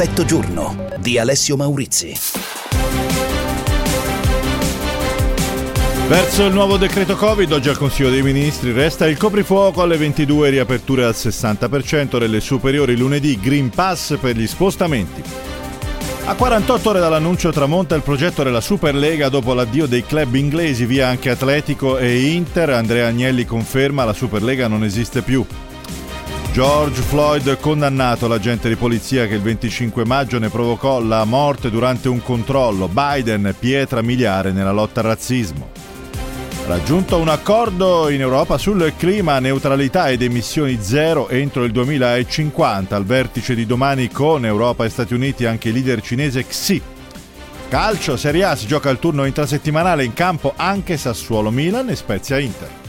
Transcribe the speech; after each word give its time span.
Perfetto 0.00 0.24
giorno 0.24 0.88
di 0.98 1.18
Alessio 1.18 1.58
Maurizi. 1.58 2.16
Verso 6.08 6.46
il 6.46 6.54
nuovo 6.54 6.78
decreto 6.78 7.14
Covid, 7.16 7.52
oggi 7.52 7.68
al 7.68 7.76
Consiglio 7.76 8.08
dei 8.08 8.22
Ministri 8.22 8.72
resta 8.72 9.06
il 9.06 9.18
coprifuoco 9.18 9.82
alle 9.82 9.98
22, 9.98 10.48
riaperture 10.48 11.04
al 11.04 11.14
60% 11.14 12.18
delle 12.18 12.40
superiori 12.40 12.96
lunedì, 12.96 13.38
Green 13.38 13.68
Pass 13.68 14.16
per 14.18 14.36
gli 14.36 14.46
spostamenti. 14.46 15.22
A 16.24 16.34
48 16.34 16.88
ore 16.88 17.00
dall'annuncio 17.00 17.50
tramonta 17.50 17.94
il 17.94 18.00
progetto 18.00 18.42
della 18.42 18.62
Superlega 18.62 19.28
dopo 19.28 19.52
l'addio 19.52 19.84
dei 19.84 20.06
club 20.06 20.34
inglesi 20.34 20.86
via 20.86 21.08
anche 21.08 21.28
Atletico 21.28 21.98
e 21.98 22.20
Inter. 22.20 22.70
Andrea 22.70 23.08
Agnelli 23.08 23.44
conferma 23.44 24.06
la 24.06 24.14
Superlega 24.14 24.66
non 24.66 24.82
esiste 24.82 25.20
più. 25.20 25.44
George 26.52 27.00
Floyd 27.02 27.60
condannato 27.60 28.26
l'agente 28.26 28.68
di 28.68 28.74
polizia 28.74 29.28
che 29.28 29.34
il 29.34 29.40
25 29.40 30.04
maggio 30.04 30.40
ne 30.40 30.48
provocò 30.48 31.00
la 31.00 31.24
morte 31.24 31.70
durante 31.70 32.08
un 32.08 32.20
controllo. 32.22 32.88
Biden 32.88 33.54
pietra 33.56 34.02
miliare 34.02 34.50
nella 34.50 34.72
lotta 34.72 34.98
al 34.98 35.06
razzismo. 35.06 35.70
Raggiunto 36.66 37.18
un 37.18 37.28
accordo 37.28 38.08
in 38.08 38.20
Europa 38.20 38.58
sul 38.58 38.92
clima, 38.96 39.38
neutralità 39.38 40.10
ed 40.10 40.22
emissioni 40.22 40.78
zero 40.80 41.28
entro 41.28 41.62
il 41.62 41.70
2050. 41.70 42.96
Al 42.96 43.04
vertice 43.04 43.54
di 43.54 43.64
domani 43.64 44.08
con 44.10 44.44
Europa 44.44 44.84
e 44.84 44.88
Stati 44.88 45.14
Uniti 45.14 45.46
anche 45.46 45.68
il 45.68 45.74
leader 45.74 46.02
cinese 46.02 46.44
Xi. 46.44 46.82
Calcio, 47.68 48.16
Serie 48.16 48.42
A, 48.42 48.56
si 48.56 48.66
gioca 48.66 48.90
il 48.90 48.98
turno 48.98 49.24
intrasettimanale 49.24 50.02
in 50.02 50.14
campo 50.14 50.52
anche 50.56 50.96
Sassuolo 50.96 51.50
Milan 51.52 51.90
e 51.90 51.94
Spezia 51.94 52.38
Inter. 52.38 52.79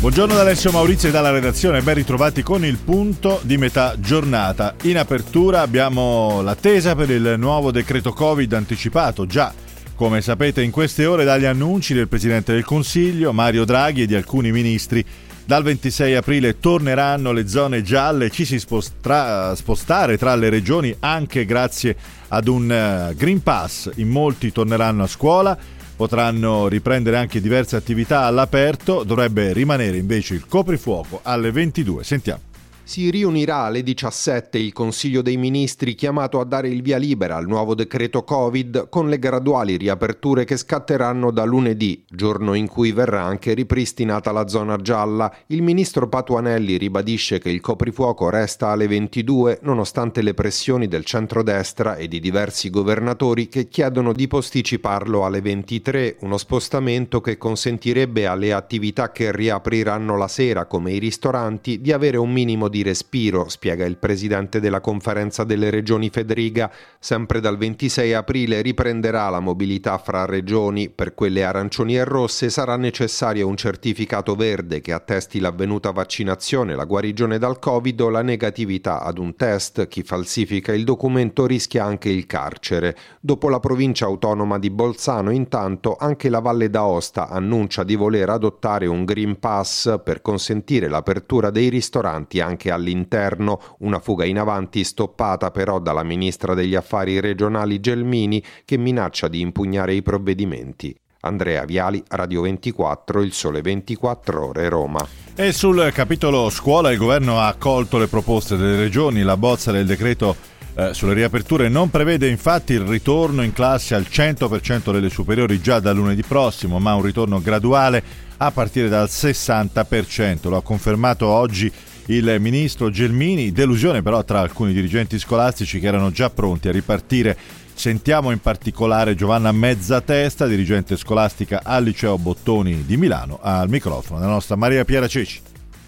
Buongiorno 0.00 0.34
da 0.34 0.40
Alessio 0.40 0.72
Maurizio 0.72 1.10
e 1.10 1.12
dalla 1.12 1.30
redazione, 1.30 1.82
ben 1.82 1.96
ritrovati 1.96 2.42
con 2.42 2.64
il 2.64 2.78
punto 2.78 3.38
di 3.42 3.58
metà 3.58 4.00
giornata. 4.00 4.74
In 4.84 4.96
apertura 4.96 5.60
abbiamo 5.60 6.40
l'attesa 6.40 6.94
per 6.94 7.10
il 7.10 7.34
nuovo 7.36 7.70
decreto 7.70 8.14
Covid 8.14 8.50
anticipato 8.54 9.26
già, 9.26 9.52
come 9.94 10.22
sapete, 10.22 10.62
in 10.62 10.70
queste 10.70 11.04
ore 11.04 11.24
dagli 11.24 11.44
annunci 11.44 11.92
del 11.92 12.08
Presidente 12.08 12.54
del 12.54 12.64
Consiglio, 12.64 13.34
Mario 13.34 13.66
Draghi 13.66 14.00
e 14.00 14.06
di 14.06 14.14
alcuni 14.14 14.50
ministri. 14.52 15.04
Dal 15.44 15.62
26 15.62 16.14
aprile 16.14 16.58
torneranno 16.58 17.32
le 17.32 17.46
zone 17.46 17.82
gialle, 17.82 18.30
ci 18.30 18.46
si 18.46 18.58
sposterà 18.58 19.54
spostare 19.54 20.16
tra 20.16 20.34
le 20.34 20.48
regioni 20.48 20.96
anche 21.00 21.44
grazie 21.44 21.94
ad 22.28 22.48
un 22.48 22.72
eh, 22.72 23.14
Green 23.14 23.42
Pass. 23.42 23.90
In 23.96 24.08
molti 24.08 24.50
torneranno 24.50 25.02
a 25.02 25.06
scuola 25.06 25.58
potranno 26.00 26.66
riprendere 26.66 27.18
anche 27.18 27.42
diverse 27.42 27.76
attività 27.76 28.22
all'aperto, 28.22 29.04
dovrebbe 29.04 29.52
rimanere 29.52 29.98
invece 29.98 30.32
il 30.32 30.46
coprifuoco 30.46 31.20
alle 31.22 31.50
22. 31.52 32.04
Sentiamo 32.04 32.49
si 32.90 33.08
riunirà 33.08 33.58
alle 33.58 33.84
17 33.84 34.58
il 34.58 34.72
Consiglio 34.72 35.22
dei 35.22 35.36
Ministri 35.36 35.94
chiamato 35.94 36.40
a 36.40 36.44
dare 36.44 36.70
il 36.70 36.82
via 36.82 36.96
libera 36.96 37.36
al 37.36 37.46
nuovo 37.46 37.76
decreto 37.76 38.24
Covid 38.24 38.88
con 38.88 39.08
le 39.08 39.20
graduali 39.20 39.76
riaperture 39.76 40.44
che 40.44 40.56
scatteranno 40.56 41.30
da 41.30 41.44
lunedì, 41.44 42.04
giorno 42.08 42.54
in 42.54 42.66
cui 42.66 42.90
verrà 42.90 43.22
anche 43.22 43.54
ripristinata 43.54 44.32
la 44.32 44.48
zona 44.48 44.76
gialla. 44.78 45.32
Il 45.46 45.62
ministro 45.62 46.08
Patuanelli 46.08 46.78
ribadisce 46.78 47.38
che 47.38 47.50
il 47.50 47.60
coprifuoco 47.60 48.28
resta 48.28 48.70
alle 48.70 48.88
22 48.88 49.60
nonostante 49.62 50.20
le 50.20 50.34
pressioni 50.34 50.88
del 50.88 51.04
centrodestra 51.04 51.94
e 51.94 52.08
di 52.08 52.18
diversi 52.18 52.70
governatori 52.70 53.46
che 53.46 53.68
chiedono 53.68 54.12
di 54.12 54.26
posticiparlo 54.26 55.24
alle 55.24 55.40
23, 55.40 56.16
uno 56.22 56.38
spostamento 56.38 57.20
che 57.20 57.38
consentirebbe 57.38 58.26
alle 58.26 58.52
attività 58.52 59.12
che 59.12 59.30
riapriranno 59.30 60.16
la 60.16 60.26
sera 60.26 60.66
come 60.66 60.90
i 60.90 60.98
ristoranti 60.98 61.80
di 61.80 61.92
avere 61.92 62.16
un 62.16 62.32
minimo 62.32 62.66
di 62.66 62.78
di 62.80 62.82
respiro, 62.82 63.48
spiega 63.48 63.84
il 63.84 63.98
presidente 63.98 64.58
della 64.58 64.80
conferenza 64.80 65.44
delle 65.44 65.68
regioni 65.70 66.08
Federiga. 66.08 66.70
Sempre 66.98 67.40
dal 67.40 67.58
26 67.58 68.14
aprile 68.14 68.62
riprenderà 68.62 69.28
la 69.28 69.40
mobilità 69.40 69.98
fra 69.98 70.24
regioni. 70.24 70.88
Per 70.88 71.14
quelle 71.14 71.44
arancioni 71.44 71.96
e 71.96 72.04
rosse 72.04 72.48
sarà 72.48 72.76
necessario 72.76 73.46
un 73.46 73.56
certificato 73.56 74.34
verde 74.34 74.80
che 74.80 74.92
attesti 74.92 75.40
l'avvenuta 75.40 75.90
vaccinazione, 75.90 76.74
la 76.74 76.84
guarigione 76.84 77.38
dal 77.38 77.58
Covid 77.58 78.00
o 78.00 78.08
la 78.08 78.22
negatività 78.22 79.02
ad 79.02 79.18
un 79.18 79.36
test. 79.36 79.86
Chi 79.88 80.02
falsifica 80.02 80.72
il 80.72 80.84
documento 80.84 81.46
rischia 81.46 81.84
anche 81.84 82.08
il 82.08 82.26
carcere. 82.26 82.96
Dopo 83.20 83.48
la 83.48 83.60
provincia 83.60 84.06
autonoma 84.06 84.58
di 84.58 84.70
Bolzano, 84.70 85.30
intanto, 85.30 85.96
anche 85.98 86.30
la 86.30 86.40
Valle 86.40 86.70
d'Aosta 86.70 87.28
annuncia 87.28 87.84
di 87.84 87.94
voler 87.94 88.30
adottare 88.30 88.86
un 88.86 89.04
Green 89.04 89.38
Pass 89.38 90.00
per 90.02 90.22
consentire 90.22 90.88
l'apertura 90.88 91.50
dei 91.50 91.68
ristoranti 91.68 92.40
anche 92.40 92.59
all'interno, 92.68 93.60
una 93.78 94.00
fuga 94.00 94.26
in 94.26 94.38
avanti 94.38 94.84
stoppata 94.84 95.50
però 95.50 95.78
dalla 95.78 96.02
ministra 96.02 96.52
degli 96.52 96.74
affari 96.74 97.20
regionali 97.20 97.80
Gelmini 97.80 98.44
che 98.66 98.76
minaccia 98.76 99.28
di 99.28 99.40
impugnare 99.40 99.94
i 99.94 100.02
provvedimenti. 100.02 100.94
Andrea 101.22 101.64
Viali, 101.64 102.02
Radio 102.08 102.42
24, 102.42 103.22
Il 103.22 103.32
Sole 103.32 103.62
24 103.62 104.46
Ore, 104.46 104.68
Roma. 104.68 105.06
E 105.34 105.52
sul 105.52 105.90
capitolo 105.92 106.50
scuola 106.50 106.90
il 106.90 106.98
governo 106.98 107.38
ha 107.38 107.46
accolto 107.46 107.98
le 107.98 108.08
proposte 108.08 108.56
delle 108.56 108.76
regioni, 108.76 109.22
la 109.22 109.36
bozza 109.36 109.70
del 109.70 109.86
decreto 109.86 110.36
eh, 110.74 110.94
sulle 110.94 111.14
riaperture 111.14 111.68
non 111.68 111.90
prevede 111.90 112.28
infatti 112.28 112.72
il 112.72 112.80
ritorno 112.80 113.42
in 113.42 113.52
classe 113.52 113.94
al 113.94 114.06
100% 114.08 114.92
delle 114.92 115.10
superiori 115.10 115.60
già 115.60 115.78
da 115.78 115.92
lunedì 115.92 116.22
prossimo, 116.22 116.78
ma 116.78 116.94
un 116.94 117.02
ritorno 117.02 117.40
graduale 117.40 118.02
a 118.38 118.50
partire 118.50 118.88
dal 118.88 119.08
60%. 119.10 120.48
Lo 120.48 120.56
ha 120.56 120.62
confermato 120.62 121.26
oggi 121.26 121.70
il 122.10 122.36
ministro 122.40 122.90
Gelmini, 122.90 123.52
delusione 123.52 124.02
però 124.02 124.24
tra 124.24 124.40
alcuni 124.40 124.72
dirigenti 124.72 125.18
scolastici 125.18 125.78
che 125.78 125.86
erano 125.86 126.10
già 126.10 126.28
pronti 126.28 126.68
a 126.68 126.72
ripartire. 126.72 127.36
Sentiamo 127.72 128.32
in 128.32 128.40
particolare 128.40 129.14
Giovanna 129.14 129.52
Mezzatesta, 129.52 130.46
dirigente 130.46 130.96
scolastica 130.96 131.60
al 131.62 131.84
liceo 131.84 132.18
Bottoni 132.18 132.84
di 132.84 132.96
Milano, 132.96 133.38
al 133.40 133.68
microfono 133.68 134.18
della 134.18 134.32
nostra 134.32 134.56
Maria 134.56 134.84
Piera 134.84 135.06
Ceci. 135.06 135.42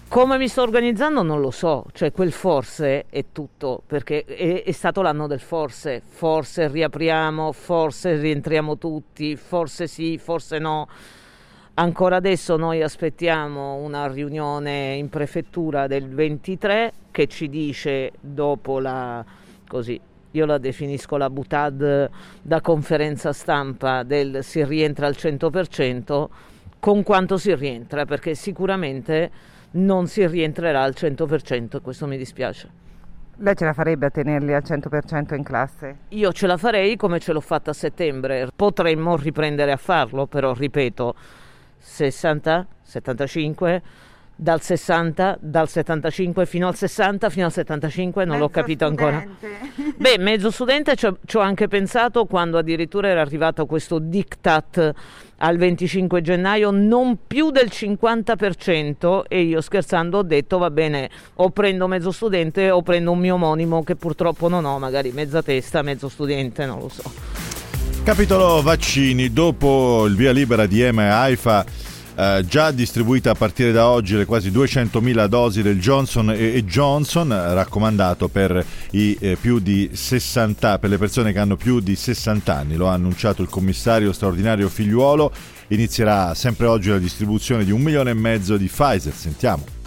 Come 0.07 0.37
mi 0.37 0.47
sto 0.47 0.61
organizzando 0.61 1.23
non 1.23 1.41
lo 1.41 1.51
so, 1.51 1.85
cioè 1.91 2.11
quel 2.11 2.31
forse 2.31 3.05
è 3.09 3.25
tutto, 3.31 3.81
perché 3.85 4.23
è, 4.23 4.63
è, 4.63 4.71
stato 4.71 5.01
l'anno 5.01 5.27
del 5.27 5.39
forse, 5.39 6.01
forse 6.07 6.67
riapriamo, 6.67 7.51
forse 7.51 8.15
rientriamo 8.17 8.77
tutti, 8.77 9.35
forse 9.35 9.87
sì, 9.87 10.19
forse 10.19 10.59
no. 10.59 10.87
Ancora 11.75 12.17
adesso 12.17 12.55
noi 12.55 12.83
aspettiamo 12.83 13.77
una 13.77 14.05
riunione 14.07 14.93
in 14.93 15.09
prefettura 15.09 15.87
del 15.87 16.07
23 16.07 16.91
che 17.09 17.25
ci 17.25 17.49
dice 17.49 18.11
dopo 18.19 18.79
la 18.79 19.25
così 19.67 19.99
io 20.29 20.45
la 20.45 20.59
definisco 20.59 21.17
la 21.17 21.31
butad 21.31 22.11
da 22.43 22.61
conferenza 22.61 23.33
stampa 23.33 24.03
del 24.03 24.43
si 24.43 24.63
rientra 24.63 25.07
al 25.07 25.15
100% 25.17 26.27
con 26.79 27.01
quanto 27.01 27.37
si 27.37 27.55
rientra 27.55 28.05
perché 28.05 28.35
sicuramente 28.35 29.31
non 29.71 30.05
si 30.05 30.27
rientrerà 30.27 30.83
al 30.83 30.93
100% 30.95 31.81
questo 31.81 32.05
mi 32.05 32.17
dispiace. 32.17 32.81
Lei 33.37 33.55
ce 33.55 33.65
la 33.65 33.73
farebbe 33.73 34.05
a 34.05 34.09
tenerli 34.11 34.53
al 34.53 34.61
100% 34.63 35.33
in 35.33 35.41
classe? 35.41 35.97
Io 36.09 36.31
ce 36.33 36.45
la 36.45 36.57
farei 36.57 36.95
come 36.95 37.19
ce 37.19 37.33
l'ho 37.33 37.41
fatta 37.41 37.71
a 37.71 37.73
settembre, 37.73 38.49
potremmo 38.55 39.17
riprendere 39.17 39.71
a 39.71 39.77
farlo, 39.77 40.27
però 40.27 40.53
ripeto, 40.53 41.15
60, 41.83 42.67
75, 42.81 43.81
dal 44.35 44.61
60, 44.61 45.37
dal 45.39 45.69
75 45.69 46.45
fino 46.45 46.67
al 46.67 46.75
60, 46.75 47.29
fino 47.29 47.45
al 47.45 47.51
75, 47.51 48.25
non 48.25 48.37
mezzo 48.37 48.43
l'ho 48.43 48.49
capito 48.49 48.87
studente. 48.87 49.03
ancora. 49.03 49.93
Beh, 49.95 50.17
mezzo 50.17 50.49
studente 50.49 50.95
ci 50.95 51.37
ho 51.37 51.39
anche 51.39 51.67
pensato 51.67 52.25
quando 52.25 52.57
addirittura 52.57 53.09
era 53.09 53.21
arrivato 53.21 53.65
questo 53.65 53.99
diktat 53.99 54.93
al 55.37 55.57
25 55.57 56.21
gennaio, 56.21 56.71
non 56.71 57.19
più 57.27 57.51
del 57.51 57.67
50% 57.69 59.23
e 59.27 59.41
io 59.41 59.61
scherzando 59.61 60.19
ho 60.19 60.23
detto 60.23 60.57
va 60.57 60.71
bene, 60.71 61.09
o 61.35 61.49
prendo 61.49 61.87
mezzo 61.87 62.11
studente 62.11 62.71
o 62.71 62.81
prendo 62.81 63.11
un 63.11 63.19
mio 63.19 63.35
omonimo 63.35 63.83
che 63.83 63.95
purtroppo 63.95 64.47
non 64.47 64.63
ho, 64.63 64.79
magari 64.79 65.11
mezza 65.11 65.43
testa, 65.43 65.81
mezzo 65.81 66.07
studente, 66.07 66.65
non 66.65 66.79
lo 66.79 66.89
so. 66.89 67.42
Capitolo 68.03 68.61
vaccini, 68.61 69.31
dopo 69.31 70.05
il 70.07 70.15
via 70.17 70.33
libera 70.33 70.65
di 70.65 70.81
EMA 70.81 71.03
e 71.03 71.07
AIFA 71.07 71.65
eh, 72.15 72.45
già 72.45 72.71
distribuita 72.71 73.31
a 73.31 73.33
partire 73.33 73.71
da 73.71 73.87
oggi 73.87 74.17
le 74.17 74.25
quasi 74.25 74.51
200.000 74.51 75.25
dosi 75.27 75.61
del 75.61 75.79
Johnson 75.79 76.29
Johnson, 76.65 77.29
raccomandato 77.29 78.27
per, 78.27 78.63
i, 78.91 79.17
eh, 79.21 79.37
più 79.39 79.59
di 79.59 79.89
60, 79.93 80.79
per 80.79 80.89
le 80.89 80.97
persone 80.97 81.31
che 81.31 81.39
hanno 81.39 81.55
più 81.55 81.79
di 81.79 81.95
60 81.95 82.53
anni, 82.53 82.75
lo 82.75 82.89
ha 82.89 82.93
annunciato 82.93 83.41
il 83.41 83.47
commissario 83.47 84.11
straordinario 84.11 84.67
Figliuolo, 84.67 85.31
inizierà 85.69 86.33
sempre 86.35 86.67
oggi 86.67 86.89
la 86.89 86.99
distribuzione 86.99 87.63
di 87.63 87.71
un 87.71 87.81
milione 87.81 88.09
e 88.09 88.15
mezzo 88.15 88.57
di 88.57 88.67
Pfizer, 88.67 89.13
sentiamo. 89.13 89.82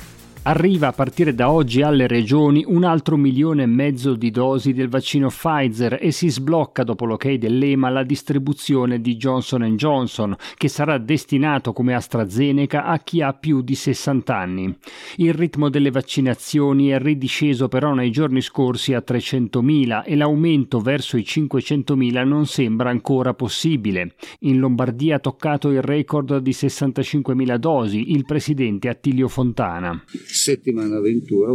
Arriva 0.48 0.86
a 0.86 0.92
partire 0.92 1.34
da 1.34 1.50
oggi 1.50 1.82
alle 1.82 2.06
regioni 2.06 2.62
un 2.64 2.84
altro 2.84 3.16
milione 3.16 3.64
e 3.64 3.66
mezzo 3.66 4.14
di 4.14 4.30
dosi 4.30 4.72
del 4.72 4.88
vaccino 4.88 5.26
Pfizer 5.26 5.98
e 6.00 6.12
si 6.12 6.28
sblocca 6.28 6.84
dopo 6.84 7.04
l'ok 7.04 7.32
dell'EMA 7.32 7.88
la 7.88 8.04
distribuzione 8.04 9.00
di 9.00 9.16
Johnson 9.16 9.74
Johnson, 9.74 10.36
che 10.56 10.68
sarà 10.68 10.98
destinato 10.98 11.72
come 11.72 11.96
AstraZeneca 11.96 12.84
a 12.84 13.00
chi 13.00 13.22
ha 13.22 13.32
più 13.32 13.60
di 13.60 13.74
60 13.74 14.36
anni. 14.36 14.72
Il 15.16 15.34
ritmo 15.34 15.68
delle 15.68 15.90
vaccinazioni 15.90 16.90
è 16.90 17.00
ridisceso 17.00 17.66
però 17.66 17.92
nei 17.92 18.12
giorni 18.12 18.40
scorsi 18.40 18.94
a 18.94 19.02
300.000 19.04 20.04
e 20.04 20.14
l'aumento 20.14 20.78
verso 20.78 21.16
i 21.16 21.22
500.000 21.22 22.24
non 22.24 22.46
sembra 22.46 22.90
ancora 22.90 23.34
possibile. 23.34 24.14
In 24.42 24.60
Lombardia 24.60 25.16
ha 25.16 25.18
toccato 25.18 25.70
il 25.70 25.82
record 25.82 26.38
di 26.38 26.52
65.000 26.52 27.56
dosi 27.56 28.12
il 28.12 28.24
presidente 28.24 28.88
Attilio 28.88 29.26
Fontana 29.26 30.00
settimana 30.36 31.00
21 31.00 31.50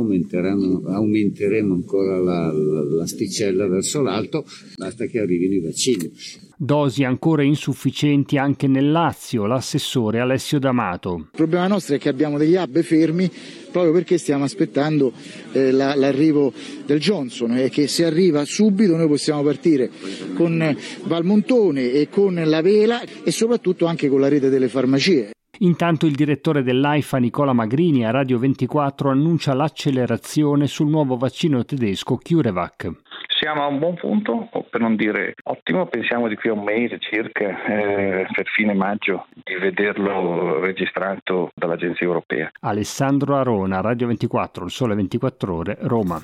aumenteremo 0.86 1.74
ancora 1.74 2.19
la, 2.19 2.51
la, 2.51 2.83
l'asticella 2.83 3.68
verso 3.68 4.01
l'alto, 4.01 4.45
basta 4.75 5.06
che 5.06 5.19
arrivino 5.19 5.54
i 5.54 5.60
vaccini. 5.60 6.12
Dosi 6.57 7.04
ancora 7.04 7.42
insufficienti 7.44 8.38
anche 8.38 8.68
nel 8.68 8.92
Lazio, 8.92 9.45
l'assessore 9.45 10.19
Alessio 10.19 10.60
D'Amato. 10.60 11.16
Il 11.16 11.30
problema 11.31 11.68
nostro 11.68 11.95
è 11.95 11.98
che 11.98 12.10
abbiamo 12.10 12.38
degli 12.38 12.56
hub 12.56 12.81
fermi 12.81 13.31
proprio 13.72 13.94
perché 13.94 14.18
stiamo 14.18 14.44
aspettando 14.44 15.12
eh, 15.54 15.72
la, 15.72 15.95
l'arrivo 15.95 16.54
del 16.86 17.00
Johnson 17.00 17.57
e 17.57 17.69
che 17.69 17.88
se 17.88 18.06
arriva 18.06 18.45
subito 18.45 18.95
noi 18.95 19.07
possiamo 19.07 19.42
partire 19.42 19.89
con 20.36 20.75
Valmontone 21.06 21.94
e 21.94 22.10
con 22.10 22.36
la 22.36 22.62
Vela 22.62 23.01
e 23.24 23.31
soprattutto 23.31 23.86
anche 23.86 24.07
con 24.07 24.19
la 24.19 24.27
rete 24.27 24.50
delle 24.50 24.68
farmacie. 24.68 25.31
Intanto 25.63 26.08
il 26.08 26.16
direttore 26.16 26.63
dell'AIFA 26.63 27.18
Nicola 27.18 27.54
Magrini 27.54 28.04
a 28.04 28.10
Radio 28.10 28.40
24 28.40 29.12
annuncia 29.12 29.54
l'accelerazione 29.54 30.66
sul 30.66 30.90
nuovo 30.90 31.18
vaccino 31.18 31.63
tedesco 31.63 32.18
CureVac. 32.18 32.90
Siamo 33.28 33.63
a 33.63 33.68
un 33.68 33.78
buon 33.78 33.94
punto, 33.94 34.50
per 34.72 34.81
non 34.81 34.96
dire 34.96 35.36
ottimo, 35.44 35.86
pensiamo 35.86 36.28
di 36.28 36.36
qui 36.36 36.50
a 36.50 36.54
un 36.54 36.63
mese 36.63 36.98
circa, 37.00 37.63
eh, 37.66 38.25
per 38.34 38.48
fine 38.56 38.74
maggio, 38.74 39.28
di 39.36 39.54
vederlo 39.56 40.60
registrato 40.60 41.52
dall'Agenzia 41.54 42.08
Europea. 42.08 42.52
Alessandro 42.62 43.36
Arona, 43.36 43.81
Radio 43.81 44.08
24, 44.08 44.66
il 44.66 44.72
sole 44.72 44.96
24 44.96 45.56
ore, 45.56 45.78
Roma. 45.81 46.19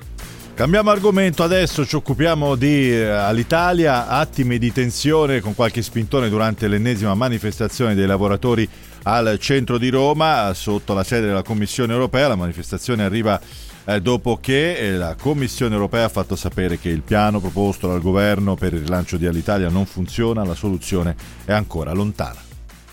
Cambiamo 0.56 0.90
argomento, 0.90 1.44
adesso 1.44 1.86
ci 1.86 1.96
occupiamo 1.96 2.56
di 2.56 2.92
eh, 2.92 3.06
all'Italia, 3.06 4.08
attimi 4.08 4.58
di 4.58 4.72
tensione 4.72 5.40
con 5.42 5.54
qualche 5.54 5.84
spintone 5.84 6.30
durante 6.30 6.68
l'ennesima 6.68 7.14
manifestazione 7.14 7.94
dei 7.94 8.08
lavoratori 8.08 8.68
al 9.08 9.38
centro 9.40 9.78
di 9.78 9.90
Roma, 9.90 10.52
sotto 10.54 10.94
la 10.94 11.04
sede 11.04 11.28
della 11.28 11.44
Commissione 11.44 11.94
europea. 11.94 12.28
La 12.28 12.36
manifestazione 12.36 13.04
arriva 13.04 13.40
eh, 13.86 14.02
dopo 14.02 14.38
che 14.42 14.76
eh, 14.76 14.98
la 14.98 15.16
Commissione 15.16 15.74
europea 15.74 16.06
ha 16.06 16.10
fatto 16.10 16.36
sapere 16.36 16.78
che 16.78 16.90
il 16.90 17.02
piano 17.02 17.40
proposto 17.40 17.88
dal 17.88 18.02
governo 18.02 18.56
per 18.56 18.74
il 18.74 18.82
rilancio 18.82 19.16
di 19.16 19.26
Alitalia 19.26 19.70
non 19.70 19.86
funziona, 19.86 20.44
la 20.44 20.56
soluzione 20.56 21.16
è 21.46 21.54
ancora 21.54 21.94
lontana. 21.94 22.47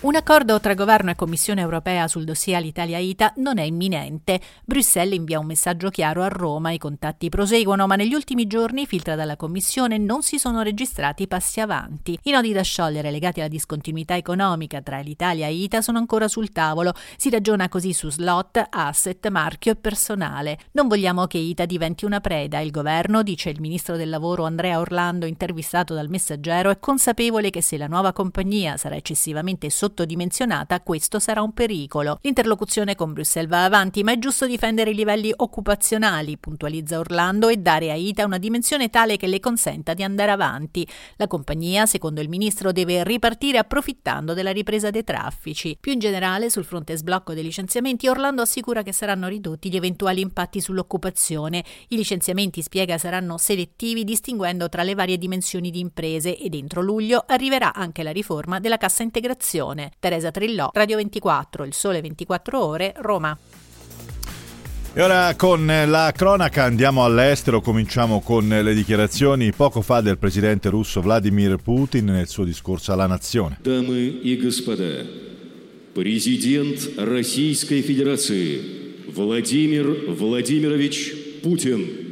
Un 0.05 0.13
accordo 0.13 0.59
tra 0.59 0.75
governo 0.75 1.09
e 1.09 1.15
Commissione 1.15 1.61
europea 1.61 2.07
sul 2.07 2.25
dossier 2.25 2.57
Alitalia-ITA 2.57 3.33
non 3.37 3.57
è 3.57 3.63
imminente. 3.63 4.39
Bruxelles 4.63 5.17
invia 5.17 5.39
un 5.39 5.47
messaggio 5.47 5.89
chiaro 5.89 6.21
a 6.21 6.27
Roma, 6.27 6.69
i 6.69 6.77
contatti 6.77 7.27
proseguono, 7.27 7.87
ma 7.87 7.95
negli 7.95 8.13
ultimi 8.13 8.45
giorni, 8.45 8.85
filtra 8.85 9.15
dalla 9.15 9.35
Commissione, 9.35 9.97
non 9.97 10.21
si 10.21 10.37
sono 10.37 10.61
registrati 10.61 11.25
passi 11.25 11.59
avanti. 11.59 12.19
I 12.21 12.29
nodi 12.29 12.53
da 12.53 12.61
sciogliere 12.61 13.09
legati 13.09 13.39
alla 13.39 13.49
discontinuità 13.49 14.15
economica 14.15 14.79
tra 14.79 14.99
l'Italia 14.99 15.47
e 15.47 15.55
ITA 15.55 15.81
sono 15.81 15.97
ancora 15.97 16.27
sul 16.27 16.51
tavolo. 16.51 16.93
Si 17.17 17.31
ragiona 17.31 17.67
così 17.67 17.91
su 17.91 18.11
slot, 18.11 18.63
asset, 18.69 19.27
marchio 19.29 19.71
e 19.71 19.75
personale. 19.75 20.59
Non 20.73 20.87
vogliamo 20.87 21.25
che 21.25 21.39
ITA 21.39 21.65
diventi 21.65 22.05
una 22.05 22.21
preda. 22.21 22.59
Il 22.59 22.69
governo, 22.69 23.23
dice 23.23 23.49
il 23.49 23.59
ministro 23.59 23.97
del 23.97 24.09
lavoro 24.09 24.45
Andrea 24.45 24.77
Orlando, 24.77 25.25
intervistato 25.25 25.95
dal 25.95 26.09
messaggero, 26.09 26.69
è 26.69 26.77
consapevole 26.77 27.49
che 27.49 27.63
se 27.63 27.75
la 27.75 27.87
nuova 27.87 28.13
compagnia 28.13 28.77
sarà 28.77 28.95
eccessivamente 28.95 29.71
sotto 29.71 29.93
sottodimensionata, 29.95 30.81
questo 30.81 31.19
sarà 31.19 31.41
un 31.41 31.53
pericolo. 31.53 32.19
L'interlocuzione 32.21 32.95
con 32.95 33.13
Bruxelles 33.13 33.49
va 33.49 33.63
avanti, 33.63 34.03
ma 34.03 34.11
è 34.11 34.19
giusto 34.19 34.45
difendere 34.45 34.89
i 34.89 34.95
livelli 34.95 35.31
occupazionali, 35.33 36.37
puntualizza 36.37 36.99
Orlando, 36.99 37.47
e 37.47 37.57
dare 37.57 37.91
a 37.91 37.95
ITA 37.95 38.25
una 38.25 38.37
dimensione 38.37 38.89
tale 38.89 39.15
che 39.15 39.27
le 39.27 39.39
consenta 39.39 39.93
di 39.93 40.03
andare 40.03 40.31
avanti. 40.31 40.85
La 41.15 41.27
compagnia, 41.27 41.85
secondo 41.85 42.19
il 42.19 42.27
ministro, 42.27 42.73
deve 42.73 43.03
ripartire 43.05 43.57
approfittando 43.57 44.33
della 44.33 44.51
ripresa 44.51 44.89
dei 44.89 45.05
traffici. 45.05 45.77
Più 45.79 45.93
in 45.93 45.99
generale, 45.99 46.49
sul 46.49 46.65
fronte 46.65 46.97
sblocco 46.97 47.33
dei 47.33 47.43
licenziamenti, 47.43 48.07
Orlando 48.07 48.41
assicura 48.41 48.83
che 48.83 48.91
saranno 48.91 49.27
ridotti 49.27 49.69
gli 49.69 49.77
eventuali 49.77 50.19
impatti 50.19 50.59
sull'occupazione. 50.59 51.63
I 51.87 51.95
licenziamenti, 51.95 52.61
spiega, 52.61 52.97
saranno 52.97 53.37
selettivi, 53.37 54.03
distinguendo 54.03 54.67
tra 54.67 54.83
le 54.83 54.95
varie 54.95 55.17
dimensioni 55.17 55.71
di 55.71 55.79
imprese 55.79 56.37
e 56.37 56.49
dentro 56.49 56.81
luglio 56.81 57.23
arriverà 57.25 57.73
anche 57.73 58.03
la 58.03 58.11
riforma 58.11 58.59
della 58.59 58.77
cassa 58.77 59.03
integrazione 59.03 59.74
Teresa 59.98 60.30
Trillò, 60.30 60.70
Radio 60.72 60.96
24, 60.96 61.64
Il 61.64 61.74
Sole 61.74 62.00
24 62.00 62.64
Ore, 62.64 62.94
Roma. 62.98 63.36
E 64.92 65.02
ora 65.02 65.34
con 65.36 65.66
la 65.66 66.12
cronaca 66.14 66.64
andiamo 66.64 67.04
all'estero, 67.04 67.60
cominciamo 67.60 68.20
con 68.20 68.48
le 68.48 68.74
dichiarazioni 68.74 69.52
poco 69.52 69.82
fa 69.82 70.00
del 70.00 70.18
presidente 70.18 70.68
russo 70.68 71.00
Vladimir 71.00 71.56
Putin 71.56 72.04
nel 72.06 72.28
suo 72.28 72.44
discorso 72.44 72.92
alla 72.92 73.06
nazione. 73.06 73.58
Дамы 73.62 74.06
и 74.22 74.36
господа, 74.36 75.04
президент 75.94 76.96
Российской 76.96 77.82
Федерации 77.82 78.60
Владимир 79.08 80.12
Владимирович 80.14 81.12
Путин 81.42 82.03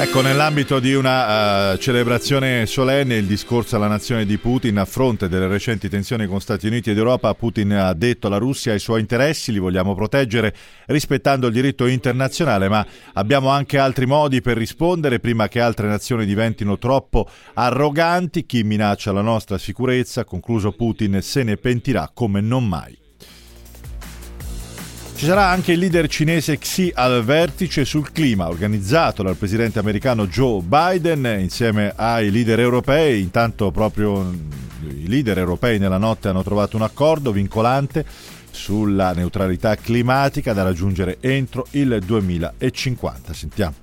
Ecco, 0.00 0.22
nell'ambito 0.22 0.80
di 0.80 0.94
una 0.94 1.72
uh, 1.72 1.76
celebrazione 1.76 2.64
solenne, 2.64 3.16
il 3.16 3.26
discorso 3.26 3.76
alla 3.76 3.86
nazione 3.86 4.24
di 4.24 4.38
Putin 4.38 4.78
a 4.78 4.86
fronte 4.86 5.28
delle 5.28 5.46
recenti 5.46 5.90
tensioni 5.90 6.26
con 6.26 6.40
Stati 6.40 6.66
Uniti 6.66 6.88
ed 6.88 6.96
Europa, 6.96 7.34
Putin 7.34 7.74
ha 7.74 7.92
detto 7.92 8.30
la 8.30 8.38
Russia 8.38 8.72
i 8.72 8.78
suoi 8.78 9.00
interessi, 9.00 9.52
li 9.52 9.58
vogliamo 9.58 9.94
proteggere 9.94 10.54
rispettando 10.86 11.48
il 11.48 11.52
diritto 11.52 11.84
internazionale, 11.84 12.70
ma 12.70 12.84
abbiamo 13.12 13.50
anche 13.50 13.76
altri 13.76 14.06
modi 14.06 14.40
per 14.40 14.56
rispondere 14.56 15.20
prima 15.20 15.48
che 15.48 15.60
altre 15.60 15.86
nazioni 15.86 16.24
diventino 16.24 16.78
troppo 16.78 17.28
arroganti. 17.52 18.46
Chi 18.46 18.62
minaccia 18.64 19.12
la 19.12 19.20
nostra 19.20 19.58
sicurezza, 19.58 20.24
concluso 20.24 20.72
Putin, 20.72 21.20
se 21.20 21.42
ne 21.42 21.58
pentirà 21.58 22.10
come 22.12 22.40
non 22.40 22.66
mai. 22.66 22.99
Ci 25.20 25.26
sarà 25.26 25.48
anche 25.48 25.72
il 25.72 25.78
leader 25.80 26.08
cinese 26.08 26.56
Xi 26.56 26.90
al 26.94 27.22
vertice 27.22 27.84
sul 27.84 28.10
clima 28.10 28.48
organizzato 28.48 29.22
dal 29.22 29.36
presidente 29.36 29.78
americano 29.78 30.26
Joe 30.26 30.62
Biden 30.62 31.36
insieme 31.38 31.92
ai 31.94 32.30
leader 32.30 32.58
europei. 32.58 33.20
Intanto 33.20 33.70
proprio 33.70 34.32
i 34.80 35.06
leader 35.06 35.36
europei 35.36 35.78
nella 35.78 35.98
notte 35.98 36.28
hanno 36.28 36.42
trovato 36.42 36.76
un 36.76 36.84
accordo 36.84 37.32
vincolante 37.32 38.02
sulla 38.50 39.12
neutralità 39.12 39.76
climatica 39.76 40.54
da 40.54 40.62
raggiungere 40.62 41.18
entro 41.20 41.66
il 41.72 42.00
2050. 42.02 43.34
Sentiamo. 43.34 43.79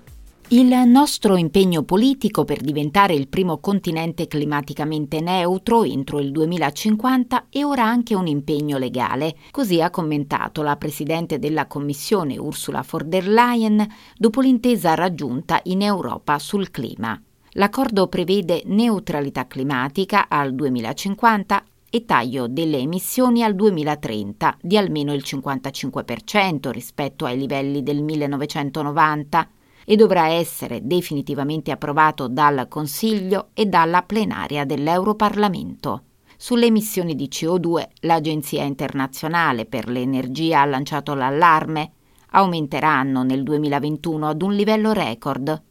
Il 0.49 0.69
nostro 0.85 1.35
impegno 1.35 1.83
politico 1.83 2.45
per 2.45 2.61
diventare 2.61 3.13
il 3.13 3.27
primo 3.27 3.57
continente 3.57 4.27
climaticamente 4.27 5.19
neutro 5.19 5.83
entro 5.83 6.21
il 6.21 6.31
2050 6.31 7.47
è 7.49 7.65
ora 7.65 7.83
anche 7.83 8.15
un 8.15 8.27
impegno 8.27 8.77
legale, 8.77 9.35
così 9.51 9.81
ha 9.81 9.89
commentato 9.89 10.61
la 10.61 10.77
Presidente 10.77 11.37
della 11.37 11.67
Commissione 11.67 12.37
Ursula 12.37 12.81
von 12.89 13.09
der 13.09 13.27
Leyen 13.27 13.85
dopo 14.15 14.39
l'intesa 14.39 14.93
raggiunta 14.93 15.59
in 15.63 15.81
Europa 15.81 16.39
sul 16.39 16.71
clima. 16.71 17.21
L'accordo 17.51 18.07
prevede 18.07 18.61
neutralità 18.67 19.47
climatica 19.47 20.29
al 20.29 20.55
2050 20.55 21.61
e 21.89 22.05
taglio 22.05 22.47
delle 22.47 22.77
emissioni 22.77 23.43
al 23.43 23.53
2030 23.53 24.59
di 24.61 24.77
almeno 24.77 25.13
il 25.13 25.23
55% 25.25 26.69
rispetto 26.69 27.25
ai 27.25 27.37
livelli 27.37 27.83
del 27.83 28.01
1990 28.01 29.49
e 29.89 29.95
dovrà 29.95 30.27
essere 30.27 30.85
definitivamente 30.85 31.71
approvato 31.71 32.27
dal 32.27 32.67
Consiglio 32.67 33.51
e 33.53 33.67
dalla 33.67 34.01
plenaria 34.01 34.65
dell'Europarlamento. 34.65 36.01
Sulle 36.35 36.65
emissioni 36.65 37.15
di 37.15 37.29
CO2 37.31 37.87
l'Agenzia 38.01 38.63
internazionale 38.63 39.65
per 39.65 39.87
l'energia 39.87 40.59
ha 40.59 40.65
lanciato 40.65 41.13
l'allarme. 41.13 41.91
Aumenteranno 42.31 43.23
nel 43.23 43.43
2021 43.43 44.27
ad 44.27 44.41
un 44.41 44.53
livello 44.53 44.91
record. 44.91 45.63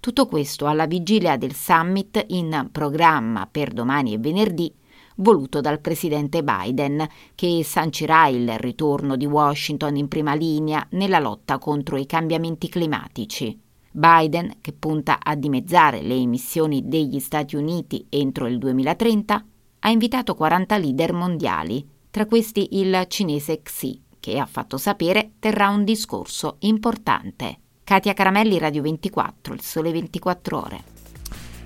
Tutto 0.00 0.26
questo 0.26 0.66
alla 0.66 0.86
vigilia 0.86 1.36
del 1.36 1.52
summit 1.52 2.24
in 2.28 2.70
programma 2.72 3.46
per 3.50 3.70
domani 3.70 4.14
e 4.14 4.18
venerdì 4.18 4.72
voluto 5.16 5.60
dal 5.60 5.80
presidente 5.80 6.42
Biden, 6.42 7.06
che 7.34 7.62
sancirà 7.64 8.28
il 8.28 8.58
ritorno 8.58 9.16
di 9.16 9.26
Washington 9.26 9.96
in 9.96 10.08
prima 10.08 10.34
linea 10.34 10.86
nella 10.90 11.18
lotta 11.18 11.58
contro 11.58 11.96
i 11.96 12.06
cambiamenti 12.06 12.68
climatici. 12.68 13.58
Biden, 13.90 14.56
che 14.60 14.72
punta 14.72 15.18
a 15.22 15.34
dimezzare 15.34 16.00
le 16.00 16.14
emissioni 16.14 16.88
degli 16.88 17.18
Stati 17.20 17.56
Uniti 17.56 18.06
entro 18.08 18.46
il 18.46 18.58
2030, 18.58 19.44
ha 19.80 19.90
invitato 19.90 20.34
40 20.34 20.76
leader 20.78 21.12
mondiali 21.12 21.86
tra 22.10 22.26
questi 22.26 22.78
il 22.78 23.04
cinese 23.08 23.62
Xi, 23.62 24.00
che 24.18 24.38
ha 24.38 24.46
fatto 24.46 24.78
sapere 24.78 25.32
terrà 25.38 25.68
un 25.68 25.84
discorso 25.84 26.56
importante. 26.60 27.58
Katia 27.84 28.14
Caramelli, 28.14 28.58
Radio 28.58 28.82
24, 28.82 29.52
il 29.52 29.60
sole 29.60 29.90
24 29.92 30.58
ore. 30.58 31.01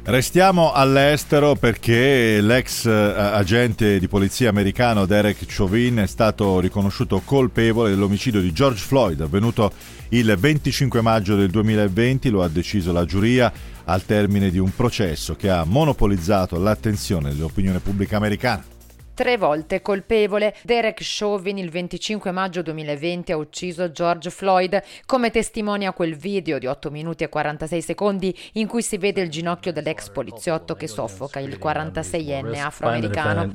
Restiamo 0.08 0.70
all'estero 0.70 1.56
perché 1.56 2.40
l'ex 2.40 2.84
uh, 2.84 2.90
agente 2.90 3.98
di 3.98 4.06
polizia 4.06 4.48
americano 4.48 5.04
Derek 5.04 5.44
Chauvin 5.46 5.96
è 5.96 6.06
stato 6.06 6.60
riconosciuto 6.60 7.22
colpevole 7.24 7.90
dell'omicidio 7.90 8.40
di 8.40 8.52
George 8.52 8.84
Floyd 8.84 9.20
avvenuto 9.22 9.72
il 10.10 10.32
25 10.38 11.00
maggio 11.00 11.34
del 11.34 11.50
2020, 11.50 12.28
lo 12.28 12.44
ha 12.44 12.48
deciso 12.48 12.92
la 12.92 13.04
giuria 13.04 13.52
al 13.82 14.04
termine 14.04 14.50
di 14.50 14.58
un 14.58 14.72
processo 14.76 15.34
che 15.34 15.50
ha 15.50 15.64
monopolizzato 15.64 16.56
l'attenzione 16.56 17.30
dell'opinione 17.30 17.80
pubblica 17.80 18.16
americana. 18.16 18.75
Tre 19.16 19.38
volte 19.38 19.80
colpevole, 19.80 20.54
Derek 20.62 21.00
Chauvin 21.00 21.56
il 21.56 21.70
25 21.70 22.30
maggio 22.32 22.60
2020 22.60 23.32
ha 23.32 23.38
ucciso 23.38 23.90
George 23.90 24.28
Floyd, 24.28 24.82
come 25.06 25.30
testimonia 25.30 25.92
quel 25.92 26.14
video 26.14 26.58
di 26.58 26.66
8 26.66 26.90
minuti 26.90 27.24
e 27.24 27.30
46 27.30 27.80
secondi 27.80 28.38
in 28.52 28.66
cui 28.66 28.82
si 28.82 28.98
vede 28.98 29.22
il 29.22 29.30
ginocchio 29.30 29.72
dell'ex 29.72 30.10
poliziotto 30.10 30.74
che 30.74 30.86
soffoca 30.86 31.40
il 31.40 31.58
46enne 31.58 32.58
afroamericano. 32.58 33.52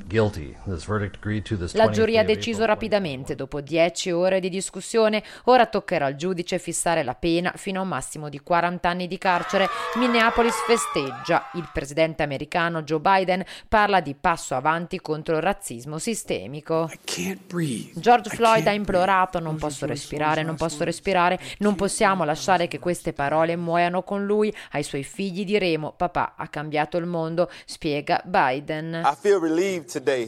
La 1.74 1.90
giuria 1.90 2.22
ha 2.22 2.24
deciso 2.24 2.64
rapidamente, 2.64 3.36
dopo 3.36 3.60
10 3.60 4.10
ore 4.10 4.40
di 4.40 4.48
discussione, 4.48 5.22
ora 5.44 5.66
toccherà 5.66 6.06
al 6.06 6.16
giudice 6.16 6.58
fissare 6.58 7.04
la 7.04 7.14
pena 7.14 7.52
fino 7.54 7.78
a 7.78 7.82
un 7.84 7.88
massimo 7.88 8.28
di 8.28 8.40
40 8.40 8.88
anni 8.88 9.06
di 9.06 9.16
carcere. 9.16 9.68
Minneapolis 9.94 10.56
festeggia. 10.66 11.50
Il 11.54 11.70
presidente 11.72 12.24
americano 12.24 12.82
Joe 12.82 12.98
Biden 12.98 13.44
parla 13.68 14.00
di 14.00 14.16
passo 14.20 14.56
avanti 14.56 15.00
contro 15.00 15.36
il 15.36 15.42
razzismo 15.42 15.50
sistemico. 15.60 16.90
George 17.94 18.30
Floyd 18.30 18.66
ha 18.66 18.72
implorato 18.72 19.38
non 19.38 19.56
posso 19.56 19.86
respirare, 19.86 20.42
non 20.42 20.56
posso 20.56 20.84
respirare, 20.84 21.38
non 21.58 21.74
possiamo 21.74 22.24
lasciare 22.24 22.68
che 22.68 22.78
queste 22.78 23.12
parole 23.12 23.56
muoiano 23.56 24.02
con 24.02 24.24
lui. 24.24 24.54
Ai 24.72 24.82
suoi 24.82 25.04
figli 25.04 25.44
diremo 25.44 25.92
papà 25.92 26.34
ha 26.36 26.48
cambiato 26.48 26.96
il 26.96 27.06
mondo, 27.06 27.50
spiega 27.64 28.22
Biden. 28.24 29.00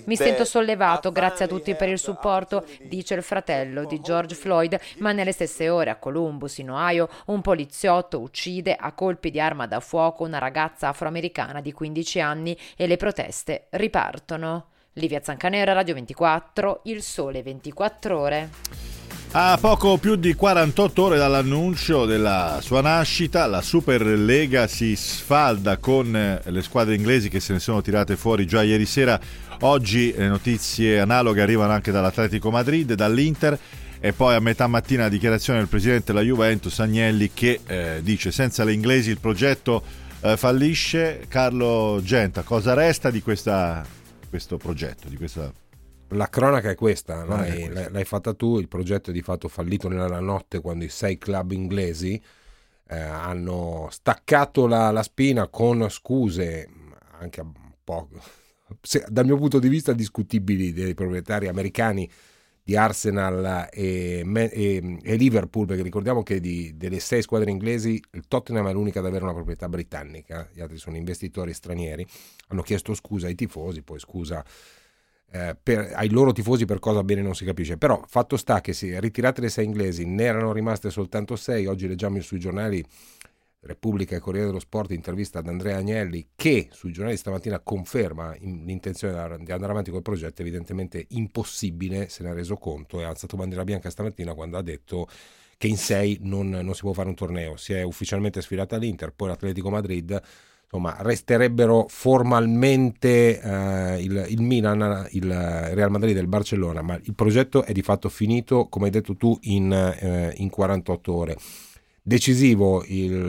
Mi 0.06 0.16
sento 0.16 0.44
sollevato, 0.44 1.12
grazie 1.12 1.46
a 1.46 1.48
tutti 1.48 1.74
per 1.74 1.88
il 1.88 1.98
supporto, 1.98 2.66
dice 2.82 3.14
il 3.14 3.22
fratello 3.22 3.84
di 3.84 4.00
George 4.00 4.34
Floyd, 4.34 4.78
ma 4.98 5.12
nelle 5.12 5.32
stesse 5.32 5.68
ore 5.68 5.90
a 5.90 5.96
Columbus, 5.96 6.58
in 6.58 6.70
Ohio, 6.70 7.08
un 7.26 7.40
poliziotto 7.40 8.20
uccide 8.20 8.74
a 8.74 8.92
colpi 8.92 9.30
di 9.30 9.40
arma 9.40 9.66
da 9.66 9.80
fuoco 9.80 10.24
una 10.24 10.38
ragazza 10.38 10.88
afroamericana 10.88 11.60
di 11.60 11.72
15 11.72 12.20
anni 12.20 12.58
e 12.76 12.86
le 12.86 12.96
proteste 12.96 13.66
ripartono. 13.70 14.72
Livia 14.96 15.20
Zancanera, 15.20 15.72
Radio 15.72 15.94
24, 15.94 16.82
Il 16.84 17.02
Sole 17.02 17.42
24 17.42 18.16
Ore. 18.16 18.50
A 19.32 19.58
poco 19.60 19.98
più 19.98 20.14
di 20.14 20.34
48 20.34 21.02
ore 21.02 21.18
dall'annuncio 21.18 22.04
della 22.04 22.60
sua 22.62 22.80
nascita, 22.80 23.46
la 23.46 23.60
Superlega 23.60 24.68
si 24.68 24.94
sfalda 24.94 25.78
con 25.78 26.14
eh, 26.14 26.40
le 26.44 26.62
squadre 26.62 26.94
inglesi 26.94 27.28
che 27.28 27.40
se 27.40 27.52
ne 27.54 27.58
sono 27.58 27.82
tirate 27.82 28.16
fuori 28.16 28.46
già 28.46 28.62
ieri 28.62 28.86
sera. 28.86 29.18
Oggi 29.62 30.14
le 30.16 30.28
notizie 30.28 31.00
analoghe 31.00 31.42
arrivano 31.42 31.72
anche 31.72 31.90
dall'Atletico 31.90 32.52
Madrid, 32.52 32.92
dall'Inter 32.92 33.58
e 33.98 34.12
poi 34.12 34.36
a 34.36 34.40
metà 34.40 34.68
mattina 34.68 35.02
la 35.02 35.08
dichiarazione 35.08 35.58
del 35.58 35.68
presidente 35.68 36.12
della 36.12 36.24
Juventus, 36.24 36.78
Agnelli, 36.78 37.32
che 37.34 37.58
eh, 37.66 37.98
dice 38.00 38.30
senza 38.30 38.62
le 38.62 38.72
inglesi 38.72 39.10
il 39.10 39.18
progetto 39.18 39.82
eh, 40.20 40.36
fallisce. 40.36 41.24
Carlo 41.26 41.98
Genta, 42.00 42.42
cosa 42.42 42.74
resta 42.74 43.10
di 43.10 43.20
questa 43.20 43.84
questo 44.34 44.56
progetto, 44.56 45.08
di 45.08 45.16
questa 45.16 45.52
la 46.08 46.28
cronaca 46.28 46.68
è 46.68 46.74
questa, 46.74 47.24
l'hai, 47.24 47.68
questa. 47.68 47.90
l'hai, 47.90 48.04
fatta 48.04 48.34
tu, 48.34 48.58
il 48.58 48.66
progetto 48.66 49.10
è 49.10 49.12
di 49.12 49.22
fatto 49.22 49.46
fallito 49.46 49.88
nella 49.88 50.18
notte 50.18 50.60
quando 50.60 50.82
i 50.82 50.88
sei 50.88 51.18
club 51.18 51.52
inglesi 51.52 52.20
eh, 52.88 52.98
hanno 52.98 53.86
staccato 53.92 54.66
la, 54.66 54.90
la, 54.90 55.04
spina 55.04 55.46
con 55.46 55.88
scuse 55.88 56.68
anche 57.20 57.40
un 57.42 57.52
po', 57.84 58.08
se, 58.82 59.04
dal 59.06 59.24
mio 59.24 59.36
punto 59.36 59.60
di 59.60 59.68
vista 59.68 59.92
discutibili 59.92 60.72
dei 60.72 60.94
proprietari 60.94 61.46
americani 61.46 62.10
di 62.66 62.76
Arsenal 62.76 63.68
e, 63.70 64.24
e, 64.24 64.98
e, 65.02 65.16
Liverpool, 65.16 65.66
perché 65.66 65.82
ricordiamo 65.82 66.22
che 66.22 66.40
di, 66.40 66.72
delle 66.76 66.98
sei 66.98 67.20
squadre 67.20 67.50
inglesi 67.50 68.02
il 68.12 68.24
Tottenham 68.26 68.66
è 68.68 68.72
l'unica 68.72 69.00
ad 69.00 69.06
avere 69.06 69.24
una 69.24 69.34
proprietà 69.34 69.68
britannica, 69.68 70.48
gli 70.50 70.62
altri 70.62 70.78
sono 70.78 70.96
investitori 70.96 71.52
stranieri, 71.52 72.06
hanno 72.48 72.62
chiesto 72.62 72.94
scusa 72.94 73.26
ai 73.26 73.34
tifosi, 73.34 73.82
poi 73.82 73.98
scusa 73.98 74.42
eh, 75.30 75.54
per, 75.62 75.92
ai 75.94 76.08
loro 76.08 76.32
tifosi 76.32 76.64
per 76.64 76.78
cosa 76.78 77.04
bene 77.04 77.20
non 77.20 77.34
si 77.34 77.44
capisce, 77.44 77.76
però 77.76 78.02
fatto 78.06 78.38
sta 78.38 78.62
che 78.62 78.72
si 78.72 78.98
ritirate 78.98 79.42
le 79.42 79.50
sei 79.50 79.66
inglesi, 79.66 80.06
ne 80.06 80.24
erano 80.24 80.52
rimaste 80.52 80.88
soltanto 80.88 81.36
sei, 81.36 81.66
oggi 81.66 81.86
leggiamo 81.86 82.18
sui 82.22 82.38
giornali 82.38 82.82
Repubblica 83.64 84.16
e 84.16 84.20
Corriere 84.20 84.46
dello 84.46 84.58
Sport 84.58 84.92
intervista 84.92 85.38
ad 85.38 85.48
Andrea 85.48 85.78
Agnelli 85.78 86.28
che 86.34 86.68
sui 86.70 86.92
giornali 86.92 87.16
stamattina 87.16 87.60
conferma 87.60 88.34
l'intenzione 88.40 89.12
di 89.38 89.52
andare 89.52 89.72
avanti 89.72 89.90
col 89.90 90.02
progetto, 90.02 90.42
evidentemente 90.42 91.06
impossibile, 91.10 92.08
se 92.08 92.22
ne 92.22 92.30
ha 92.30 92.34
reso 92.34 92.56
conto 92.56 93.00
e 93.00 93.04
ha 93.04 93.08
alzato 93.08 93.36
bandiera 93.36 93.64
bianca 93.64 93.90
stamattina 93.90 94.34
quando 94.34 94.58
ha 94.58 94.62
detto 94.62 95.08
che 95.56 95.66
in 95.66 95.76
sei 95.76 96.18
non, 96.20 96.50
non 96.50 96.74
si 96.74 96.80
può 96.80 96.92
fare 96.92 97.08
un 97.08 97.14
torneo. 97.14 97.56
Si 97.56 97.72
è 97.72 97.82
ufficialmente 97.82 98.42
sfilata 98.42 98.76
l'Inter, 98.76 99.12
poi 99.12 99.28
l'Atletico 99.28 99.70
Madrid, 99.70 100.20
insomma 100.64 100.96
resterebbero 101.00 101.86
formalmente 101.88 103.40
eh, 103.40 104.02
il, 104.02 104.26
il, 104.28 104.42
Milan, 104.42 105.06
il 105.12 105.24
Real 105.24 105.90
Madrid 105.90 106.16
e 106.16 106.20
il 106.20 106.26
Barcellona, 106.26 106.82
ma 106.82 106.98
il 107.02 107.14
progetto 107.14 107.64
è 107.64 107.72
di 107.72 107.82
fatto 107.82 108.08
finito, 108.08 108.66
come 108.68 108.86
hai 108.86 108.90
detto 108.90 109.16
tu, 109.16 109.38
in, 109.42 109.72
eh, 109.72 110.34
in 110.36 110.50
48 110.50 111.14
ore. 111.14 111.36
Decisivo 112.06 112.84
il, 112.86 113.24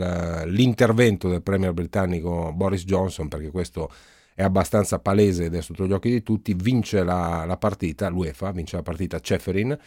l'intervento 0.48 1.30
del 1.30 1.40
premier 1.40 1.72
britannico 1.72 2.52
Boris 2.52 2.84
Johnson, 2.84 3.26
perché 3.26 3.50
questo 3.50 3.90
è 4.34 4.42
abbastanza 4.42 4.98
palese 4.98 5.46
ed 5.46 5.54
è 5.54 5.62
sotto 5.62 5.86
gli 5.86 5.94
occhi 5.94 6.10
di 6.10 6.22
tutti, 6.22 6.52
vince 6.52 7.02
la, 7.02 7.46
la 7.46 7.56
partita, 7.56 8.10
l'UEFA 8.10 8.50
vince 8.52 8.76
la 8.76 8.82
partita 8.82 9.18
Ceferin, 9.18 9.78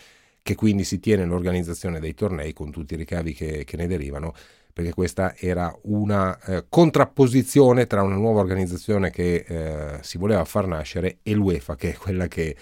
che 0.41 0.55
quindi 0.55 0.83
si 0.85 0.99
tiene 0.99 1.23
l'organizzazione 1.23 1.99
dei 1.99 2.15
tornei 2.15 2.51
con 2.51 2.71
tutti 2.71 2.95
i 2.95 2.97
ricavi 2.97 3.35
che, 3.35 3.63
che 3.63 3.77
ne 3.77 3.85
derivano, 3.85 4.33
perché 4.73 4.91
questa 4.91 5.35
era 5.37 5.71
una 5.83 6.39
eh, 6.39 6.65
contrapposizione 6.67 7.85
tra 7.85 8.01
una 8.01 8.15
nuova 8.15 8.39
organizzazione 8.39 9.11
che 9.11 9.45
eh, 9.47 9.99
si 10.01 10.17
voleva 10.17 10.43
far 10.45 10.65
nascere 10.65 11.19
e 11.21 11.35
l'UEFA, 11.35 11.75
che 11.75 11.91
è 11.91 11.95
quella 11.95 12.27
che 12.27 12.55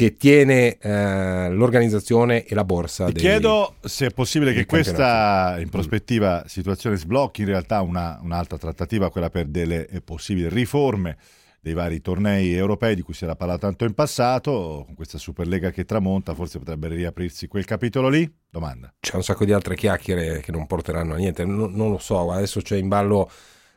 che 0.00 0.16
tiene 0.16 0.78
eh, 0.78 1.50
l'organizzazione 1.50 2.46
e 2.46 2.54
la 2.54 2.64
borsa. 2.64 3.04
Ti 3.08 3.12
dei, 3.12 3.20
chiedo 3.20 3.74
se 3.82 4.06
è 4.06 4.10
possibile 4.10 4.54
che 4.54 4.64
questa 4.64 5.56
in 5.58 5.68
prospettiva 5.68 6.44
situazione 6.46 6.96
sblocchi 6.96 7.42
in 7.42 7.48
realtà 7.48 7.82
una, 7.82 8.18
un'altra 8.22 8.56
trattativa, 8.56 9.10
quella 9.10 9.28
per 9.28 9.48
delle 9.48 9.86
eh, 9.88 10.00
possibili 10.00 10.48
riforme 10.48 11.18
dei 11.60 11.74
vari 11.74 12.00
tornei 12.00 12.54
europei 12.54 12.94
di 12.94 13.02
cui 13.02 13.12
si 13.12 13.24
era 13.24 13.36
parlato 13.36 13.66
tanto 13.66 13.84
in 13.84 13.92
passato, 13.92 14.84
con 14.86 14.94
questa 14.94 15.18
Superlega 15.18 15.70
che 15.70 15.84
tramonta, 15.84 16.32
forse 16.32 16.58
potrebbe 16.58 16.88
riaprirsi 16.88 17.46
quel 17.46 17.66
capitolo 17.66 18.08
lì? 18.08 18.26
Domanda. 18.48 18.94
C'è 18.98 19.16
un 19.16 19.22
sacco 19.22 19.44
di 19.44 19.52
altre 19.52 19.76
chiacchiere 19.76 20.40
che 20.40 20.50
non 20.50 20.66
porteranno 20.66 21.12
a 21.12 21.16
niente, 21.18 21.44
non, 21.44 21.74
non 21.74 21.90
lo 21.90 21.98
so, 21.98 22.32
adesso 22.32 22.62
c'è 22.62 22.78
in 22.78 22.88
ballo 22.88 23.30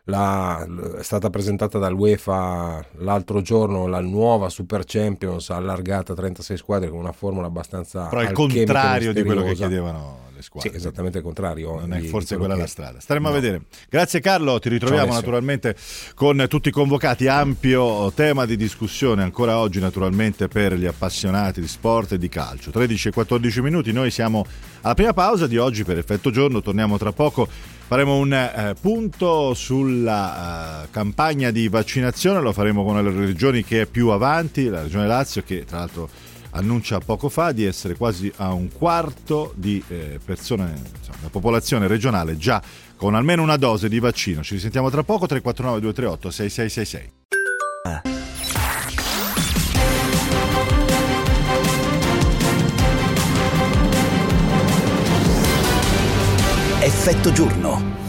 la, 0.05 0.67
è 0.97 1.03
stata 1.03 1.29
presentata 1.29 1.77
dall'UEFA 1.77 2.85
l'altro 2.97 3.41
giorno 3.41 3.87
la 3.87 4.01
nuova 4.01 4.49
Super 4.49 4.83
Champions 4.85 5.49
allargata 5.49 6.11
a 6.11 6.15
36 6.15 6.57
squadre 6.57 6.89
con 6.89 6.99
una 6.99 7.13
formula 7.13 7.47
abbastanza 7.47 8.07
però 8.07 8.21
il 8.21 8.31
contrario 8.33 9.13
di 9.13 9.23
quello 9.23 9.43
che 9.43 9.53
chiedevano 9.53 10.31
squadre 10.43 10.69
sì, 10.69 10.75
esattamente 10.75 11.17
il 11.17 11.23
contrario 11.23 11.79
non 11.79 11.93
è 11.93 12.01
forse 12.01 12.37
quella 12.37 12.53
che... 12.53 12.61
la 12.61 12.67
strada. 12.67 12.99
Staremo 12.99 13.29
no. 13.29 13.35
a 13.35 13.39
vedere. 13.39 13.61
Grazie 13.89 14.19
Carlo. 14.19 14.59
Ti 14.59 14.69
ritroviamo 14.69 15.13
naturalmente 15.13 15.75
con 16.13 16.45
tutti 16.47 16.69
i 16.69 16.71
convocati. 16.71 17.27
Ampio 17.27 18.11
tema 18.11 18.45
di 18.45 18.55
discussione 18.55 19.23
ancora 19.23 19.57
oggi 19.57 19.79
naturalmente 19.79 20.47
per 20.47 20.73
gli 20.73 20.85
appassionati 20.85 21.61
di 21.61 21.67
sport 21.67 22.11
e 22.13 22.17
di 22.17 22.29
calcio. 22.29 22.71
13 22.71 23.07
e 23.07 23.11
14 23.11 23.61
minuti 23.61 23.91
noi 23.91 24.11
siamo 24.11 24.45
alla 24.81 24.93
prima 24.93 25.13
pausa 25.13 25.47
di 25.47 25.57
oggi 25.57 25.83
per 25.83 25.97
effetto 25.97 26.29
giorno 26.29 26.61
torniamo 26.61 26.97
tra 26.97 27.11
poco. 27.11 27.47
Faremo 27.85 28.15
un 28.15 28.33
eh, 28.33 28.75
punto 28.79 29.53
sulla 29.53 30.83
eh, 30.83 30.87
campagna 30.89 31.51
di 31.51 31.67
vaccinazione, 31.67 32.41
lo 32.41 32.51
faremo 32.53 32.83
con 32.83 33.03
le 33.03 33.25
regioni 33.25 33.63
che 33.63 33.81
è 33.81 33.85
più 33.85 34.09
avanti, 34.09 34.67
la 34.67 34.81
regione 34.81 35.05
Lazio 35.05 35.43
che 35.43 35.63
tra 35.65 35.79
l'altro 35.79 36.09
annuncia 36.53 36.99
poco 36.99 37.29
fa 37.29 37.51
di 37.51 37.63
essere 37.63 37.95
quasi 37.95 38.31
a 38.37 38.53
un 38.53 38.69
quarto 38.71 39.53
di 39.55 39.83
eh, 39.87 40.19
persone, 40.23 40.73
insomma, 40.97 41.17
la 41.21 41.29
popolazione 41.29 41.87
regionale 41.87 42.37
già 42.37 42.61
con 42.95 43.15
almeno 43.15 43.41
una 43.41 43.57
dose 43.57 43.89
di 43.89 43.99
vaccino. 43.99 44.43
Ci 44.43 44.55
risentiamo 44.55 44.89
tra 44.89 45.03
poco 45.03 45.25
349 45.27 45.79
238 45.81 46.31
6666. 46.31 47.21
Effetto 56.85 57.31
giorno. 57.31 58.02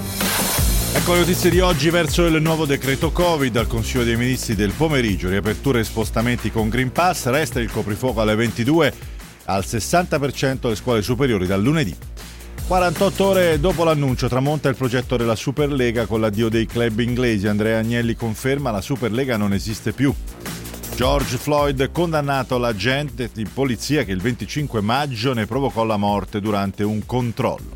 Ecco 0.96 1.12
le 1.12 1.18
notizie 1.18 1.50
di 1.50 1.58
oggi 1.58 1.90
verso 1.90 2.24
il 2.24 2.40
nuovo 2.40 2.66
decreto 2.66 3.10
Covid 3.10 3.54
al 3.56 3.66
Consiglio 3.66 4.04
dei 4.04 4.16
Ministri 4.16 4.54
del 4.54 4.72
pomeriggio, 4.72 5.28
riaperture 5.28 5.80
e 5.80 5.84
spostamenti 5.84 6.52
con 6.52 6.68
Green 6.68 6.92
Pass, 6.92 7.26
resta 7.26 7.58
il 7.58 7.70
coprifuoco 7.70 8.20
alle 8.20 8.36
22 8.36 8.92
al 9.46 9.64
60% 9.66 10.68
le 10.68 10.76
scuole 10.76 11.02
superiori 11.02 11.46
dal 11.46 11.60
lunedì. 11.60 11.94
48 12.68 13.24
ore 13.24 13.60
dopo 13.60 13.82
l'annuncio 13.82 14.28
tramonta 14.28 14.68
il 14.68 14.76
progetto 14.76 15.16
della 15.16 15.34
Superlega 15.34 16.06
con 16.06 16.20
l'addio 16.20 16.48
dei 16.48 16.64
club 16.64 17.00
inglesi. 17.00 17.48
Andrea 17.48 17.80
Agnelli 17.80 18.14
conferma 18.14 18.70
la 18.70 18.80
Superlega 18.80 19.36
non 19.36 19.52
esiste 19.52 19.92
più. 19.92 20.14
George 20.94 21.36
Floyd 21.36 21.90
condannato 21.90 22.54
all'agente 22.54 23.28
di 23.34 23.44
polizia 23.44 24.04
che 24.04 24.12
il 24.12 24.22
25 24.22 24.80
maggio 24.80 25.34
ne 25.34 25.44
provocò 25.44 25.84
la 25.84 25.96
morte 25.96 26.40
durante 26.40 26.84
un 26.84 27.04
controllo. 27.04 27.73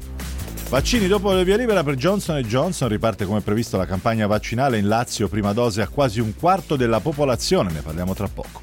Vaccini 0.68 1.06
dopo 1.06 1.32
il 1.32 1.46
via 1.46 1.56
libera 1.56 1.82
per 1.82 1.94
Johnson 1.94 2.42
Johnson 2.42 2.88
riparte 2.88 3.25
come 3.25 3.40
previsto 3.40 3.78
la 3.78 3.87
campagna 3.87 4.26
vaccinale 4.26 4.76
in 4.76 4.87
Lazio, 4.87 5.26
prima 5.26 5.54
dose 5.54 5.80
a 5.80 5.88
quasi 5.88 6.20
un 6.20 6.34
quarto 6.37 6.76
della 6.76 7.00
popolazione, 7.00 7.72
ne 7.72 7.80
parliamo 7.80 8.12
tra 8.12 8.28
poco. 8.28 8.60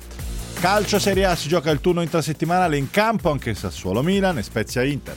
Calcio 0.60 1.00
Serie 1.00 1.26
A 1.26 1.36
si 1.36 1.48
gioca 1.48 1.72
il 1.72 1.82
turno 1.82 2.04
intrasettimanale 2.04 2.78
in 2.78 2.92
campo 2.92 3.32
anche 3.32 3.56
Sassuolo 3.56 4.04
Milan 4.04 4.38
e 4.38 4.44
Spezia 4.44 4.84
Inter. 4.84 5.16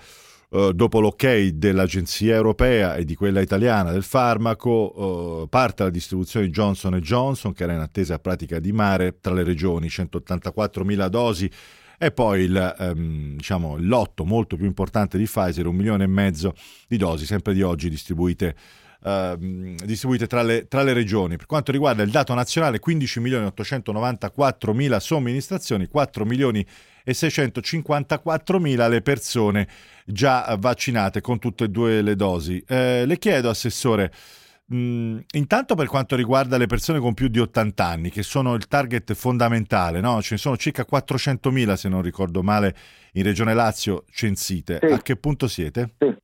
uh, 0.48 0.72
dopo 0.72 0.98
l'ok 0.98 1.48
dell'Agenzia 1.48 2.34
Europea 2.34 2.94
e 2.94 3.04
di 3.04 3.14
quella 3.14 3.42
italiana 3.42 3.92
del 3.92 4.02
farmaco, 4.02 5.42
uh, 5.42 5.48
parte 5.50 5.82
la 5.82 5.90
distribuzione 5.90 6.46
di 6.46 6.52
Johnson 6.52 6.94
Johnson, 7.00 7.52
che 7.52 7.64
era 7.64 7.74
in 7.74 7.80
attesa 7.80 8.18
pratica 8.18 8.58
di 8.60 8.72
mare 8.72 9.18
tra 9.20 9.34
le 9.34 9.42
regioni, 9.42 9.88
184.000 9.88 11.06
dosi 11.08 11.50
e 12.02 12.12
poi 12.12 12.44
il, 12.44 12.76
ehm, 12.78 13.36
diciamo, 13.36 13.76
lotto 13.78 14.24
molto 14.24 14.56
più 14.56 14.64
importante 14.64 15.18
di 15.18 15.24
Pfizer, 15.24 15.66
un 15.66 15.76
milione 15.76 16.04
e 16.04 16.06
mezzo 16.06 16.54
di 16.88 16.96
dosi, 16.96 17.26
sempre 17.26 17.52
di 17.52 17.60
oggi 17.60 17.90
distribuite 17.90 18.56
Uh, 19.02 19.74
distribuite 19.86 20.26
tra 20.26 20.42
le, 20.42 20.68
tra 20.68 20.82
le, 20.82 20.92
regioni. 20.92 21.36
Per 21.36 21.46
quanto 21.46 21.72
riguarda 21.72 22.02
il 22.02 22.10
dato 22.10 22.34
nazionale, 22.34 22.80
15 22.80 23.20
milioni 23.20 23.46
894 23.46 24.74
mila 24.74 25.00
somministrazioni, 25.00 25.86
4 25.86 26.26
milioni 26.26 26.66
e 27.02 27.14
654 27.14 28.60
mila 28.60 28.88
le 28.88 29.00
persone 29.00 29.66
già 30.04 30.54
vaccinate 30.60 31.22
con 31.22 31.38
tutte 31.38 31.64
e 31.64 31.68
due 31.68 32.02
le 32.02 32.14
dosi. 32.14 32.62
Eh, 32.68 33.06
le 33.06 33.16
chiedo, 33.16 33.48
Assessore, 33.48 34.12
Intanto 34.72 35.74
per 35.74 35.88
quanto 35.88 36.14
riguarda 36.14 36.56
le 36.56 36.66
persone 36.66 37.00
con 37.00 37.12
più 37.12 37.26
di 37.26 37.40
80 37.40 37.84
anni, 37.84 38.10
che 38.10 38.22
sono 38.22 38.54
il 38.54 38.68
target 38.68 39.14
fondamentale, 39.14 40.00
no? 40.00 40.20
ce 40.22 40.34
ne 40.34 40.40
sono 40.40 40.56
circa 40.56 40.84
400.000 40.88 41.72
se 41.72 41.88
non 41.88 42.02
ricordo 42.02 42.42
male 42.42 42.74
in 43.14 43.24
Regione 43.24 43.54
Lazio 43.54 44.04
censite. 44.10 44.78
Sì. 44.80 44.92
A 44.92 44.98
che 44.98 45.16
punto 45.16 45.48
siete? 45.48 45.94
Sì. 45.98 46.14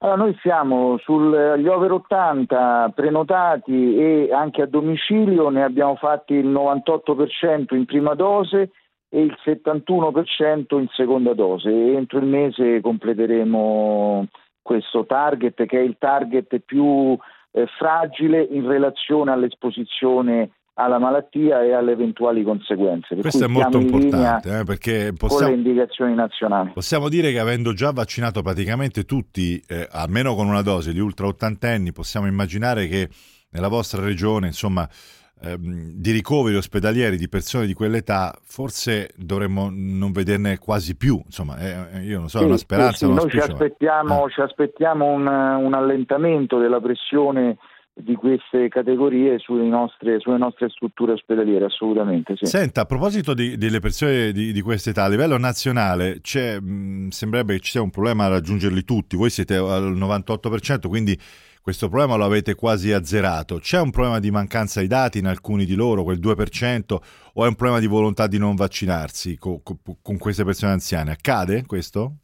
Allora, 0.00 0.18
noi 0.18 0.38
siamo 0.42 0.98
sugli 0.98 1.66
over 1.66 1.90
80 1.90 2.92
prenotati 2.94 3.96
e 3.96 4.28
anche 4.32 4.62
a 4.62 4.66
domicilio, 4.66 5.48
ne 5.48 5.64
abbiamo 5.64 5.96
fatti 5.96 6.34
il 6.34 6.46
98% 6.46 7.74
in 7.74 7.84
prima 7.84 8.14
dose 8.14 8.70
e 9.08 9.20
il 9.22 9.36
71% 9.44 10.78
in 10.78 10.86
seconda 10.92 11.32
dose. 11.32 11.70
Entro 11.70 12.18
il 12.18 12.26
mese 12.26 12.80
completeremo 12.80 14.28
questo 14.62 15.06
target 15.06 15.64
che 15.64 15.78
è 15.78 15.82
il 15.82 15.96
target 15.98 16.58
più 16.58 17.18
eh, 17.58 17.66
fragile 17.76 18.42
in 18.42 18.66
relazione 18.66 19.32
all'esposizione 19.32 20.50
alla 20.74 21.00
malattia 21.00 21.64
e 21.64 21.72
alle 21.72 21.92
eventuali 21.92 22.44
conseguenze. 22.44 23.14
Per 23.14 23.22
Questo 23.22 23.44
è 23.44 23.48
molto 23.48 23.78
importante 23.78 24.60
eh, 24.60 24.64
perché 24.64 25.12
possiamo, 25.12 25.50
con 25.50 25.60
le 25.60 25.68
indicazioni 25.68 26.14
nazionali. 26.14 26.70
Possiamo 26.72 27.08
dire 27.08 27.32
che 27.32 27.40
avendo 27.40 27.72
già 27.72 27.90
vaccinato 27.90 28.42
praticamente 28.42 29.04
tutti, 29.04 29.60
eh, 29.66 29.88
almeno 29.90 30.36
con 30.36 30.46
una 30.46 30.62
dose, 30.62 30.92
gli 30.92 31.00
ultra 31.00 31.26
ottantenni, 31.26 31.90
possiamo 31.90 32.28
immaginare 32.28 32.86
che 32.86 33.08
nella 33.50 33.66
vostra 33.66 34.02
regione, 34.02 34.46
insomma, 34.46 34.88
ehm, 35.42 35.92
di 35.94 36.10
ricoveri 36.10 36.56
ospedalieri 36.56 37.16
di 37.16 37.28
persone 37.28 37.66
di 37.66 37.74
quell'età, 37.74 38.36
forse 38.44 39.10
dovremmo 39.16 39.68
non 39.70 40.12
vederne 40.12 40.58
quasi 40.58 40.96
più. 40.96 41.20
Insomma, 41.24 41.58
eh, 41.58 42.00
io 42.00 42.18
non 42.18 42.28
so, 42.28 42.38
sì, 42.38 42.44
è 42.44 42.46
una 42.46 42.56
speranza. 42.56 43.06
Sì, 43.06 43.12
noi 43.12 43.30
ci 43.30 43.38
aspettiamo, 43.38 44.26
eh. 44.26 44.30
ci 44.30 44.40
aspettiamo 44.40 45.06
un, 45.06 45.26
un, 45.26 45.74
allentamento 45.74 46.58
della 46.58 46.80
pressione 46.80 47.56
di 48.00 48.14
queste 48.14 48.68
categorie 48.68 49.38
sulle 49.38 49.66
nostre, 49.66 50.20
sulle 50.20 50.38
nostre 50.38 50.68
strutture 50.68 51.12
ospedaliere, 51.12 51.64
assolutamente. 51.64 52.36
Sì. 52.36 52.46
Senta, 52.46 52.82
a 52.82 52.84
proposito 52.84 53.34
di, 53.34 53.56
delle 53.56 53.80
persone 53.80 54.32
di, 54.32 54.52
di 54.52 54.60
questa 54.60 54.90
età, 54.90 55.04
a 55.04 55.08
livello 55.08 55.36
nazionale 55.38 56.20
mh, 56.22 57.08
sembrerebbe 57.08 57.54
che 57.54 57.60
ci 57.60 57.72
sia 57.72 57.82
un 57.82 57.90
problema 57.90 58.24
a 58.24 58.28
raggiungerli 58.28 58.84
tutti, 58.84 59.16
voi 59.16 59.30
siete 59.30 59.56
al 59.56 59.96
98%, 59.96 60.86
quindi 60.86 61.18
questo 61.60 61.88
problema 61.88 62.16
lo 62.16 62.24
avete 62.24 62.54
quasi 62.54 62.92
azzerato. 62.92 63.58
C'è 63.58 63.80
un 63.80 63.90
problema 63.90 64.20
di 64.20 64.30
mancanza 64.30 64.80
di 64.80 64.86
dati 64.86 65.18
in 65.18 65.26
alcuni 65.26 65.66
di 65.66 65.74
loro, 65.74 66.02
quel 66.02 66.18
2%, 66.18 66.96
o 67.34 67.44
è 67.44 67.48
un 67.48 67.54
problema 67.54 67.80
di 67.80 67.86
volontà 67.86 68.26
di 68.26 68.38
non 68.38 68.54
vaccinarsi 68.54 69.36
con, 69.36 69.60
con 69.62 70.16
queste 70.16 70.44
persone 70.44 70.72
anziane? 70.72 71.10
Accade 71.10 71.66
questo? 71.66 72.20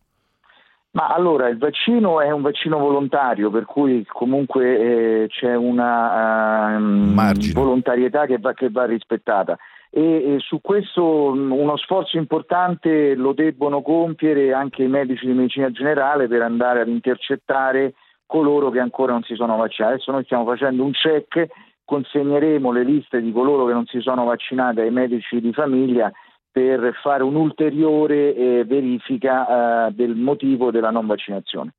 Ma 0.95 1.09
allora 1.09 1.49
il 1.49 1.59
vaccino 1.59 2.21
è 2.21 2.31
un 2.31 2.41
vaccino 2.41 2.79
volontario, 2.79 3.51
per 3.51 3.65
cui 3.65 4.07
comunque 4.07 5.25
eh, 5.25 5.27
c'è 5.29 5.57
una 5.57 6.77
uh, 6.79 7.53
volontarietà 7.53 8.27
che 8.27 8.39
va, 8.39 8.53
che 8.53 8.71
va 8.71 8.85
rispettata. 8.85 9.59
E, 9.91 10.01
e, 10.03 10.37
su 10.39 10.61
questo 10.61 11.05
uno 11.33 11.77
sforzo 11.79 12.17
importante 12.17 13.17
lo 13.17 13.33
debbono 13.33 13.83
compiere 13.83 14.53
anche 14.53 14.85
i 14.85 14.89
medici 14.89 15.27
di 15.27 15.33
medicina 15.33 15.71
generale 15.73 16.29
per 16.29 16.43
andare 16.43 16.81
ad 16.81 16.89
intercettare 16.89 17.95
coloro 18.25 18.71
che 18.71 18.79
ancora 18.79 19.13
non 19.13 19.25
si 19.25 19.35
sono 19.35 19.57
vaccinati. 19.57 19.95
Adesso 19.95 20.13
noi 20.13 20.23
stiamo 20.23 20.45
facendo 20.45 20.85
un 20.85 20.93
check, 20.93 21.49
consegneremo 21.85 22.71
le 22.71 22.85
liste 22.85 23.21
di 23.21 23.33
coloro 23.33 23.67
che 23.67 23.73
non 23.73 23.87
si 23.87 23.99
sono 24.01 24.25
vaccinati 24.25 24.79
ai 24.79 24.93
medici 24.93 25.41
di 25.41 25.53
famiglia 25.53 26.13
per 26.55 26.95
fare 27.03 27.25
un'ulteriore 27.25 28.33
eh, 28.33 28.65
verifica 28.65 29.89
eh, 29.89 29.93
del 29.93 30.15
motivo 30.15 30.71
della 30.71 30.91
non 30.91 31.05
vaccinazione. 31.05 31.75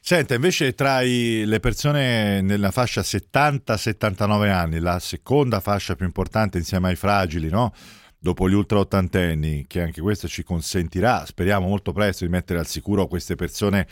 Senta, 0.00 0.32
invece 0.32 0.72
tra 0.72 1.02
i, 1.02 1.44
le 1.44 1.60
persone 1.60 2.40
nella 2.40 2.70
fascia 2.70 3.02
70-79 3.02 4.50
anni, 4.50 4.78
la 4.78 4.98
seconda 4.98 5.60
fascia 5.60 5.94
più 5.94 6.06
importante 6.06 6.56
insieme 6.56 6.88
ai 6.88 6.96
fragili, 6.96 7.50
no? 7.50 7.74
dopo 8.18 8.48
gli 8.48 8.54
ultra 8.54 8.78
ottantenni, 8.78 9.66
che 9.66 9.82
anche 9.82 10.00
questo 10.00 10.26
ci 10.26 10.42
consentirà, 10.42 11.26
speriamo 11.26 11.68
molto 11.68 11.92
presto, 11.92 12.24
di 12.24 12.30
mettere 12.30 12.60
al 12.60 12.66
sicuro 12.66 13.08
queste 13.08 13.34
persone 13.34 13.86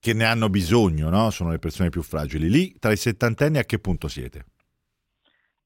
che 0.00 0.14
ne 0.14 0.24
hanno 0.24 0.48
bisogno, 0.48 1.10
no? 1.10 1.30
sono 1.30 1.52
le 1.52 1.60
persone 1.60 1.90
più 1.90 2.02
fragili. 2.02 2.50
Lì, 2.50 2.74
tra 2.80 2.90
i 2.90 2.96
settantenni, 2.96 3.58
a 3.58 3.64
che 3.64 3.78
punto 3.78 4.08
siete? 4.08 4.46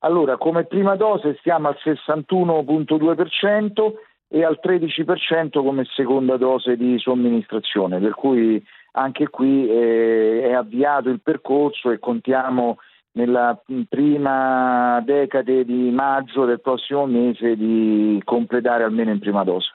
Allora, 0.05 0.37
come 0.37 0.65
prima 0.65 0.97
dose 0.97 1.37
stiamo 1.39 1.69
al 1.69 1.79
61,2% 1.83 3.93
e 4.29 4.45
al 4.45 4.61
13% 4.63 5.49
come 5.51 5.87
seconda 5.95 6.37
dose 6.37 6.77
di 6.77 6.99
somministrazione, 6.99 7.99
per 7.99 8.15
cui 8.15 8.63
anche 8.93 9.29
qui 9.29 9.67
eh, 9.67 10.43
è 10.43 10.53
avviato 10.53 11.09
il 11.09 11.23
percorso 11.23 11.91
e 11.91 11.99
contiamo 11.99 12.77
nella 13.13 13.59
prima 13.89 15.01
decade 15.03 15.65
di 15.65 15.91
maggio 15.91 16.45
del 16.45 16.61
prossimo 16.61 17.07
mese 17.07 17.57
di 17.57 18.21
completare 18.25 18.85
almeno 18.85 19.11
in 19.11 19.21
prima 19.21 19.43
dose. 19.43 19.71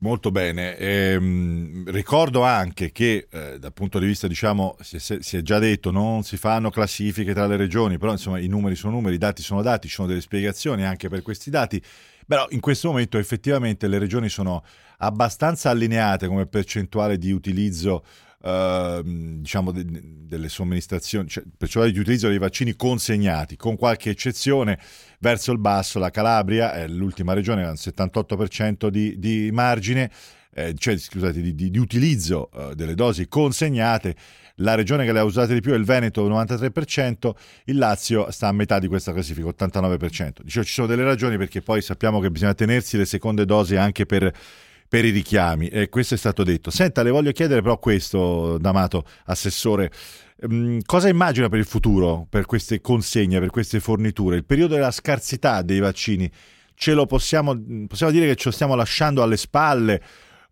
Molto 0.00 0.30
bene. 0.30 0.76
Ehm, 0.76 1.90
ricordo 1.90 2.44
anche 2.44 2.92
che 2.92 3.26
eh, 3.28 3.58
dal 3.58 3.72
punto 3.72 3.98
di 3.98 4.06
vista, 4.06 4.28
diciamo, 4.28 4.76
si 4.80 5.00
si 5.00 5.36
è, 5.36 5.42
già 5.42 5.58
detto, 5.58 5.90
non 5.90 6.22
si 6.22 6.36
fanno 6.36 6.70
classifiche 6.70 7.34
tra 7.34 7.48
le 7.48 7.56
regioni, 7.56 7.98
però 7.98 8.12
insomma 8.12 8.38
i 8.38 8.46
numeri 8.46 8.76
sono 8.76 8.92
numeri, 8.92 9.16
i 9.16 9.18
dati 9.18 9.42
sono 9.42 9.60
dati, 9.60 9.88
ci 9.88 9.94
sono 9.94 10.06
delle 10.06 10.20
spiegazioni 10.20 10.84
anche 10.84 11.08
per 11.08 11.22
questi 11.22 11.50
dati. 11.50 11.82
Però 12.24 12.46
in 12.50 12.60
questo 12.60 12.88
momento 12.88 13.18
effettivamente 13.18 13.88
le 13.88 13.98
regioni 13.98 14.28
sono 14.28 14.62
abbastanza 14.98 15.70
allineate 15.70 16.28
come 16.28 16.46
percentuale 16.46 17.18
di 17.18 17.32
utilizzo 17.32 18.04
Uh, 18.40 19.02
diciamo 19.40 19.72
de, 19.72 19.84
delle 19.84 20.48
somministrazioni, 20.48 21.26
cioè, 21.26 21.42
percentuale 21.42 21.90
di 21.92 21.98
utilizzo 21.98 22.28
dei 22.28 22.38
vaccini 22.38 22.76
consegnati, 22.76 23.56
con 23.56 23.76
qualche 23.76 24.10
eccezione 24.10 24.78
verso 25.18 25.50
il 25.50 25.58
basso, 25.58 25.98
la 25.98 26.10
Calabria 26.10 26.72
è 26.72 26.86
l'ultima 26.86 27.32
regione, 27.32 27.64
ha 27.64 27.70
un 27.70 27.74
78% 27.74 28.86
di, 28.88 29.18
di 29.18 29.50
margine, 29.52 30.08
eh, 30.54 30.74
cioè 30.78 30.96
scusate, 30.96 31.40
di, 31.40 31.54
di, 31.56 31.70
di 31.70 31.78
utilizzo 31.78 32.50
uh, 32.52 32.74
delle 32.74 32.94
dosi 32.94 33.26
consegnate. 33.26 34.14
La 34.60 34.74
regione 34.74 35.04
che 35.04 35.12
le 35.12 35.20
ha 35.20 35.24
usate 35.24 35.54
di 35.54 35.60
più 35.60 35.72
è 35.72 35.76
il 35.76 35.84
Veneto, 35.84 36.28
93%, 36.28 37.30
il 37.66 37.78
Lazio 37.78 38.30
sta 38.30 38.48
a 38.48 38.52
metà 38.52 38.78
di 38.78 38.88
questa 38.88 39.12
classifica, 39.12 39.48
89%. 39.48 40.42
Dicevo, 40.42 40.64
ci 40.64 40.72
sono 40.72 40.86
delle 40.86 41.04
ragioni 41.04 41.36
perché 41.36 41.60
poi 41.60 41.80
sappiamo 41.80 42.20
che 42.20 42.30
bisogna 42.30 42.54
tenersi 42.54 42.96
le 42.96 43.04
seconde 43.04 43.44
dosi 43.44 43.76
anche 43.76 44.04
per 44.04 44.32
per 44.88 45.04
i 45.04 45.10
richiami 45.10 45.68
e 45.68 45.88
questo 45.88 46.14
è 46.14 46.16
stato 46.16 46.42
detto. 46.42 46.70
Senta, 46.70 47.02
le 47.02 47.10
voglio 47.10 47.30
chiedere 47.32 47.60
però 47.60 47.78
questo, 47.78 48.56
D'Amato, 48.58 49.04
assessore, 49.26 49.90
um, 50.42 50.80
cosa 50.84 51.08
immagina 51.08 51.48
per 51.48 51.58
il 51.58 51.66
futuro, 51.66 52.26
per 52.28 52.46
queste 52.46 52.80
consegne, 52.80 53.38
per 53.38 53.50
queste 53.50 53.80
forniture? 53.80 54.36
Il 54.36 54.44
periodo 54.44 54.74
della 54.74 54.90
scarsità 54.90 55.62
dei 55.62 55.80
vaccini, 55.80 56.30
ce 56.74 56.94
lo 56.94 57.06
possiamo, 57.06 57.56
possiamo 57.86 58.12
dire 58.12 58.26
che 58.26 58.36
ce 58.36 58.44
lo 58.46 58.54
stiamo 58.54 58.74
lasciando 58.74 59.22
alle 59.22 59.36
spalle? 59.36 60.02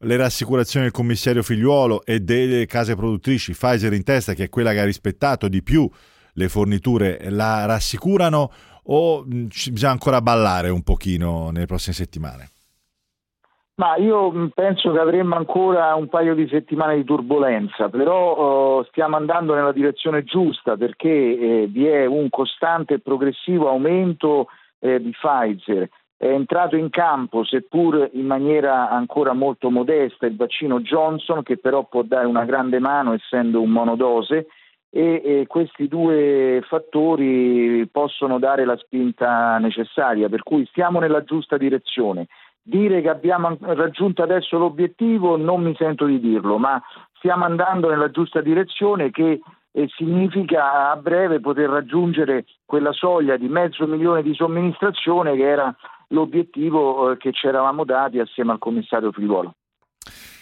Le 0.01 0.17
rassicurazioni 0.17 0.85
del 0.85 0.95
commissario 0.95 1.43
Figliuolo 1.43 2.05
e 2.05 2.21
delle 2.21 2.67
case 2.67 2.95
produttrici, 2.95 3.53
Pfizer 3.53 3.95
in 3.95 4.03
testa, 4.03 4.35
che 4.35 4.45
è 4.45 4.49
quella 4.51 4.73
che 4.73 4.81
ha 4.81 4.85
rispettato 4.85 5.49
di 5.49 5.63
più 5.63 5.91
le 6.35 6.49
forniture, 6.51 7.31
la 7.31 7.65
rassicurano 7.65 8.53
o 8.89 9.25
bisogna 9.25 9.91
ancora 9.91 10.21
ballare 10.21 10.69
un 10.69 10.83
pochino 10.83 11.49
nelle 11.51 11.65
prossime 11.65 11.95
settimane? 11.95 12.51
Ma 13.79 13.97
io 13.97 14.31
mm, 14.33 14.47
penso 14.55 14.91
che 14.91 14.99
avremmo 14.99 15.37
ancora 15.37 15.95
un 15.95 16.09
paio 16.09 16.35
di 16.35 16.49
settimane 16.49 16.97
di 16.97 17.05
turbolenza, 17.05 17.91
però 17.91 18.79
uh, 18.79 18.85
stiamo 18.85 19.17
andando 19.17 19.55
nella 19.55 19.73
direzione 19.73 20.25
giusta 20.25 20.79
perché 20.79 21.09
eh, 21.11 21.67
vi 21.69 21.85
è 21.87 22.07
un 22.07 22.31
costante 22.31 22.95
e 22.95 23.01
progressivo 23.01 23.69
aumento 23.69 24.49
eh, 24.79 24.99
di 25.01 25.11
Pfizer. 25.11 25.89
È 26.17 26.27
entrato 26.27 26.77
in 26.77 26.89
campo, 26.89 27.45
seppur 27.45 28.09
in 28.15 28.25
maniera 28.25 28.89
ancora 28.89 29.35
molto 29.35 29.69
modesta, 29.69 30.25
il 30.25 30.37
vaccino 30.37 30.81
Johnson, 30.81 31.43
che 31.43 31.59
però 31.59 31.85
può 31.85 32.01
dare 32.01 32.27
una 32.27 32.47
grande 32.47 32.79
mano 32.79 33.13
essendo 33.13 33.61
un 33.61 33.69
monodose, 33.69 34.47
e, 34.89 35.21
e 35.23 35.47
questi 35.47 35.89
due 35.89 36.63
fattori 36.67 37.87
possono 37.93 38.39
dare 38.39 38.65
la 38.65 38.79
spinta 38.79 39.59
necessaria, 39.59 40.31
per 40.31 40.43
cui 40.43 40.65
stiamo 40.65 41.01
nella 41.01 41.23
giusta 41.23 41.59
direzione. 41.59 42.29
Dire 42.69 43.01
che 43.01 43.09
abbiamo 43.09 43.57
raggiunto 43.61 44.25
adesso 44.25 44.59
l'obiettivo 44.59 45.37
non 45.37 45.63
mi 45.63 45.73
sento 45.77 46.05
di 46.05 46.19
dirlo, 46.19 46.59
ma 46.59 46.83
stiamo 47.13 47.45
andando 47.45 47.89
nella 47.89 48.11
giusta 48.11 48.41
direzione 48.41 49.13
che 49.13 49.41
eh, 49.71 49.89
significa 49.97 50.91
a 50.91 50.97
breve 50.97 51.39
poter 51.39 51.69
raggiungere 51.69 52.45
quella 52.65 52.93
soglia 52.93 53.37
di 53.37 53.47
mezzo 53.47 53.87
milione 53.87 54.25
di 54.25 54.35
somministrazione 54.35 55.37
che 55.37 55.49
era 55.49 55.73
l'obiettivo 56.09 57.13
eh, 57.13 57.17
che 57.19 57.31
ci 57.33 57.47
eravamo 57.47 57.85
dati 57.85 58.19
assieme 58.19 58.51
al 58.51 58.59
commissario 58.59 59.13
Figliuolo. 59.13 59.55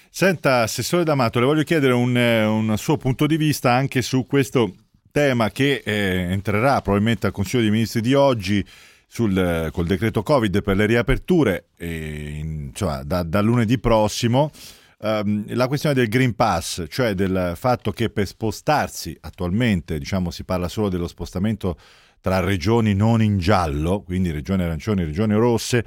Senta, 0.09 0.63
Assessore 0.63 1.05
D'Amato, 1.05 1.41
le 1.41 1.47
voglio 1.47 1.63
chiedere 1.63 1.93
un, 1.93 2.17
eh, 2.17 2.47
un 2.47 2.75
suo 2.79 2.97
punto 2.97 3.27
di 3.27 3.37
vista 3.37 3.73
anche 3.73 4.01
su 4.01 4.25
questo 4.27 4.73
tema 5.13 5.51
che 5.51 5.83
eh, 5.85 6.31
entrerà 6.31 6.81
probabilmente 6.81 7.27
al 7.27 7.33
Consiglio 7.33 7.65
dei 7.65 7.71
Ministri 7.71 8.01
di 8.01 8.15
oggi 8.15 8.65
sul, 9.07 9.71
col 9.73 9.87
decreto 9.87 10.23
Covid 10.23 10.63
per 10.63 10.77
le 10.77 10.87
riaperture, 10.87 11.67
e, 11.77 12.41
insomma, 12.43 13.03
da, 13.03 13.23
da, 13.23 13.41
lunedì 13.41 13.79
prossimo. 13.79 14.51
Um, 14.99 15.45
la 15.49 15.69
questione 15.69 15.95
del 15.95 16.09
Green 16.09 16.35
Pass, 16.35 16.85
cioè 16.89 17.15
del 17.15 17.53
fatto 17.57 17.93
che 17.93 18.09
per 18.09 18.27
spostarsi 18.27 19.17
attualmente, 19.21 19.99
diciamo, 19.99 20.31
si 20.31 20.45
parla 20.45 20.69
solo 20.69 20.89
dello 20.89 21.09
spostamento 21.09 21.77
tra 22.25 22.41
regioni 22.41 22.95
non 22.95 23.21
in 23.21 23.37
giallo, 23.37 24.01
quindi 24.01 24.31
regioni 24.31 24.63
arancioni, 24.63 25.05
regioni 25.05 25.35
rosse, 25.35 25.85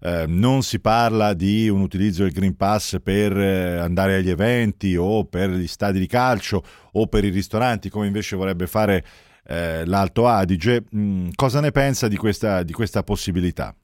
eh, 0.00 0.24
non 0.26 0.62
si 0.62 0.80
parla 0.80 1.34
di 1.34 1.68
un 1.68 1.82
utilizzo 1.82 2.22
del 2.22 2.32
Green 2.32 2.56
Pass 2.56 3.02
per 3.02 3.36
eh, 3.36 3.76
andare 3.76 4.16
agli 4.16 4.30
eventi 4.30 4.96
o 4.96 5.26
per 5.26 5.50
gli 5.50 5.66
stadi 5.66 5.98
di 5.98 6.06
calcio 6.06 6.64
o 6.92 7.06
per 7.06 7.26
i 7.26 7.28
ristoranti, 7.28 7.90
come 7.90 8.06
invece 8.06 8.34
vorrebbe 8.34 8.66
fare 8.66 9.04
eh, 9.46 9.84
l'Alto 9.86 10.26
Adige. 10.26 10.84
Mm, 10.94 11.28
cosa 11.34 11.60
ne 11.60 11.70
pensa 11.70 12.08
di 12.08 12.16
questa, 12.16 12.62
di 12.62 12.72
questa 12.72 13.02
possibilità? 13.02 13.74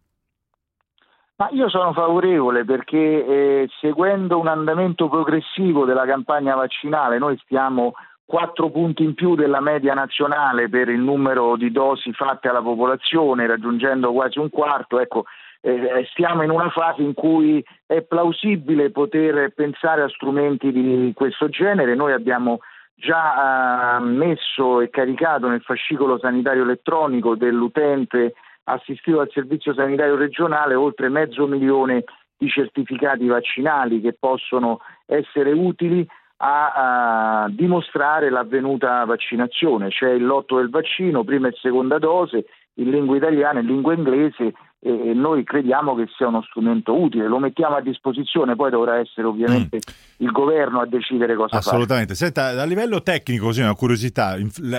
Ma 1.36 1.48
io 1.52 1.70
sono 1.70 1.94
favorevole 1.94 2.66
perché 2.66 2.98
eh, 2.98 3.68
seguendo 3.80 4.38
un 4.38 4.46
andamento 4.46 5.08
progressivo 5.08 5.86
della 5.86 6.04
campagna 6.04 6.54
vaccinale, 6.54 7.16
noi 7.16 7.38
stiamo 7.42 7.94
quattro 8.26 8.70
punti 8.70 9.02
in 9.02 9.14
più 9.14 9.34
della 9.34 9.60
media 9.60 9.94
nazionale 9.94 10.68
per 10.68 10.88
il 10.88 11.00
numero 11.00 11.56
di 11.56 11.72
dosi 11.72 12.12
fatte 12.12 12.48
alla 12.48 12.62
popolazione, 12.62 13.46
raggiungendo 13.46 14.12
quasi 14.12 14.38
un 14.38 14.50
quarto. 14.50 15.00
Ecco, 15.00 15.24
eh, 15.62 16.06
stiamo 16.12 16.42
in 16.42 16.50
una 16.50 16.70
fase 16.70 17.02
in 17.02 17.12
cui 17.12 17.64
è 17.86 18.02
plausibile 18.02 18.90
poter 18.90 19.52
pensare 19.54 20.02
a 20.02 20.08
strumenti 20.08 20.70
di 20.70 21.12
questo 21.14 21.48
genere. 21.48 21.94
Noi 21.94 22.12
abbiamo 22.12 22.60
già 23.00 23.96
eh, 23.96 24.04
messo 24.04 24.80
e 24.80 24.90
caricato 24.90 25.48
nel 25.48 25.62
fascicolo 25.62 26.18
sanitario 26.18 26.62
elettronico 26.62 27.34
dell'utente 27.34 28.34
assistito 28.64 29.20
al 29.20 29.30
servizio 29.32 29.72
sanitario 29.72 30.16
regionale 30.16 30.74
oltre 30.74 31.08
mezzo 31.08 31.46
milione 31.46 32.04
di 32.36 32.48
certificati 32.48 33.26
vaccinali 33.26 34.00
che 34.00 34.14
possono 34.18 34.80
essere 35.06 35.52
utili 35.52 36.06
a, 36.42 37.42
a 37.44 37.48
dimostrare 37.50 38.30
l'avvenuta 38.30 39.04
vaccinazione, 39.04 39.90
cioè 39.90 40.10
il 40.10 40.24
lotto 40.24 40.56
del 40.56 40.70
vaccino, 40.70 41.24
prima 41.24 41.48
e 41.48 41.56
seconda 41.60 41.98
dose, 41.98 42.46
in 42.74 42.90
lingua 42.90 43.16
italiana 43.16 43.58
e 43.58 43.62
in 43.62 43.68
lingua 43.68 43.94
inglese 43.94 44.54
e 44.82 45.12
noi 45.12 45.44
crediamo 45.44 45.94
che 45.94 46.06
sia 46.16 46.28
uno 46.28 46.42
strumento 46.42 46.98
utile, 46.98 47.28
lo 47.28 47.38
mettiamo 47.38 47.76
a 47.76 47.82
disposizione, 47.82 48.56
poi 48.56 48.70
dovrà 48.70 48.98
essere 48.98 49.26
ovviamente 49.26 49.76
mm. 49.76 50.24
il 50.24 50.30
governo 50.30 50.80
a 50.80 50.86
decidere 50.86 51.36
cosa 51.36 51.58
Assolutamente. 51.58 52.14
fare. 52.14 52.24
Assolutamente, 52.24 52.54
Senta, 52.54 52.62
a 52.62 52.64
livello 52.64 53.02
tecnico, 53.02 53.46
così 53.46 53.60
una 53.60 53.74
curiosità, 53.74 54.36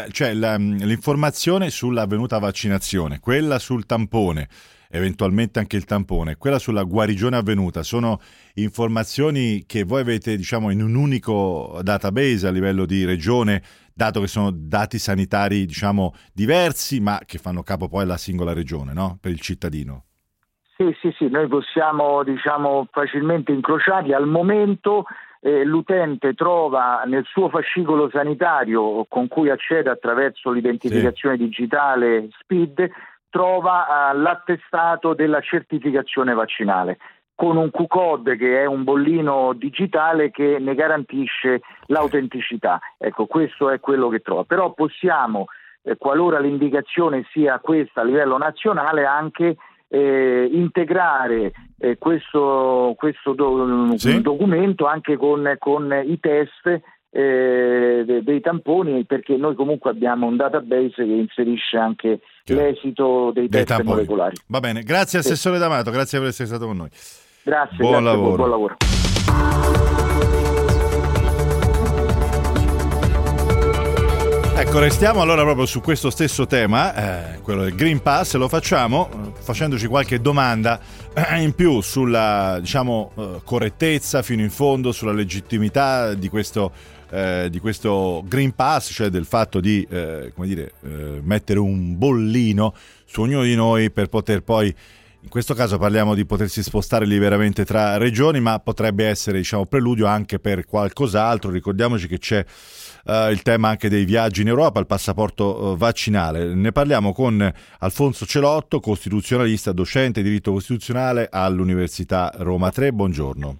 cioè 0.09 0.33
l'informazione 0.33 1.69
sull'avvenuta 1.69 2.39
vaccinazione, 2.39 3.19
quella 3.19 3.59
sul 3.59 3.85
tampone, 3.85 4.47
eventualmente 4.89 5.59
anche 5.59 5.77
il 5.77 5.85
tampone, 5.85 6.35
quella 6.35 6.57
sulla 6.57 6.81
guarigione 6.81 7.37
avvenuta, 7.37 7.83
sono 7.83 8.19
informazioni 8.55 9.65
che 9.67 9.83
voi 9.83 10.01
avete 10.01 10.35
diciamo 10.35 10.71
in 10.71 10.81
un 10.81 10.95
unico 10.95 11.79
database 11.83 12.47
a 12.47 12.51
livello 12.51 12.87
di 12.87 13.05
regione 13.05 13.61
dato 13.93 14.19
che 14.19 14.27
sono 14.27 14.51
dati 14.51 14.97
sanitari 14.97 15.65
diciamo 15.65 16.13
diversi 16.34 16.99
ma 16.99 17.19
che 17.25 17.38
fanno 17.38 17.63
capo 17.63 17.88
poi 17.88 18.04
alla 18.04 18.17
singola 18.17 18.54
regione 18.54 18.93
no? 18.93 19.17
per 19.19 19.32
il 19.32 19.39
cittadino. 19.39 20.06
Sì, 20.75 20.95
sì, 20.99 21.13
sì, 21.15 21.30
noi 21.30 21.47
possiamo 21.47 22.23
diciamo 22.23 22.88
facilmente 22.91 23.51
incrociarli. 23.51 24.13
Al 24.13 24.25
momento 24.25 25.06
eh, 25.39 25.63
l'utente 25.63 26.34
trova 26.34 27.04
nel 27.06 27.23
suo 27.25 27.49
fascicolo 27.49 28.10
sanitario 28.10 29.06
con 29.08 29.27
cui 29.27 29.49
accede 29.49 29.89
attraverso 29.89 30.51
l'identificazione 30.51 31.38
sì. 31.38 31.43
digitale 31.43 32.30
SPID, 32.39 32.89
trova 33.30 34.12
eh, 34.12 34.17
l'attestato 34.17 35.13
della 35.13 35.41
certificazione 35.41 36.34
vaccinale 36.34 36.97
con 37.41 37.58
un 37.58 37.71
Q-code 37.71 38.38
che 38.38 38.62
è 38.62 38.65
un 38.67 38.84
bollino 38.84 39.54
digitale 39.54 40.30
che 40.30 40.60
ne 40.60 40.75
garantisce 40.75 41.62
l'autenticità. 41.88 42.80
Ecco, 42.99 43.25
questo 43.25 43.71
è 43.71 43.80
quello 43.80 44.10
che 44.10 44.19
trova. 44.19 44.43
Però 44.43 44.73
possiamo, 44.73 45.45
eh, 45.82 45.97
qualora 45.97 46.38
l'indicazione 46.38 47.25
sia 47.32 47.58
questa 47.58 48.01
a 48.01 48.04
livello 48.04 48.38
nazionale, 48.38 49.06
anche 49.06 49.56
eh, 49.88 50.49
integrare 50.51 51.51
eh, 51.80 51.97
questo, 51.97 52.93
questo 52.95 53.34
do, 53.34 53.91
sì. 53.95 54.21
documento 54.21 54.86
anche 54.86 55.17
con, 55.17 55.56
con 55.58 55.99
i 56.06 56.19
test 56.19 56.80
eh, 57.10 58.21
dei, 58.23 58.39
tamponi 58.39 59.04
perché 59.06 59.36
noi 59.36 59.56
comunque 59.56 59.89
abbiamo 59.89 60.27
un 60.27 60.38
database 60.38 60.93
che 60.93 61.12
inserisce 61.12 61.75
anche 61.75 62.19
Chiaro. 62.43 62.62
l'esito 62.62 63.32
dei, 63.34 63.47
dei 63.47 63.65
test 63.65 63.77
tamponi. 63.77 63.95
molecolari. 63.95 64.36
Va 64.45 64.60
bene, 64.60 64.84
grazie 64.84 65.17
Assessore 65.17 65.56
sì. 65.56 65.62
D'Amato, 65.62 65.89
grazie 65.89 66.19
per 66.19 66.27
essere 66.27 66.47
stato 66.47 66.67
con 66.67 66.77
noi. 66.77 66.89
Grazie, 67.43 67.77
buon, 67.77 68.04
grazie, 68.04 68.04
lavoro. 68.04 68.36
buon 68.36 68.49
lavoro. 68.49 68.75
Ecco, 74.56 74.77
restiamo 74.77 75.21
allora 75.21 75.41
proprio 75.41 75.65
su 75.65 75.82
questo 75.82 76.12
stesso 76.12 76.45
tema, 76.45 77.34
eh, 77.34 77.39
quello 77.39 77.63
del 77.63 77.73
Green 77.73 77.99
Pass, 77.99 78.36
lo 78.36 78.47
facciamo 78.47 79.10
eh, 79.12 79.32
facendoci 79.41 79.88
qualche 79.88 80.21
domanda 80.21 80.80
eh, 81.15 81.41
in 81.41 81.56
più 81.56 81.82
sulla 81.82 82.60
diciamo, 82.60 83.12
eh, 83.17 83.41
correttezza 83.43 84.21
fino 84.21 84.43
in 84.43 84.51
fondo, 84.51 84.91
sulla 84.91 85.13
legittimità 85.13 86.13
di 86.13 86.30
questo, 86.30 86.71
eh, 87.10 87.47
di 87.49 87.60
questo 87.60 88.23
Green 88.27 88.54
Pass, 88.54 88.93
cioè 88.93 89.10
del 89.10 89.25
fatto 89.25 89.60
di 89.60 89.86
eh, 89.89 90.32
dire, 90.36 90.73
mettere 91.23 91.58
un 91.58 91.97
bollino 91.97 92.75
su 93.04 93.21
ognuno 93.21 93.41
di 93.41 93.56
noi 93.56 93.89
per 93.89 94.10
poter 94.10 94.43
poi 94.43 94.73
in 95.23 95.29
questo 95.29 95.53
caso 95.53 95.77
parliamo 95.77 96.15
di 96.15 96.25
potersi 96.25 96.63
spostare 96.63 97.05
liberamente 97.05 97.63
tra 97.63 97.97
regioni, 97.97 98.39
ma 98.39 98.60
potrebbe 98.60 99.05
essere 99.05 99.38
diciamo, 99.38 99.67
preludio 99.67 100.07
anche 100.07 100.39
per 100.39 100.65
qualcos'altro. 100.65 101.51
Ricordiamoci 101.51 102.07
che 102.07 102.17
c'è 102.17 102.43
uh, 103.05 103.29
il 103.29 103.43
tema 103.43 103.69
anche 103.69 103.88
dei 103.88 104.03
viaggi 104.03 104.41
in 104.41 104.47
Europa, 104.47 104.79
il 104.79 104.88
passaporto 104.88 105.73
uh, 105.73 105.77
vaccinale. 105.77 106.55
Ne 106.55 106.71
parliamo 106.71 107.13
con 107.13 107.51
Alfonso 107.79 108.25
Celotto, 108.25 108.79
costituzionalista, 108.79 109.71
docente 109.71 110.23
di 110.23 110.29
diritto 110.29 110.53
costituzionale 110.53 111.27
all'Università 111.29 112.31
Roma 112.38 112.71
3. 112.71 112.91
Buongiorno. 112.91 113.57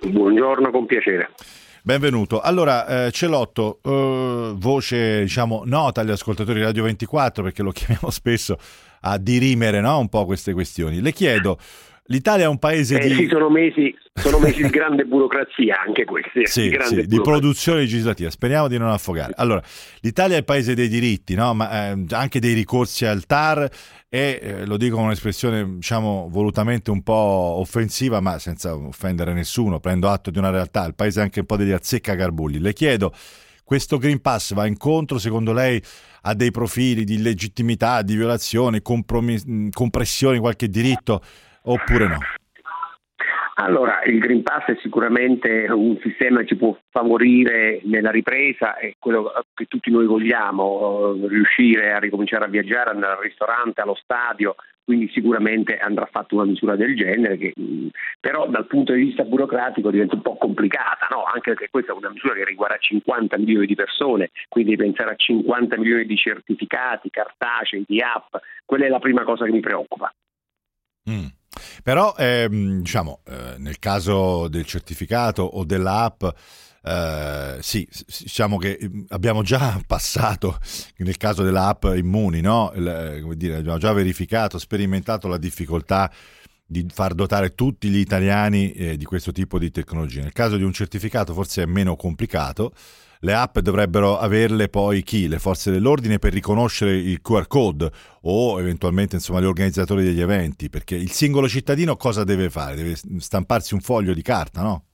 Buongiorno, 0.00 0.70
con 0.70 0.86
piacere. 0.86 1.30
Benvenuto. 1.86 2.40
Allora, 2.40 2.86
eh, 2.86 3.10
Celotto, 3.10 3.80
eh, 3.82 4.54
voce 4.56 5.20
diciamo 5.20 5.64
nota 5.66 6.00
agli 6.00 6.12
ascoltatori 6.12 6.60
di 6.60 6.64
Radio 6.64 6.84
24 6.84 7.42
perché 7.42 7.62
lo 7.62 7.72
chiamiamo 7.76 8.08
spesso 8.08 8.58
a 9.02 9.18
dirimere 9.18 9.82
no? 9.82 9.98
un 9.98 10.08
po' 10.08 10.24
queste 10.24 10.54
questioni. 10.54 11.02
Le 11.02 11.12
chiedo, 11.12 11.58
l'Italia 12.06 12.44
è 12.44 12.48
un 12.48 12.58
paese 12.58 12.98
eh, 13.00 13.08
di... 13.08 13.14
Sì, 13.14 13.28
sono 13.28 13.48
mesi, 13.48 13.94
sono 14.12 14.38
mesi 14.38 14.62
di 14.62 14.68
grande 14.68 15.04
burocrazia 15.06 15.80
anche 15.86 16.04
questi. 16.04 16.46
Sì, 16.46 16.68
di, 16.68 16.76
sì, 16.82 17.06
di, 17.06 17.20
produzione 17.20 17.80
legislativa, 17.80 18.30
speriamo 18.30 18.68
di 18.68 18.78
non 18.78 18.88
affogare. 18.88 19.32
Allora, 19.36 19.62
l'Italia 20.00 20.36
è 20.36 20.38
il 20.38 20.44
paese 20.44 20.74
dei 20.74 20.88
diritti, 20.88 21.34
no? 21.34 21.54
ma 21.54 21.90
eh, 21.92 22.04
anche 22.10 22.40
dei 22.40 22.54
ricorsi 22.54 23.06
al 23.06 23.24
TAR 23.26 23.68
e, 24.08 24.38
eh, 24.42 24.66
lo 24.66 24.76
dico 24.76 24.96
con 24.96 25.06
un'espressione 25.06 25.76
diciamo 25.76 26.28
volutamente 26.30 26.90
un 26.90 27.02
po' 27.02 27.12
offensiva, 27.12 28.20
ma 28.20 28.38
senza 28.38 28.74
offendere 28.74 29.32
nessuno, 29.32 29.80
prendo 29.80 30.08
atto 30.08 30.30
di 30.30 30.38
una 30.38 30.50
realtà, 30.50 30.84
il 30.84 30.94
paese 30.94 31.20
è 31.20 31.22
anche 31.22 31.40
un 31.40 31.46
po' 31.46 31.56
degli 31.56 31.72
azzeccagarbugli. 31.72 32.58
Le 32.58 32.72
chiedo 32.72 33.12
questo 33.64 33.96
Green 33.96 34.20
Pass 34.20 34.52
va 34.52 34.66
incontro, 34.66 35.18
secondo 35.18 35.54
lei, 35.54 35.82
a 36.22 36.34
dei 36.34 36.50
profili 36.50 37.02
di 37.04 37.14
illegittimità, 37.14 38.02
di 38.02 38.14
violazione, 38.14 38.82
compromiss- 38.82 39.46
compressione 39.72 40.34
di 40.34 40.40
qualche 40.40 40.68
diritto 40.68 41.22
oppure 41.64 42.08
no? 42.08 42.18
Allora, 43.56 44.02
il 44.02 44.18
Green 44.18 44.42
Pass 44.42 44.64
è 44.64 44.76
sicuramente 44.82 45.66
un 45.70 45.96
sistema 46.02 46.40
che 46.40 46.46
ci 46.46 46.56
può 46.56 46.76
favorire 46.90 47.80
nella 47.84 48.10
ripresa, 48.10 48.76
è 48.76 48.94
quello 48.98 49.32
che 49.54 49.66
tutti 49.66 49.92
noi 49.92 50.06
vogliamo, 50.06 51.12
riuscire 51.28 51.92
a 51.92 52.00
ricominciare 52.00 52.46
a 52.46 52.48
viaggiare, 52.48 52.90
andare 52.90 53.12
al 53.12 53.22
ristorante, 53.22 53.80
allo 53.80 53.94
stadio, 53.94 54.56
quindi 54.82 55.08
sicuramente 55.12 55.78
andrà 55.78 56.06
fatta 56.10 56.34
una 56.34 56.44
misura 56.44 56.74
del 56.74 56.96
genere 56.96 57.38
che 57.38 57.52
però 58.20 58.48
dal 58.48 58.66
punto 58.66 58.92
di 58.92 59.04
vista 59.04 59.22
burocratico 59.22 59.90
diventa 59.90 60.16
un 60.16 60.22
po' 60.22 60.36
complicata, 60.36 61.06
no? 61.10 61.22
anche 61.22 61.52
perché 61.52 61.68
questa 61.70 61.92
è 61.92 61.96
una 61.96 62.10
misura 62.10 62.34
che 62.34 62.44
riguarda 62.44 62.76
50 62.76 63.38
milioni 63.38 63.66
di 63.66 63.74
persone, 63.76 64.30
quindi 64.48 64.76
pensare 64.76 65.12
a 65.12 65.16
50 65.16 65.78
milioni 65.78 66.04
di 66.06 66.16
certificati 66.16 67.08
cartacei, 67.08 67.84
di 67.86 68.00
app, 68.02 68.34
quella 68.64 68.86
è 68.86 68.88
la 68.88 68.98
prima 68.98 69.22
cosa 69.22 69.44
che 69.44 69.52
mi 69.52 69.60
preoccupa. 69.60 70.12
Mm. 71.08 71.26
Però 71.84 72.14
ehm, 72.16 72.80
diciamo, 72.80 73.20
eh, 73.26 73.56
nel 73.58 73.78
caso 73.78 74.48
del 74.48 74.64
certificato 74.64 75.42
o 75.42 75.66
dell'app, 75.66 76.24
eh, 76.82 77.58
sì, 77.60 77.86
diciamo 78.20 78.56
che 78.56 78.78
mm, 78.82 79.02
abbiamo 79.08 79.42
già 79.42 79.78
passato, 79.86 80.58
nel 80.96 81.18
caso 81.18 81.42
dell'app 81.42 81.84
Immuni, 81.84 82.40
no? 82.40 82.72
Il, 82.74 82.88
eh, 82.88 83.36
dire, 83.36 83.56
abbiamo 83.56 83.76
già 83.76 83.92
verificato, 83.92 84.58
sperimentato 84.58 85.28
la 85.28 85.36
difficoltà 85.36 86.10
di 86.64 86.86
far 86.90 87.12
dotare 87.12 87.54
tutti 87.54 87.90
gli 87.90 87.98
italiani 87.98 88.72
eh, 88.72 88.96
di 88.96 89.04
questo 89.04 89.30
tipo 89.30 89.58
di 89.58 89.70
tecnologia. 89.70 90.22
Nel 90.22 90.32
caso 90.32 90.56
di 90.56 90.62
un 90.62 90.72
certificato 90.72 91.34
forse 91.34 91.64
è 91.64 91.66
meno 91.66 91.96
complicato, 91.96 92.72
le 93.24 93.32
app 93.32 93.58
dovrebbero 93.58 94.18
averle 94.18 94.68
poi 94.68 95.02
chi? 95.02 95.28
Le 95.28 95.38
forze 95.38 95.70
dell'ordine 95.70 96.18
per 96.18 96.32
riconoscere 96.32 96.92
il 96.92 97.22
QR 97.22 97.46
code 97.46 97.90
o 98.22 98.60
eventualmente 98.60 99.16
insomma, 99.16 99.40
gli 99.40 99.46
organizzatori 99.46 100.04
degli 100.04 100.20
eventi, 100.20 100.68
perché 100.68 100.94
il 100.94 101.10
singolo 101.10 101.48
cittadino 101.48 101.96
cosa 101.96 102.22
deve 102.22 102.50
fare? 102.50 102.76
Deve 102.76 102.94
stamparsi 102.94 103.72
un 103.72 103.80
foglio 103.80 104.12
di 104.12 104.22
carta, 104.22 104.62
no? 104.62 104.84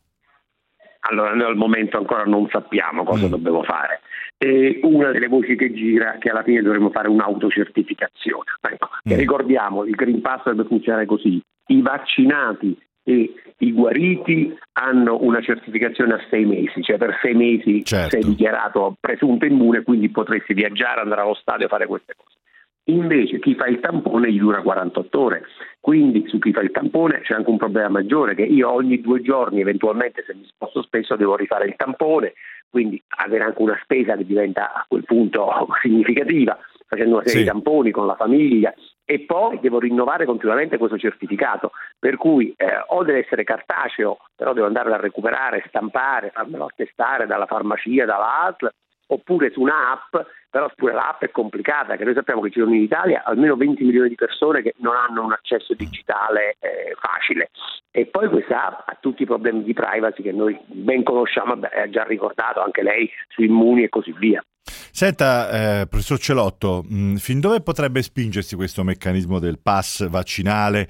Allora, 1.11 1.35
noi 1.35 1.49
al 1.49 1.57
momento 1.57 1.97
ancora 1.97 2.23
non 2.23 2.49
sappiamo 2.51 3.05
cosa 3.05 3.27
mm. 3.27 3.31
dobbiamo 3.31 3.64
fare. 3.64 4.01
E 4.38 4.79
una 4.85 5.11
delle 5.11 5.29
voci 5.29 5.57
che 5.57 5.73
gira 5.73 6.14
è 6.14 6.19
che 6.19 6.31
alla 6.31 6.45
fine 6.45 6.62
dovremo 6.62 6.90
fare 6.90 7.09
un'autocertificazione. 7.09 8.45
Ecco, 8.61 8.88
mm. 9.09 9.16
ricordiamo, 9.16 9.85
il 9.85 9.95
Green 9.95 10.21
Pass 10.21 10.45
deve 10.45 10.64
funzionare 10.64 11.07
così. 11.07 11.43
I 11.66 11.83
vaccinati 11.83 12.79
e 13.02 13.32
i 13.58 13.72
guariti 13.72 14.56
hanno 14.72 15.18
una 15.20 15.40
certificazione 15.40 16.14
a 16.14 16.20
sei 16.28 16.44
mesi, 16.44 16.82
cioè 16.82 16.96
per 16.96 17.18
sei 17.22 17.34
mesi 17.34 17.84
certo. 17.84 18.10
sei 18.10 18.24
dichiarato 18.24 18.96
presunto 18.98 19.44
immune, 19.44 19.82
quindi 19.82 20.10
potresti 20.10 20.54
viaggiare, 20.54 21.00
andare 21.00 21.22
allo 21.22 21.34
stadio 21.34 21.66
e 21.66 21.68
fare 21.68 21.86
queste 21.86 22.14
cose. 22.16 22.38
Invece 22.84 23.38
chi 23.38 23.54
fa 23.54 23.66
il 23.66 23.78
tampone 23.78 24.32
gli 24.32 24.38
dura 24.38 24.62
48 24.62 25.20
ore, 25.20 25.42
quindi 25.78 26.24
su 26.26 26.38
chi 26.38 26.52
fa 26.52 26.60
il 26.60 26.70
tampone 26.70 27.20
c'è 27.20 27.34
anche 27.34 27.50
un 27.50 27.58
problema 27.58 27.88
maggiore 27.88 28.34
che 28.34 28.42
io 28.42 28.70
ogni 28.72 29.00
due 29.00 29.20
giorni 29.20 29.60
eventualmente 29.60 30.24
se 30.26 30.34
mi 30.34 30.44
sposto 30.46 30.82
spesso 30.82 31.14
devo 31.14 31.36
rifare 31.36 31.66
il 31.66 31.76
tampone, 31.76 32.32
quindi 32.68 33.00
avere 33.08 33.44
anche 33.44 33.62
una 33.62 33.78
spesa 33.82 34.16
che 34.16 34.24
diventa 34.24 34.72
a 34.72 34.84
quel 34.88 35.04
punto 35.04 35.68
significativa, 35.82 36.58
facendo 36.90 37.14
una 37.14 37.24
serie 37.24 37.38
sì. 37.38 37.44
di 37.44 37.50
tamponi 37.50 37.92
con 37.92 38.07
la 38.07 38.16
famiglia, 38.16 38.74
e 39.05 39.20
poi 39.20 39.61
devo 39.61 39.79
rinnovare 39.79 40.24
continuamente 40.24 40.76
questo 40.76 40.98
certificato, 40.98 41.70
per 41.98 42.16
cui 42.16 42.53
eh, 42.57 42.66
o 42.88 43.05
deve 43.05 43.20
essere 43.20 43.44
cartaceo, 43.44 44.18
però 44.35 44.53
devo 44.53 44.66
andare 44.66 44.92
a 44.92 44.96
recuperare, 44.96 45.64
stampare, 45.68 46.31
farmelo 46.31 46.66
attestare 46.66 47.26
dalla 47.26 47.46
farmacia, 47.46 48.05
dalla 48.05 48.42
ASL, 48.46 48.72
oppure 49.07 49.50
su 49.50 49.61
un'app, 49.61 50.16
però 50.50 50.68
pure 50.74 50.92
l'app 50.92 51.22
è 51.22 51.30
complicata, 51.30 51.96
che 51.96 52.04
noi 52.04 52.14
sappiamo 52.14 52.40
che 52.40 52.50
ci 52.50 52.58
sono 52.58 52.74
in 52.74 52.82
Italia 52.82 53.22
almeno 53.24 53.54
20 53.54 53.84
milioni 53.84 54.08
di 54.08 54.16
persone 54.16 54.62
che 54.62 54.74
non 54.78 54.94
hanno 54.96 55.24
un 55.24 55.32
accesso 55.32 55.74
digitale 55.74 56.56
eh, 56.58 56.94
facile. 57.00 57.50
E 57.92 58.06
poi 58.06 58.28
questa 58.28 58.66
app 58.66 58.88
ha 58.88 58.98
tutti 59.00 59.22
i 59.22 59.26
problemi 59.26 59.62
di 59.62 59.72
privacy 59.72 60.22
che 60.22 60.32
noi 60.32 60.58
ben 60.66 61.02
conosciamo, 61.04 61.52
ha 61.52 61.88
già 61.88 62.02
ricordato 62.04 62.60
anche 62.60 62.82
lei 62.82 63.08
su 63.28 63.42
Immuni 63.42 63.84
e 63.84 63.88
così 63.88 64.12
via. 64.18 64.44
Senta, 64.92 65.80
eh, 65.80 65.86
professor 65.86 66.18
Celotto, 66.18 66.84
mh, 66.86 66.94
mm, 66.94 67.14
fin 67.14 67.40
dove 67.40 67.60
potrebbe 67.62 68.02
spingersi 68.02 68.56
questo 68.56 68.82
meccanismo 68.82 69.38
del 69.38 69.58
pass 69.60 70.08
vaccinale 70.08 70.88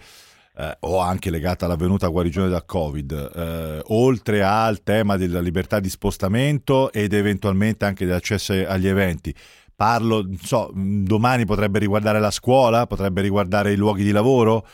eh, 0.56 0.76
o 0.80 0.98
anche 0.98 1.30
legato 1.30 1.64
all'avvenuta 1.64 2.08
guarigione 2.08 2.48
da 2.48 2.62
Covid, 2.62 3.32
eh, 3.34 3.82
oltre 3.88 4.42
al 4.42 4.82
tema 4.82 5.16
della 5.16 5.40
libertà 5.40 5.80
di 5.80 5.88
spostamento 5.88 6.92
ed 6.92 7.12
eventualmente 7.12 7.84
anche 7.84 8.04
dell'accesso 8.04 8.52
agli 8.52 8.88
eventi? 8.88 9.34
Parlo, 9.74 10.26
so, 10.42 10.70
mm, 10.76 11.04
domani 11.04 11.46
potrebbe 11.46 11.78
riguardare 11.78 12.20
la 12.20 12.30
scuola, 12.30 12.86
potrebbe 12.86 13.22
riguardare 13.22 13.72
i 13.72 13.76
luoghi 13.76 14.04
di 14.04 14.12
lavoro? 14.12 14.66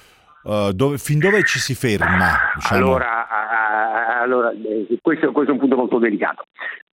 Uh, 0.43 0.73
dove, 0.73 0.99
fin 0.99 1.19
dove 1.19 1.43
ci 1.43 1.59
si 1.59 1.75
ferma? 1.75 2.53
Diciamo? 2.55 2.85
Allora, 2.85 3.27
allora 4.21 4.51
eh, 4.53 4.99
questo, 5.03 5.33
questo, 5.33 5.51
è 5.51 5.55
un 5.55 5.61
punto 5.61 5.77
molto 5.77 5.99
delicato, 5.99 6.47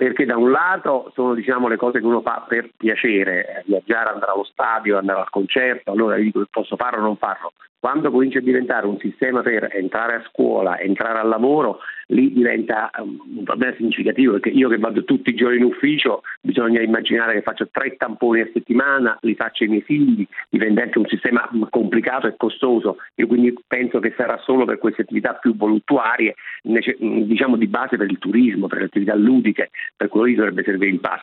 perché 0.01 0.25
da 0.25 0.35
un 0.35 0.49
lato 0.49 1.11
sono 1.13 1.35
diciamo, 1.35 1.67
le 1.67 1.77
cose 1.77 1.99
che 1.99 2.05
uno 2.07 2.21
fa 2.21 2.43
per 2.47 2.71
piacere, 2.75 3.45
eh, 3.45 3.63
viaggiare, 3.67 4.09
andare 4.09 4.31
allo 4.31 4.43
stadio, 4.45 4.97
andare 4.97 5.19
al 5.19 5.29
concerto, 5.29 5.91
allora 5.91 6.17
io 6.17 6.23
dico 6.23 6.43
posso 6.49 6.75
farlo 6.75 7.01
o 7.01 7.03
non 7.03 7.17
farlo, 7.17 7.53
quando 7.81 8.11
comincia 8.11 8.37
a 8.37 8.43
diventare 8.43 8.85
un 8.85 8.99
sistema 8.99 9.41
per 9.41 9.67
entrare 9.75 10.13
a 10.13 10.23
scuola, 10.29 10.79
entrare 10.79 11.17
al 11.17 11.27
lavoro, 11.27 11.79
lì 12.11 12.31
diventa 12.31 12.91
um, 12.99 13.19
un 13.37 13.43
problema 13.43 13.75
significativo 13.75 14.33
perché 14.33 14.49
io 14.49 14.69
che 14.69 14.77
vado 14.77 15.03
tutti 15.03 15.31
i 15.31 15.35
giorni 15.35 15.57
in 15.57 15.63
ufficio 15.63 16.21
bisogna 16.41 16.79
immaginare 16.79 17.33
che 17.33 17.41
faccio 17.41 17.69
tre 17.71 17.95
tamponi 17.97 18.41
a 18.41 18.49
settimana, 18.53 19.17
li 19.21 19.33
faccio 19.33 19.63
ai 19.63 19.69
miei 19.69 19.81
figli, 19.81 20.27
diventa 20.49 20.83
anche 20.83 20.99
un 20.99 21.07
sistema 21.07 21.49
complicato 21.71 22.27
e 22.27 22.35
costoso. 22.37 22.97
Io 23.15 23.25
quindi 23.25 23.51
penso 23.65 23.99
che 23.99 24.13
sarà 24.15 24.37
solo 24.43 24.65
per 24.65 24.77
queste 24.77 25.01
attività 25.01 25.33
più 25.33 25.55
voluttuarie, 25.55 26.35
diciamo 26.61 27.55
di 27.55 27.67
base 27.67 27.97
per 27.97 28.11
il 28.11 28.19
turismo, 28.19 28.67
per 28.67 28.77
le 28.77 28.85
attività 28.85 29.15
ludiche, 29.15 29.71
per 29.95 30.09
quello 30.09 30.25
lì 30.25 30.35
dovrebbe 30.35 30.63
servire 30.63 30.91
il 30.91 30.99
pass 30.99 31.21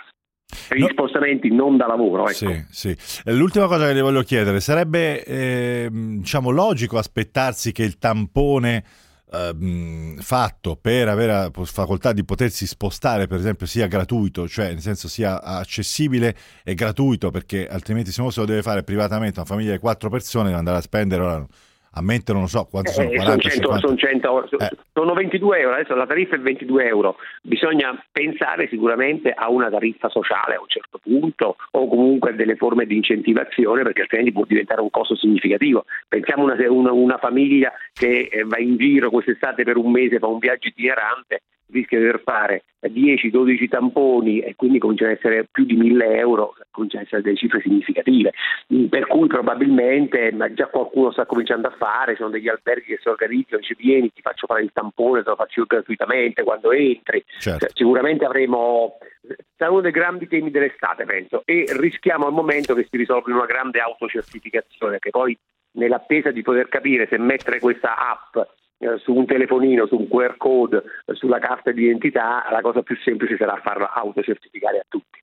per 0.67 0.79
gli 0.79 0.83
no. 0.83 0.89
spostamenti 0.91 1.51
non 1.51 1.77
da 1.77 1.87
lavoro. 1.87 2.29
Ecco. 2.29 2.65
Sì, 2.71 2.95
sì. 2.97 3.23
L'ultima 3.27 3.67
cosa 3.67 3.87
che 3.87 3.93
le 3.93 4.01
voglio 4.01 4.23
chiedere, 4.23 4.61
sarebbe 4.61 5.23
eh, 5.25 5.89
diciamo, 5.91 6.51
logico 6.51 6.97
aspettarsi 6.97 7.71
che 7.73 7.83
il 7.83 7.99
tampone 7.99 8.83
eh, 9.31 10.15
fatto 10.19 10.77
per 10.77 11.09
avere 11.09 11.33
la 11.33 11.51
facoltà 11.65 12.13
di 12.13 12.25
potersi 12.25 12.67
spostare, 12.67 13.27
per 13.27 13.39
esempio, 13.39 13.67
sia 13.67 13.87
gratuito, 13.87 14.49
cioè 14.49 14.69
nel 14.69 14.81
senso 14.81 15.07
sia 15.09 15.43
accessibile 15.43 16.35
e 16.65 16.75
gratuito, 16.75 17.31
perché 17.31 17.67
altrimenti 17.67 18.11
se 18.11 18.21
uno 18.23 18.31
se 18.31 18.41
lo 18.41 18.47
deve 18.47 18.63
fare 18.63 18.83
privatamente, 18.83 19.41
una 19.41 19.49
famiglia 19.49 19.73
di 19.73 19.79
quattro 19.79 20.09
persone 20.09 20.47
deve 20.47 20.59
andare 20.59 20.79
a 20.79 20.83
spendere 20.83 21.23
ora, 21.23 21.47
a 21.93 22.03
mente 22.03 22.33
non 22.33 22.43
lo 22.43 22.49
so 22.49 22.67
quanti 22.71 22.93
sono, 22.93 23.11
eh, 23.11 23.17
40, 23.17 23.49
sono, 23.49 23.77
100, 23.77 23.79
sono, 23.79 23.97
100, 23.97 24.49
eh. 24.59 24.71
sono 24.93 25.15
22 25.15 25.59
euro, 25.59 25.75
adesso 25.75 25.95
la 25.95 26.07
tariffa 26.07 26.37
è 26.37 26.39
22 26.39 26.87
euro, 26.87 27.17
bisogna 27.43 28.05
pensare 28.13 28.69
sicuramente 28.69 29.31
a 29.31 29.51
una 29.51 29.71
tariffa 29.71 30.09
sociale 30.09 30.57
a 30.57 30.61
un 30.61 30.69
certo 30.69 30.99
punto 31.03 31.57
o 31.73 31.89
comunque 31.89 32.31
a 32.31 32.35
delle 32.35 32.57
forme 32.57 32.87
di 32.87 32.97
incentivazione 32.97 33.83
perché 33.83 34.03
altrimenti 34.03 34.33
può 34.33 34.45
diventare 34.45 34.81
un 34.81 34.91
costo 34.91 35.17
significativo. 35.17 35.85
Pensiamo 36.07 36.47
a 36.49 36.55
una, 36.55 36.71
una, 36.71 36.93
una 36.93 37.19
famiglia 37.19 37.73
che 37.93 38.29
eh, 38.31 38.45
va 38.45 38.59
in 38.59 38.77
giro 38.77 39.11
quest'estate 39.11 39.65
per 39.65 39.77
un 39.77 39.91
mese, 39.91 40.19
fa 40.19 40.27
un 40.27 40.39
viaggio 40.39 40.69
itinerante 40.69 41.43
rischia 41.71 41.99
di 41.99 42.05
dover 42.05 42.23
fare 42.23 42.65
10-12 42.81 43.69
tamponi 43.69 44.41
e 44.41 44.55
quindi 44.55 44.79
cominciano 44.79 45.11
ad 45.11 45.19
essere 45.19 45.47
più 45.51 45.65
di 45.65 45.75
1000 45.75 46.17
euro, 46.17 46.55
cominciano 46.71 47.03
ad 47.03 47.09
essere 47.09 47.23
delle 47.23 47.37
cifre 47.37 47.61
significative, 47.61 48.33
per 48.89 49.07
cui 49.07 49.27
probabilmente 49.27 50.33
ma 50.33 50.53
già 50.53 50.67
qualcuno 50.67 51.11
sta 51.11 51.27
cominciando 51.27 51.69
a 51.69 51.75
fare, 51.77 52.17
sono 52.17 52.31
degli 52.31 52.49
alberghi 52.49 52.95
che 52.95 52.99
si 53.01 53.09
organizzano, 53.09 53.61
dice 53.61 53.75
vieni 53.77 54.13
ti 54.13 54.23
faccio 54.23 54.47
fare 54.47 54.63
il 54.63 54.71
tampone, 54.73 55.23
te 55.23 55.31
lo 55.31 55.37
faccio 55.37 55.65
gratuitamente 55.65 56.43
quando 56.43 56.73
entri, 56.73 57.25
certo. 57.39 57.67
cioè, 57.67 57.71
sicuramente 57.75 58.25
avremo 58.25 58.99
sarà 59.57 59.71
uno 59.71 59.81
dei 59.81 59.91
grandi 59.91 60.27
temi 60.27 60.51
dell'estate 60.51 61.05
penso 61.05 61.43
e 61.45 61.67
rischiamo 61.77 62.27
al 62.27 62.33
momento 62.33 62.75
che 62.75 62.87
si 62.89 62.97
risolva 62.97 63.29
in 63.29 63.37
una 63.37 63.47
grande 63.47 63.81
autocertificazione 63.81 64.99
che 64.99 65.11
poi 65.11 65.37
nell'attesa 65.73 66.31
di 66.31 66.43
poter 66.43 66.69
capire 66.69 67.07
se 67.09 67.19
mettere 67.19 67.59
questa 67.59 67.97
app 67.97 68.39
su 69.03 69.13
un 69.13 69.27
telefonino, 69.27 69.87
su 69.87 69.97
un 69.97 70.09
QR 70.09 70.37
code, 70.37 70.83
eh, 71.07 71.15
sulla 71.15 71.39
carta 71.39 71.73
di 71.73 71.85
identità, 71.85 72.47
la 72.51 72.61
cosa 72.61 72.83
più 72.83 72.97
semplice 73.05 73.37
sarà 73.37 73.61
farla 73.63 73.93
autocertificare 73.93 74.79
a 74.79 74.85
tutti. 74.89 75.19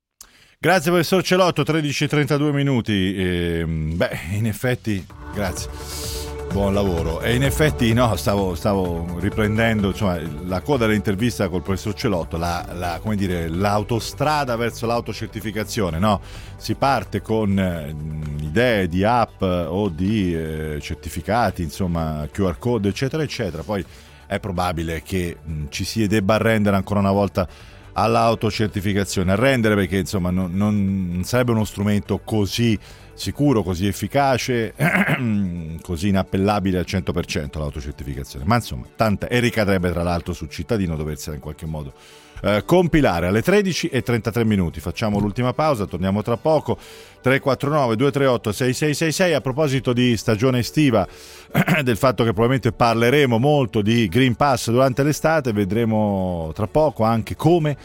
Grazie 0.59 0.91
professor 0.91 1.21
Celotto, 1.21 1.61
13.32 1.61 2.51
minuti. 2.51 3.15
E, 3.15 3.63
beh, 3.65 4.09
in 4.37 4.47
effetti, 4.47 5.05
grazie. 5.33 6.24
Buon 6.55 6.73
lavoro. 6.73 7.19
E 7.19 7.35
in 7.35 7.43
effetti 7.43 7.91
no, 7.91 8.15
stavo, 8.15 8.55
stavo 8.55 9.19
riprendendo 9.19 9.89
insomma, 9.89 10.17
la 10.45 10.61
coda 10.61 10.85
dell'intervista 10.85 11.49
col 11.49 11.61
professor 11.61 11.93
Celotto, 11.93 12.37
la, 12.37 12.65
la, 12.71 13.01
dire, 13.13 13.49
l'autostrada 13.49 14.55
verso 14.55 14.85
l'autocertificazione. 14.85 15.99
No? 15.99 16.21
Si 16.55 16.75
parte 16.75 17.21
con 17.21 17.59
eh, 17.59 17.93
idee 18.39 18.87
di 18.87 19.03
app 19.03 19.41
o 19.41 19.89
di 19.89 20.33
eh, 20.33 20.77
certificati, 20.79 21.61
insomma, 21.61 22.25
QR 22.31 22.57
code, 22.57 22.87
eccetera, 22.87 23.21
eccetera. 23.21 23.61
Poi 23.61 23.85
è 24.25 24.39
probabile 24.39 25.03
che 25.03 25.35
mh, 25.43 25.65
ci 25.67 25.83
si 25.83 26.07
debba 26.07 26.35
arrendere 26.35 26.77
ancora 26.77 27.01
una 27.01 27.11
volta 27.11 27.45
all'autocertificazione. 27.91 29.33
Arrendere 29.33 29.75
perché 29.75 29.97
insomma 29.97 30.29
non, 30.29 30.53
non 30.53 31.21
sarebbe 31.25 31.51
uno 31.51 31.65
strumento 31.65 32.21
così 32.23 32.79
sicuro, 33.15 33.63
così 33.63 33.87
efficace, 33.87 34.73
così 35.81 36.09
inappellabile 36.09 36.77
al 36.77 36.85
100% 36.87 37.57
l'autocertificazione. 37.57 38.45
Ma 38.45 38.55
insomma, 38.55 38.85
tanta, 38.95 39.27
e 39.27 39.39
ricadrebbe 39.39 39.91
tra 39.91 40.03
l'altro 40.03 40.33
sul 40.33 40.49
cittadino 40.49 40.95
doversela 40.95 41.35
in 41.35 41.41
qualche 41.41 41.65
modo 41.65 41.93
eh, 42.41 42.63
compilare. 42.65 43.27
Alle 43.27 43.41
13 43.41 43.87
e 43.87 44.03
33 44.03 44.45
minuti 44.45 44.79
facciamo 44.79 45.19
l'ultima 45.19 45.53
pausa, 45.53 45.85
torniamo 45.85 46.21
tra 46.21 46.37
poco. 46.37 46.77
349 47.25 47.95
238 47.95 48.51
6666 48.51 49.33
a 49.33 49.41
proposito 49.41 49.93
di 49.93 50.15
stagione 50.15 50.59
estiva 50.59 51.07
del 51.81 51.97
fatto 51.97 52.23
che 52.23 52.33
probabilmente 52.33 52.71
parleremo 52.71 53.39
molto 53.39 53.81
di 53.81 54.07
Green 54.07 54.35
Pass 54.35 54.69
durante 54.69 55.01
l'estate 55.01 55.51
vedremo 55.51 56.51
tra 56.53 56.67
poco 56.67 57.03
anche 57.03 57.35
come 57.35 57.75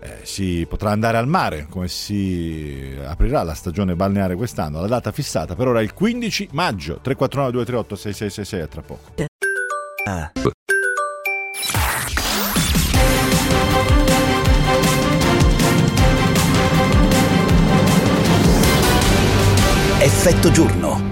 eh, 0.00 0.20
si 0.22 0.66
potrà 0.68 0.90
andare 0.90 1.16
al 1.16 1.26
mare, 1.26 1.66
come 1.68 1.88
si 1.88 2.96
aprirà 3.04 3.42
la 3.42 3.54
stagione 3.54 3.96
balneare 3.96 4.36
quest'anno. 4.36 4.80
La 4.80 4.86
data 4.86 5.12
fissata 5.12 5.54
per 5.54 5.68
ora 5.68 5.80
è 5.80 5.82
il 5.82 5.94
15 5.94 6.48
maggio. 6.52 7.00
349 7.00 7.52
238 7.52 7.96
6666 7.96 8.60
a 8.60 8.66
tra 8.66 8.82
poco. 8.82 9.26
Effetto 20.00 20.50
giorno. 20.50 21.07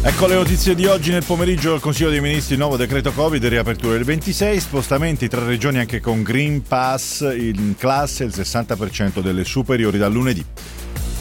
Ecco 0.00 0.28
le 0.28 0.36
notizie 0.36 0.76
di 0.76 0.86
oggi 0.86 1.10
nel 1.10 1.24
pomeriggio 1.24 1.72
del 1.72 1.80
Consiglio 1.80 2.08
dei 2.08 2.20
Ministri, 2.20 2.56
nuovo 2.56 2.76
decreto 2.76 3.10
Covid, 3.10 3.44
riapertura 3.44 3.94
del 3.94 4.04
26, 4.04 4.60
spostamenti 4.60 5.26
tra 5.26 5.44
regioni 5.44 5.80
anche 5.80 6.00
con 6.00 6.22
Green 6.22 6.62
Pass 6.62 7.20
in 7.36 7.74
classe, 7.76 8.22
il 8.22 8.32
60% 8.32 9.20
delle 9.20 9.42
superiori 9.42 9.98
dal 9.98 10.12
lunedì. 10.12 10.44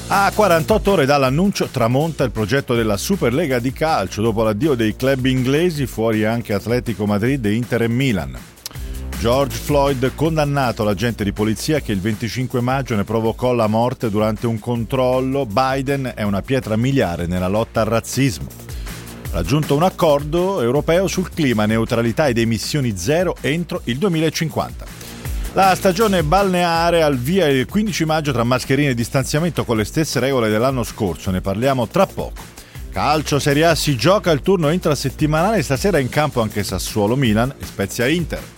A 0.10 0.32
48 0.34 0.92
ore 0.92 1.06
dall'annuncio 1.08 1.70
tramonta 1.72 2.24
il 2.24 2.30
progetto 2.30 2.76
della 2.76 2.98
Superlega 2.98 3.58
di 3.58 3.74
calcio, 3.74 4.22
dopo 4.22 4.44
l'addio 4.44 4.76
dei 4.76 4.96
club 4.96 5.26
inglesi, 5.26 5.88
fuori 5.88 6.24
anche 6.24 6.54
Atletico 6.54 7.08
Madrid, 7.08 7.44
Inter 7.46 7.82
e 7.82 7.90
Milan. 7.90 8.38
George 9.20 9.58
Floyd 9.58 10.12
condannato 10.14 10.84
l'agente 10.84 11.24
di 11.24 11.34
polizia 11.34 11.80
che 11.80 11.94
il 11.94 12.00
25 12.00 12.62
maggio 12.62 12.96
ne 12.96 13.04
provocò 13.04 13.54
la 13.54 13.66
morte 13.66 14.12
durante 14.12 14.46
un 14.46 14.60
controllo. 14.60 15.48
Biden 15.48 16.12
è 16.16 16.22
una 16.22 16.44
pietra 16.44 16.76
miliare 16.78 17.26
nella 17.26 17.48
lotta 17.48 17.82
al 17.82 17.88
razzismo 17.88 18.66
raggiunto 19.32 19.76
un 19.76 19.84
accordo 19.84 20.62
europeo 20.62 21.08
sul 21.08 21.30
clima, 21.30 21.66
neutralità 21.66 22.28
ed 22.28 22.38
emissioni 22.38 22.98
zero 22.98 23.36
entro 23.42 23.82
il 23.86 23.98
2050. 23.98 24.86
La 25.54 25.74
stagione 25.76 26.24
balneare 26.24 27.02
al 27.02 27.18
via 27.18 27.48
il 27.48 27.66
15 27.66 28.06
maggio 28.06 28.32
tra 28.32 28.44
mascherine 28.44 28.92
e 28.92 28.96
distanziamento 28.96 29.66
con 29.66 29.78
le 29.78 29.86
stesse 29.86 30.20
regole 30.20 30.50
dell'anno 30.50 30.84
scorso, 30.84 31.32
ne 31.32 31.42
parliamo 31.42 31.88
tra 31.88 32.06
poco. 32.06 32.56
Calcio 32.92 33.40
Serie 33.40 33.66
A 33.66 33.76
si 33.76 33.96
gioca 33.96 34.32
il 34.32 34.42
turno 34.42 34.72
intrasettimanale, 34.72 35.62
stasera 35.62 36.00
in 36.00 36.10
campo 36.10 36.42
anche 36.42 36.64
Sassuolo 36.64 37.16
Milan 37.16 37.54
e 37.58 37.66
Spezia 37.66 38.08
Inter. 38.08 38.57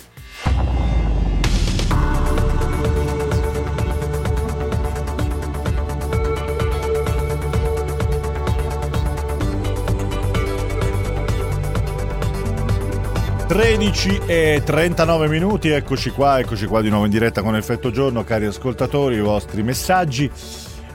13 13.49 14.21
e 14.27 14.61
39 14.63 15.27
minuti, 15.27 15.69
eccoci 15.69 16.11
qua, 16.11 16.37
eccoci 16.37 16.67
qua 16.67 16.81
di 16.81 16.89
nuovo 16.89 17.05
in 17.05 17.11
diretta 17.11 17.41
con 17.41 17.55
Effetto 17.55 17.89
Giorno, 17.89 18.23
cari 18.23 18.45
ascoltatori, 18.45 19.15
i 19.15 19.21
vostri 19.21 19.63
messaggi 19.63 20.29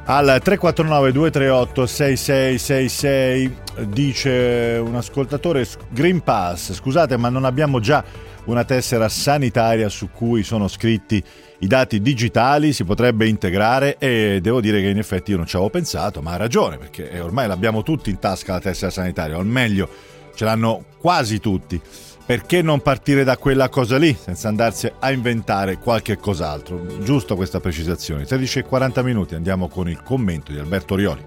al 0.05 0.27
349 0.41 1.11
238 1.11 1.87
6666 1.87 3.57
dice 3.89 4.81
un 4.81 4.95
ascoltatore 4.95 5.67
Green 5.89 6.21
Pass, 6.21 6.75
scusate 6.75 7.17
ma 7.17 7.29
non 7.29 7.45
abbiamo 7.45 7.81
già 7.81 8.05
una 8.45 8.63
tessera 8.63 9.09
sanitaria 9.09 9.89
su 9.89 10.11
cui 10.13 10.45
sono 10.45 10.69
scritti 10.69 11.21
i 11.59 11.67
dati 11.67 12.01
digitali, 12.01 12.73
si 12.73 12.85
potrebbe 12.85 13.27
integrare 13.27 13.99
e 13.99 14.39
devo 14.41 14.61
dire 14.61 14.81
che 14.81 14.91
in 14.91 14.99
effetti 14.99 15.33
io 15.33 15.39
non 15.39 15.47
ci 15.47 15.57
avevo 15.57 15.73
pensato, 15.73 16.23
ma 16.23 16.35
ha 16.35 16.37
ragione 16.37 16.79
perché 16.79 17.19
ormai 17.19 17.49
l'abbiamo 17.49 17.83
tutti 17.83 18.11
in 18.11 18.21
tasca 18.21 18.53
la 18.53 18.61
tessera 18.61 18.93
sanitaria, 18.93 19.37
o 19.37 19.41
al 19.41 19.47
meglio 19.47 19.89
ce 20.37 20.45
l'hanno 20.45 20.85
quasi 21.01 21.41
tutti 21.41 21.81
perché 22.27 22.63
non 22.63 22.81
partire 22.81 23.23
da 23.23 23.37
quella 23.37 23.69
cosa 23.69 23.99
lì 23.99 24.17
senza 24.19 24.49
andarsi 24.49 24.91
a 24.99 25.11
inventare 25.11 25.77
qualche 25.77 26.17
cos'altro? 26.17 27.03
Giusto 27.03 27.37
questa 27.37 27.61
precisazione. 27.61 28.25
13 28.25 28.61
e 28.61 28.63
40 28.63 29.03
minuti, 29.03 29.35
andiamo 29.35 29.69
con 29.69 29.89
il 29.89 30.03
commento 30.03 30.51
di 30.51 30.59
Alberto 30.59 30.95
Orioli. 30.95 31.23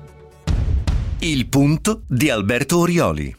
Il 1.19 1.47
punto 1.47 2.01
di 2.07 2.29
Alberto 2.29 2.79
Orioli. 2.79 3.35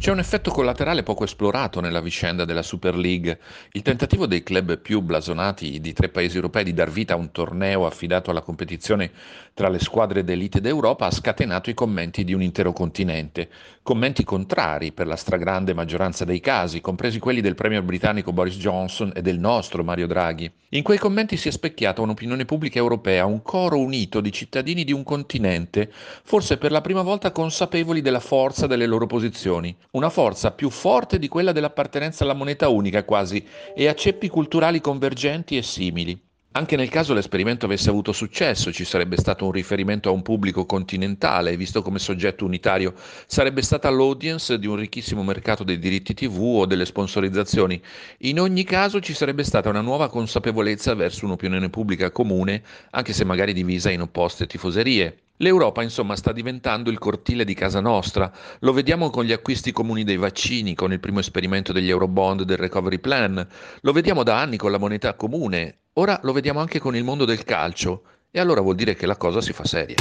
C'è 0.00 0.10
un 0.10 0.18
effetto 0.18 0.50
collaterale 0.50 1.02
poco 1.02 1.24
esplorato 1.24 1.80
nella 1.80 2.00
vicenda 2.00 2.46
della 2.46 2.62
Super 2.62 2.96
League. 2.96 3.38
Il 3.72 3.82
tentativo 3.82 4.26
dei 4.26 4.42
club 4.42 4.78
più 4.78 5.02
blasonati 5.02 5.78
di 5.78 5.92
tre 5.92 6.08
paesi 6.08 6.36
europei 6.36 6.64
di 6.64 6.72
dar 6.72 6.90
vita 6.90 7.12
a 7.12 7.18
un 7.18 7.30
torneo 7.30 7.84
affidato 7.84 8.30
alla 8.30 8.40
competizione 8.40 9.10
tra 9.54 9.68
le 9.68 9.78
squadre 9.78 10.24
d'elite 10.24 10.60
d'Europa 10.60 11.06
ha 11.06 11.10
scatenato 11.10 11.70
i 11.70 11.74
commenti 11.74 12.24
di 12.24 12.32
un 12.32 12.42
intero 12.42 12.72
continente. 12.72 13.48
Commenti 13.82 14.24
contrari 14.24 14.92
per 14.92 15.06
la 15.06 15.16
stragrande 15.16 15.74
maggioranza 15.74 16.24
dei 16.24 16.40
casi, 16.40 16.80
compresi 16.80 17.18
quelli 17.18 17.40
del 17.40 17.54
premier 17.54 17.82
britannico 17.82 18.32
Boris 18.32 18.56
Johnson 18.56 19.12
e 19.14 19.22
del 19.22 19.38
nostro 19.38 19.82
Mario 19.82 20.06
Draghi. 20.06 20.50
In 20.70 20.82
quei 20.82 20.98
commenti 20.98 21.36
si 21.36 21.48
è 21.48 21.50
specchiata 21.50 22.00
un'opinione 22.00 22.44
pubblica 22.44 22.78
europea, 22.78 23.26
un 23.26 23.42
coro 23.42 23.78
unito 23.78 24.20
di 24.20 24.32
cittadini 24.32 24.84
di 24.84 24.92
un 24.92 25.02
continente, 25.02 25.90
forse 25.90 26.56
per 26.56 26.70
la 26.70 26.80
prima 26.80 27.02
volta 27.02 27.32
consapevoli 27.32 28.00
della 28.00 28.20
forza 28.20 28.66
delle 28.66 28.86
loro 28.86 29.06
posizioni 29.06 29.76
una 29.92 30.10
forza 30.10 30.52
più 30.52 30.70
forte 30.70 31.18
di 31.18 31.28
quella 31.28 31.52
dell'appartenenza 31.52 32.24
alla 32.24 32.34
moneta 32.34 32.68
unica 32.68 33.04
quasi 33.04 33.44
e 33.74 33.88
a 33.88 33.94
ceppi 33.94 34.28
culturali 34.28 34.80
convergenti 34.80 35.56
e 35.56 35.62
simili. 35.62 36.29
Anche 36.52 36.74
nel 36.74 36.88
caso 36.88 37.14
l'esperimento 37.14 37.66
avesse 37.66 37.90
avuto 37.90 38.10
successo, 38.10 38.72
ci 38.72 38.84
sarebbe 38.84 39.16
stato 39.16 39.44
un 39.44 39.52
riferimento 39.52 40.08
a 40.08 40.12
un 40.12 40.22
pubblico 40.22 40.66
continentale, 40.66 41.56
visto 41.56 41.80
come 41.80 42.00
soggetto 42.00 42.44
unitario, 42.44 42.92
sarebbe 43.28 43.62
stata 43.62 43.88
l'audience 43.88 44.58
di 44.58 44.66
un 44.66 44.74
ricchissimo 44.74 45.22
mercato 45.22 45.62
dei 45.62 45.78
diritti 45.78 46.12
TV 46.12 46.40
o 46.40 46.66
delle 46.66 46.86
sponsorizzazioni. 46.86 47.80
In 48.22 48.40
ogni 48.40 48.64
caso 48.64 48.98
ci 48.98 49.14
sarebbe 49.14 49.44
stata 49.44 49.68
una 49.68 49.80
nuova 49.80 50.08
consapevolezza 50.08 50.92
verso 50.94 51.24
un'opinione 51.24 51.70
pubblica 51.70 52.10
comune, 52.10 52.64
anche 52.90 53.12
se 53.12 53.24
magari 53.24 53.52
divisa 53.52 53.90
in 53.92 54.00
opposte 54.00 54.48
tifoserie. 54.48 55.29
L'Europa, 55.42 55.82
insomma, 55.82 56.16
sta 56.16 56.32
diventando 56.32 56.90
il 56.90 56.98
cortile 56.98 57.44
di 57.44 57.54
casa 57.54 57.80
nostra. 57.80 58.30
Lo 58.60 58.74
vediamo 58.74 59.08
con 59.08 59.24
gli 59.24 59.32
acquisti 59.32 59.72
comuni 59.72 60.04
dei 60.04 60.18
vaccini, 60.18 60.74
con 60.74 60.92
il 60.92 61.00
primo 61.00 61.18
esperimento 61.18 61.72
degli 61.72 61.88
Eurobond 61.88 62.42
del 62.42 62.58
Recovery 62.58 62.98
Plan. 62.98 63.48
Lo 63.80 63.92
vediamo 63.92 64.22
da 64.22 64.38
anni 64.38 64.58
con 64.58 64.70
la 64.70 64.78
moneta 64.78 65.14
comune. 65.14 65.78
Ora 65.94 66.20
lo 66.24 66.32
vediamo 66.32 66.60
anche 66.60 66.78
con 66.78 66.94
il 66.94 67.04
mondo 67.04 67.24
del 67.24 67.44
calcio. 67.44 68.02
E 68.30 68.38
allora 68.38 68.60
vuol 68.60 68.74
dire 68.74 68.94
che 68.94 69.06
la 69.06 69.16
cosa 69.16 69.40
si 69.40 69.54
fa 69.54 69.64
seria. 69.64 69.96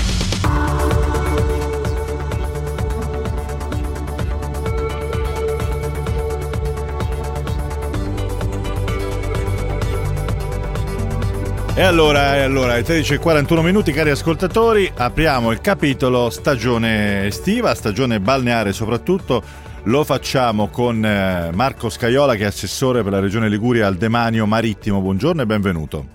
E 11.80 11.84
allora, 11.84 12.36
e 12.36 12.42
allora, 12.42 12.74
alle 12.74 12.82
13.41 12.82 13.64
minuti, 13.64 13.94
cari 13.94 14.10
ascoltatori, 14.10 14.92
apriamo 14.94 15.50
il 15.52 15.62
capitolo 15.62 16.30
stagione 16.30 17.28
estiva, 17.28 17.74
stagione 17.74 18.20
balneare 18.20 18.74
soprattutto. 18.74 19.42
Lo 19.84 20.04
facciamo 20.04 20.68
con 20.68 21.06
eh, 21.06 21.52
Marco 21.54 21.88
Scaiola, 21.88 22.36
che 22.36 22.44
è 22.44 22.48
assessore 22.48 23.02
per 23.02 23.14
la 23.14 23.22
regione 23.22 23.48
Liguria 23.48 23.88
al 23.88 23.96
demanio 23.96 24.46
marittimo. 24.46 25.00
Buongiorno 25.00 25.42
e 25.42 25.46
benvenuto. 25.46 26.06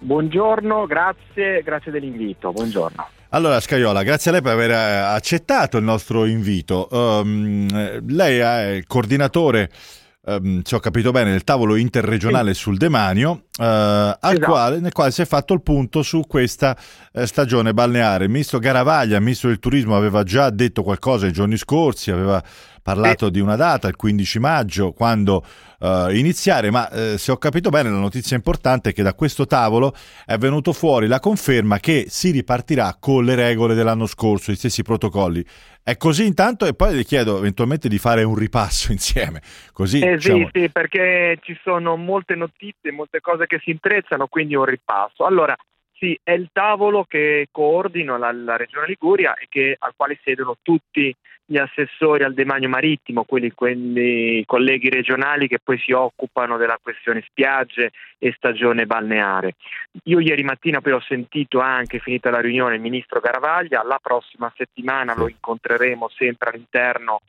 Buongiorno, 0.00 0.84
grazie, 0.84 1.62
grazie 1.62 1.90
dell'invito. 1.90 2.52
Buongiorno. 2.52 3.08
Allora, 3.30 3.58
Scaiola, 3.58 4.02
grazie 4.02 4.30
a 4.30 4.34
lei 4.34 4.42
per 4.42 4.52
aver 4.52 4.70
eh, 4.70 4.74
accettato 4.74 5.78
il 5.78 5.84
nostro 5.84 6.26
invito. 6.26 6.88
Um, 6.90 8.04
lei 8.06 8.38
è 8.38 8.66
il 8.72 8.86
coordinatore 8.86 9.70
Um, 10.22 10.60
se 10.64 10.74
ho 10.74 10.80
capito 10.80 11.12
bene, 11.12 11.30
del 11.30 11.44
tavolo 11.44 11.76
interregionale 11.76 12.52
sì. 12.52 12.60
sul 12.60 12.76
demanio, 12.76 13.30
uh, 13.30 13.62
esatto. 13.62 14.40
quale, 14.44 14.78
nel 14.78 14.92
quale 14.92 15.12
si 15.12 15.22
è 15.22 15.24
fatto 15.24 15.54
il 15.54 15.62
punto 15.62 16.02
su 16.02 16.24
questa 16.28 16.76
uh, 17.12 17.24
stagione 17.24 17.72
balneare. 17.72 18.24
Il 18.24 18.30
ministro 18.30 18.58
Garavaglia, 18.58 19.16
il 19.16 19.22
ministro 19.22 19.48
del 19.48 19.58
turismo, 19.58 19.96
aveva 19.96 20.22
già 20.22 20.50
detto 20.50 20.82
qualcosa 20.82 21.26
i 21.26 21.32
giorni 21.32 21.56
scorsi, 21.56 22.10
aveva 22.10 22.42
parlato 22.82 23.26
sì. 23.26 23.30
di 23.30 23.40
una 23.40 23.56
data, 23.56 23.88
il 23.88 23.96
15 23.96 24.38
maggio, 24.40 24.92
quando 24.92 25.42
uh, 25.78 26.10
iniziare, 26.10 26.70
ma 26.70 26.90
se 27.16 27.32
ho 27.32 27.38
capito 27.38 27.70
bene 27.70 27.88
la 27.88 27.98
notizia 27.98 28.36
importante 28.36 28.90
è 28.90 28.92
che 28.92 29.02
da 29.02 29.14
questo 29.14 29.46
tavolo 29.46 29.94
è 30.26 30.36
venuto 30.36 30.74
fuori 30.74 31.06
la 31.06 31.18
conferma 31.18 31.78
che 31.78 32.06
si 32.10 32.30
ripartirà 32.30 32.94
con 33.00 33.24
le 33.24 33.34
regole 33.36 33.74
dell'anno 33.74 34.04
scorso, 34.06 34.52
gli 34.52 34.56
stessi 34.56 34.82
protocolli. 34.82 35.42
È 35.82 35.96
così 35.96 36.26
intanto 36.26 36.66
e 36.66 36.74
poi 36.74 36.94
le 36.94 37.04
chiedo 37.04 37.38
eventualmente 37.38 37.88
di 37.88 37.98
fare 37.98 38.22
un 38.22 38.34
ripasso 38.34 38.92
insieme. 38.92 39.42
Così, 39.72 40.00
eh 40.00 40.16
diciamo... 40.16 40.48
sì, 40.52 40.60
sì, 40.60 40.70
perché 40.70 41.38
ci 41.42 41.58
sono 41.62 41.96
molte 41.96 42.34
notizie, 42.34 42.92
molte 42.92 43.20
cose 43.20 43.46
che 43.46 43.60
si 43.62 43.70
intrecciano, 43.70 44.26
quindi 44.26 44.54
un 44.54 44.64
ripasso. 44.64 45.24
Allora, 45.24 45.56
sì, 46.00 46.18
è 46.22 46.32
il 46.32 46.48
tavolo 46.50 47.04
che 47.04 47.48
coordina 47.52 48.16
la, 48.16 48.32
la 48.32 48.56
Regione 48.56 48.86
Liguria 48.86 49.34
e 49.34 49.48
che, 49.50 49.76
al 49.78 49.92
quale 49.94 50.18
siedono 50.22 50.56
tutti 50.62 51.14
gli 51.44 51.58
assessori 51.58 52.24
al 52.24 52.32
demanio 52.32 52.70
marittimo, 52.70 53.24
quelli, 53.24 53.50
quelli 53.50 54.42
colleghi 54.46 54.88
regionali 54.88 55.46
che 55.46 55.58
poi 55.58 55.78
si 55.78 55.92
occupano 55.92 56.56
della 56.56 56.78
questione 56.80 57.22
spiagge 57.26 57.90
e 58.18 58.32
stagione 58.34 58.86
balneare. 58.86 59.56
Io 60.04 60.20
ieri 60.20 60.42
mattina 60.42 60.80
poi 60.80 60.92
ho 60.92 61.00
sentito 61.00 61.58
anche, 61.58 61.98
finita 61.98 62.30
la 62.30 62.40
riunione, 62.40 62.76
il 62.76 62.80
ministro 62.80 63.20
Garavaglia, 63.20 63.82
la 63.82 63.98
prossima 64.00 64.50
settimana 64.56 65.14
lo 65.14 65.28
incontreremo 65.28 66.08
sempre 66.08 66.50
all'interno 66.50 67.20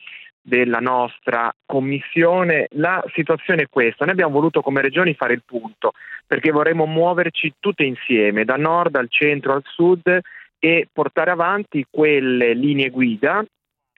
della 0.41 0.79
nostra 0.79 1.53
commissione. 1.65 2.67
La 2.71 3.03
situazione 3.13 3.63
è 3.63 3.69
questa, 3.69 4.05
noi 4.05 4.13
abbiamo 4.13 4.33
voluto 4.33 4.61
come 4.61 4.81
regioni 4.81 5.13
fare 5.13 5.33
il 5.33 5.43
punto 5.45 5.93
perché 6.25 6.51
vorremmo 6.51 6.85
muoverci 6.85 7.55
tutte 7.59 7.83
insieme, 7.83 8.45
da 8.45 8.55
nord 8.55 8.95
al 8.95 9.09
centro 9.09 9.53
al 9.53 9.63
sud 9.65 10.19
e 10.59 10.87
portare 10.91 11.31
avanti 11.31 11.85
quelle 11.89 12.53
linee 12.53 12.89
guida 12.89 13.43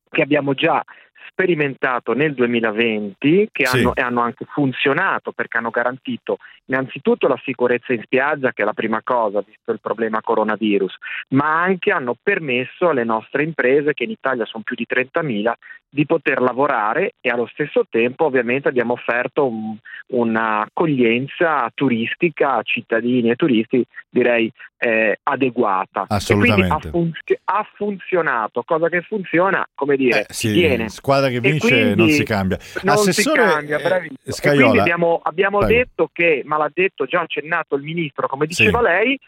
che 0.10 0.22
abbiamo 0.22 0.54
già 0.54 0.84
sperimentato 1.30 2.14
nel 2.14 2.34
2020 2.34 3.50
che 3.52 3.66
sì. 3.66 3.78
hanno, 3.78 3.92
hanno, 3.96 4.22
anche 4.22 4.46
funzionato 4.46 5.32
perché 5.32 5.58
hanno 5.58 5.70
garantito 5.70 6.38
innanzitutto 6.66 7.28
la 7.28 7.40
sicurezza 7.44 7.94
in 7.94 8.02
spiaggia 8.04 8.52
che 8.52 8.62
è 8.62 8.66
la 8.66 8.74
prima 8.74 9.02
cosa 9.04 9.44
visto 9.46 9.72
il 9.72 9.80
problema 9.80 10.22
coronavirus 10.22 10.96
ma 11.30 11.62
anche 11.62 11.92
hanno 11.92 12.16
permesso 12.22 12.90
alle 12.90 13.04
nostre 13.04 13.44
imprese 13.44 13.94
che 13.94 14.04
in 14.04 14.12
Italia 14.12 14.46
sono 14.46 14.64
più 14.64 14.76
di 14.76 14.86
30.000 14.90 15.54
di 15.90 16.06
poter 16.06 16.42
lavorare 16.42 17.14
e 17.22 17.30
allo 17.30 17.48
stesso 17.52 17.86
tempo 17.88 18.26
ovviamente 18.26 18.68
abbiamo 18.68 18.94
offerto 18.94 19.46
un, 19.46 19.78
un'accoglienza 20.08 21.70
turistica 21.74 22.56
a 22.56 22.64
cittadini 22.64 23.30
e 23.30 23.36
turisti 23.36 23.86
direi 24.10 24.52
eh, 24.84 25.18
adeguata. 25.24 26.06
Assolutamente. 26.08 26.74
Ha, 26.74 26.80
funzio- 26.90 27.40
ha, 27.46 27.70
funzionato, 27.76 28.64
cosa 28.64 28.90
che 28.90 29.02
funziona, 29.02 29.66
come 29.74 29.96
dire, 29.96 30.22
eh, 30.22 30.34
sì, 30.34 30.52
viene. 30.52 30.90
Squadra 31.04 31.28
che 31.28 31.42
vince 31.42 31.96
non 31.96 32.08
si 32.08 32.24
cambia. 32.24 32.58
Non 32.84 32.96
Assessore, 32.96 33.42
si 33.42 33.50
cambia. 33.50 33.78
Eh, 33.78 34.10
quindi 34.42 34.80
abbiamo, 34.80 35.20
abbiamo 35.22 35.66
detto 35.66 36.10
che, 36.14 36.44
ma 36.46 36.56
l'ha 36.56 36.72
detto 36.74 37.06
già 37.06 37.20
accennato 37.20 37.76
il 37.76 37.84
ministro, 37.84 38.26
come 38.28 38.46
diceva 38.46 38.78
sì. 38.78 38.86
lei, 38.86 39.20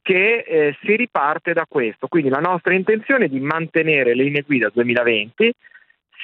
che 0.00 0.44
eh, 0.46 0.76
si 0.80 0.94
riparte 0.94 1.52
da 1.52 1.66
questo. 1.68 2.06
Quindi 2.06 2.28
la 2.28 2.38
nostra 2.38 2.72
intenzione 2.72 3.24
è 3.24 3.28
di 3.28 3.40
mantenere 3.40 4.14
le 4.14 4.22
linee 4.22 4.42
guida 4.42 4.70
2020 4.72 5.52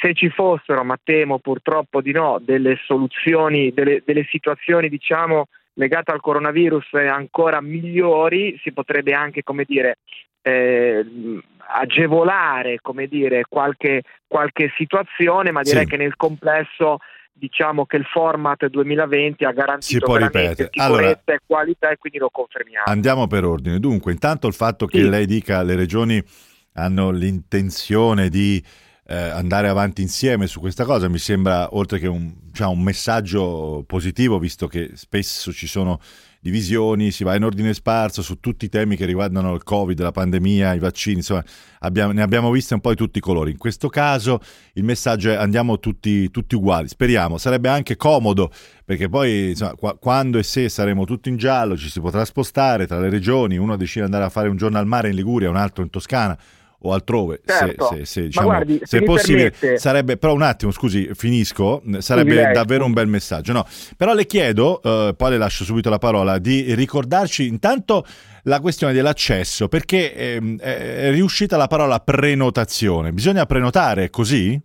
se 0.01 0.15
ci 0.15 0.31
fossero, 0.31 0.85
ma 0.85 0.97
temo 1.03 1.41
purtroppo 1.41 2.01
di 2.01 2.13
no, 2.13 2.41
delle 2.41 2.79
soluzioni, 2.85 3.73
delle, 3.73 4.05
delle 4.07 4.25
situazioni 4.31 4.89
diciamo 4.89 5.49
legate 5.75 6.13
al 6.13 6.21
coronavirus 6.21 6.95
ancora 6.95 7.61
migliori, 7.61 8.59
si 8.63 8.73
potrebbe 8.73 9.13
anche, 9.13 9.43
come 9.43 9.65
dire, 9.67 9.99
eh, 10.43 11.05
agevolare 11.73 12.79
come 12.81 13.07
dire, 13.07 13.45
qualche, 13.49 14.03
qualche 14.27 14.73
situazione, 14.77 15.51
ma 15.51 15.63
direi 15.63 15.85
sì. 15.85 15.91
che 15.91 15.97
nel 15.97 16.17
complesso 16.17 16.99
diciamo 17.33 17.87
che 17.87 17.97
il 17.97 18.05
format 18.05 18.67
2020 18.67 19.45
ha 19.45 19.53
garantito 19.53 20.13
veramente 20.13 20.69
sicurezza 20.71 20.85
allora, 20.85 21.11
e 21.25 21.39
qualità 21.47 21.91
e 21.91 21.97
quindi 21.97 22.19
lo 22.19 22.29
confermiamo. 22.31 22.85
Andiamo 22.87 23.27
per 23.27 23.45
ordine. 23.45 23.79
Dunque, 23.79 24.13
intanto 24.13 24.47
il 24.47 24.53
fatto 24.53 24.87
che 24.87 24.99
sì. 24.99 25.09
lei 25.09 25.25
dica 25.25 25.63
le 25.63 25.75
regioni 25.75 26.23
hanno 26.75 27.11
l'intenzione 27.11 28.29
di 28.29 28.63
eh, 29.11 29.17
andare 29.17 29.67
avanti 29.67 30.03
insieme 30.03 30.47
su 30.47 30.61
questa 30.61 30.85
cosa 30.85 31.09
mi 31.09 31.19
sembra, 31.19 31.75
oltre 31.75 31.99
che 31.99 32.07
un, 32.07 32.33
cioè, 32.53 32.69
un 32.69 32.81
messaggio 32.81 33.83
positivo, 33.85 34.39
visto 34.39 34.69
che 34.69 34.93
spesso 34.95 35.53
ci 35.53 35.67
sono 35.67 35.99
divisioni, 36.39 37.11
si 37.11 37.25
va 37.25 37.35
in 37.35 37.43
ordine 37.43 37.75
sparso 37.75 38.23
su 38.23 38.39
tutti 38.39 38.67
i 38.67 38.69
temi 38.69 38.95
che 38.95 39.07
riguardano 39.07 39.53
il 39.53 39.65
Covid, 39.65 40.01
la 40.01 40.13
pandemia, 40.13 40.75
i 40.75 40.79
vaccini, 40.79 41.17
insomma, 41.17 41.43
abbiamo, 41.81 42.13
ne 42.13 42.23
abbiamo 42.23 42.53
viste 42.53 42.75
un 42.75 42.81
po' 42.81 42.91
di 42.91 42.97
tutti 42.97 43.19
i 43.19 43.21
colori. 43.21 43.51
In 43.51 43.59
questo 43.59 43.89
caso 43.89 44.39
il 44.75 44.85
messaggio 44.85 45.31
è 45.31 45.35
andiamo 45.35 45.81
tutti, 45.81 46.31
tutti 46.31 46.55
uguali, 46.55 46.87
speriamo. 46.87 47.37
Sarebbe 47.37 47.69
anche 47.69 47.97
comodo 47.97 48.53
perché 48.85 49.09
poi 49.09 49.51
insomma, 49.51 49.75
qua, 49.75 49.99
quando 49.99 50.39
e 50.39 50.45
se 50.45 50.69
saremo 50.69 51.05
tutti 51.05 51.29
in 51.29 51.37
giallo 51.37 51.77
ci 51.77 51.91
si 51.91 52.01
potrà 52.01 52.25
spostare 52.25 52.87
tra 52.87 53.01
le 53.01 53.11
regioni, 53.11 53.57
uno 53.57 53.77
decide 53.77 54.07
di 54.07 54.13
andare 54.13 54.25
a 54.25 54.31
fare 54.31 54.49
un 54.49 54.57
giorno 54.57 54.79
al 54.79 54.87
mare 54.87 55.09
in 55.09 55.17
Liguria, 55.17 55.51
un 55.51 55.57
altro 55.57 55.83
in 55.83 55.91
Toscana 55.91 56.39
o 56.83 56.93
altrove, 56.93 57.41
certo. 57.45 57.89
se, 57.89 57.97
se, 57.97 58.05
se, 58.05 58.23
diciamo, 58.23 58.47
guardi, 58.47 58.81
se, 58.83 59.03
possibile, 59.03 59.51
permette... 59.51 59.79
sarebbe, 59.79 60.17
però 60.17 60.33
un 60.33 60.43
attimo, 60.43 60.71
scusi, 60.71 61.11
finisco, 61.15 61.83
sarebbe 61.99 62.47
sì, 62.47 62.53
davvero 62.53 62.85
un 62.85 62.93
bel 62.93 63.07
messaggio. 63.07 63.53
No, 63.53 63.67
però 63.97 64.15
le 64.15 64.27
chiedo, 64.27 64.81
eh, 64.83 65.15
poi 65.17 65.31
le 65.31 65.39
lascio 65.39 65.65
subito 65.65 65.91
la 65.91 65.99
parola, 65.99 66.39
di 66.39 66.75
ricordarci 66.75 67.47
intanto 67.47 68.07
la 68.45 68.61
questione 68.61 68.93
dell'accesso, 68.93 69.69
perché 69.69 70.15
eh, 70.15 70.57
è 70.59 71.11
riuscita 71.11 71.57
la 71.57 71.67
parola 71.67 71.99
prenotazione, 72.01 73.13
bisogna 73.13 73.45
prenotare, 73.45 74.09
così? 74.09 74.59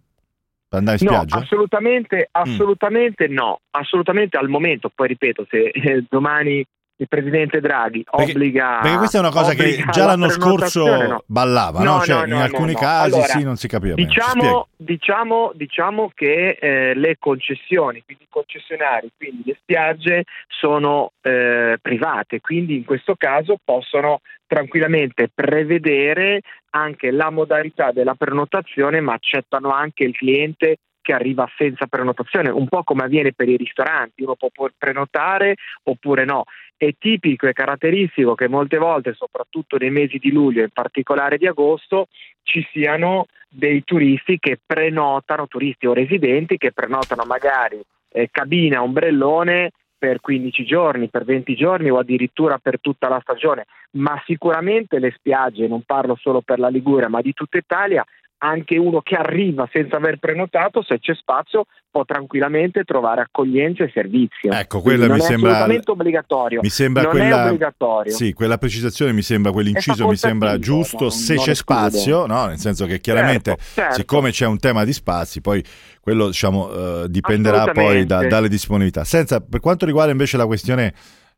Per 0.68 0.80
andare 0.80 0.98
in 1.00 1.08
spiaggia? 1.08 1.36
No, 1.36 1.44
assolutamente, 1.44 2.30
assolutamente 2.32 3.30
mm. 3.30 3.34
no, 3.34 3.60
assolutamente 3.72 4.38
al 4.38 4.48
momento, 4.48 4.90
poi 4.94 5.10
ripeto, 5.10 5.46
se 5.50 5.68
eh, 5.68 6.06
domani 6.10 6.66
il 6.98 7.08
presidente 7.08 7.60
Draghi 7.60 8.04
perché, 8.04 8.32
obbliga. 8.32 8.80
Perché 8.82 8.98
questa 8.98 9.18
è 9.18 9.22
una 9.22 9.32
cosa 9.32 9.54
che 9.54 9.84
già 9.92 10.06
l'anno 10.06 10.30
scorso 10.30 10.86
no. 10.86 11.24
ballava, 11.26 11.84
no? 11.84 11.96
no? 11.96 12.02
Cioè, 12.02 12.26
no 12.26 12.36
in 12.36 12.42
alcuni 12.42 12.74
casi 12.74 13.16
allora, 13.16 13.28
sì, 13.28 13.44
non 13.44 13.58
si 13.58 13.68
capiva 13.68 13.96
diciamo, 13.96 14.68
diciamo, 14.76 15.52
diciamo, 15.54 16.12
che 16.14 16.58
eh, 16.60 16.94
le 16.96 17.18
concessioni, 17.20 18.02
quindi 18.06 18.24
i 18.24 18.30
concessionari, 18.30 19.12
quindi 19.18 19.44
le 19.46 19.58
spiagge 19.60 20.24
sono 20.48 21.12
eh, 21.22 21.78
private, 21.82 22.40
quindi 22.40 22.76
in 22.76 22.86
questo 22.86 23.16
caso 23.18 23.58
possono 23.64 24.22
tranquillamente 24.48 25.30
prevedere 25.34 26.42
anche 26.72 27.12
la 27.12 27.30
modalità 27.30 27.92
della 27.92 28.16
prenotazione, 28.16 29.02
ma 29.02 29.14
accettano 29.14 29.72
anche 29.72 30.04
il 30.04 30.16
cliente 30.16 30.78
che 31.06 31.14
arriva 31.14 31.48
senza 31.56 31.86
prenotazione, 31.86 32.50
un 32.50 32.68
po' 32.68 32.84
come 32.84 33.04
avviene 33.04 33.32
per 33.32 33.48
i 33.48 33.58
ristoranti, 33.58 34.24
uno 34.24 34.36
può 34.36 34.50
prenotare 34.76 35.54
oppure 35.84 36.26
no. 36.26 36.46
È 36.78 36.90
tipico 37.00 37.48
e 37.48 37.54
caratteristico 37.54 38.36
che 38.36 38.50
molte 38.50 38.78
volte, 38.78 39.14
soprattutto 39.14 39.78
nei 39.78 39.92
mesi 39.92 40.18
di 40.18 40.32
luglio 40.32 40.62
in 40.62 40.72
particolare 40.74 41.38
di 41.38 41.48
agosto, 41.48 42.08
ci 42.44 42.66
siano 42.72 43.28
dei 43.48 43.84
turisti 43.84 44.38
che 44.40 44.60
prenotano, 44.64 45.48
turisti 45.48 45.88
o 45.88 45.94
residenti 45.94 46.58
che 46.58 46.74
prenotano 46.74 47.24
magari 47.24 47.82
eh, 48.10 48.30
cabina, 48.32 48.82
ombrellone 48.82 49.72
per 49.98 50.20
15 50.20 50.66
giorni, 50.66 51.10
per 51.10 51.24
20 51.24 51.56
giorni 51.56 51.90
o 51.90 51.98
addirittura 51.98 52.58
per 52.58 52.80
tutta 52.80 53.10
la 53.10 53.20
stagione, 53.22 53.66
ma 53.92 54.22
sicuramente 54.26 55.00
le 55.00 55.12
spiagge, 55.16 55.68
non 55.68 55.84
parlo 55.84 56.16
solo 56.20 56.42
per 56.42 56.60
la 56.60 56.68
Liguria, 56.68 57.10
ma 57.10 57.22
di 57.22 57.34
tutta 57.34 57.58
Italia, 57.58 58.06
anche 58.38 58.78
uno 58.78 59.02
che 59.02 59.16
arriva 59.16 59.68
senza 59.72 59.96
aver 59.98 60.18
prenotato, 60.18 60.84
se 60.84 61.00
c'è 61.00 61.16
spazio, 61.16 61.66
può 61.90 62.04
tranquillamente 62.04 62.84
trovare 62.84 63.22
accoglienza 63.22 63.84
e 63.84 63.92
servizio. 63.94 64.52
Ecco, 64.52 64.82
quella 64.82 65.08
mi 65.08 65.20
sembra 65.22 65.52
assolutamente 65.52 65.92
obbligatorio. 65.92 66.60
Mi 66.62 66.70
sembra 66.70 67.04
non 67.04 67.12
quella, 67.12 67.44
è 67.44 67.46
obbligatorio. 67.46 68.12
Sì, 68.12 68.34
quella 68.34 68.58
precisazione 68.58 69.14
mi 69.14 69.22
sembra 69.22 69.52
quell'inciso 69.52 70.08
mi 70.08 70.18
sembra 70.18 70.60
giusto 70.60 71.04
non, 71.06 71.12
se 71.12 71.36
c'è 71.36 71.56
spazio, 71.56 72.26
no? 72.26 72.48
Nel 72.48 72.58
senso 72.58 72.86
che 72.86 73.00
chiaramente 73.00 73.52
certo, 73.52 73.74
certo. 73.74 73.96
siccome 73.96 74.32
c'è 74.32 74.46
un 74.46 74.60
tema 74.60 74.84
di 74.84 74.94
spazi, 74.94 75.40
poi 75.40 75.64
quello 76.02 76.28
diciamo 76.28 77.04
eh, 77.04 77.06
dipenderà 77.10 77.72
poi 77.72 78.06
da, 78.06 78.28
dalle 78.28 78.50
disponibilità. 78.50 79.04
Senza 79.06 79.40
per 79.40 79.62
quanto 79.62 79.86
riguarda 79.86 80.12
invece 80.12 80.38
la 80.38 80.46
questione 80.46 80.94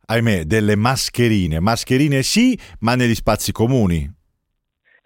ahimè 0.05 0.45
delle 0.45 0.75
mascherine, 0.75 1.59
mascherine 1.59 2.23
sì, 2.23 2.57
ma 2.79 2.95
negli 2.95 3.15
spazi 3.15 3.51
comuni. 3.51 4.15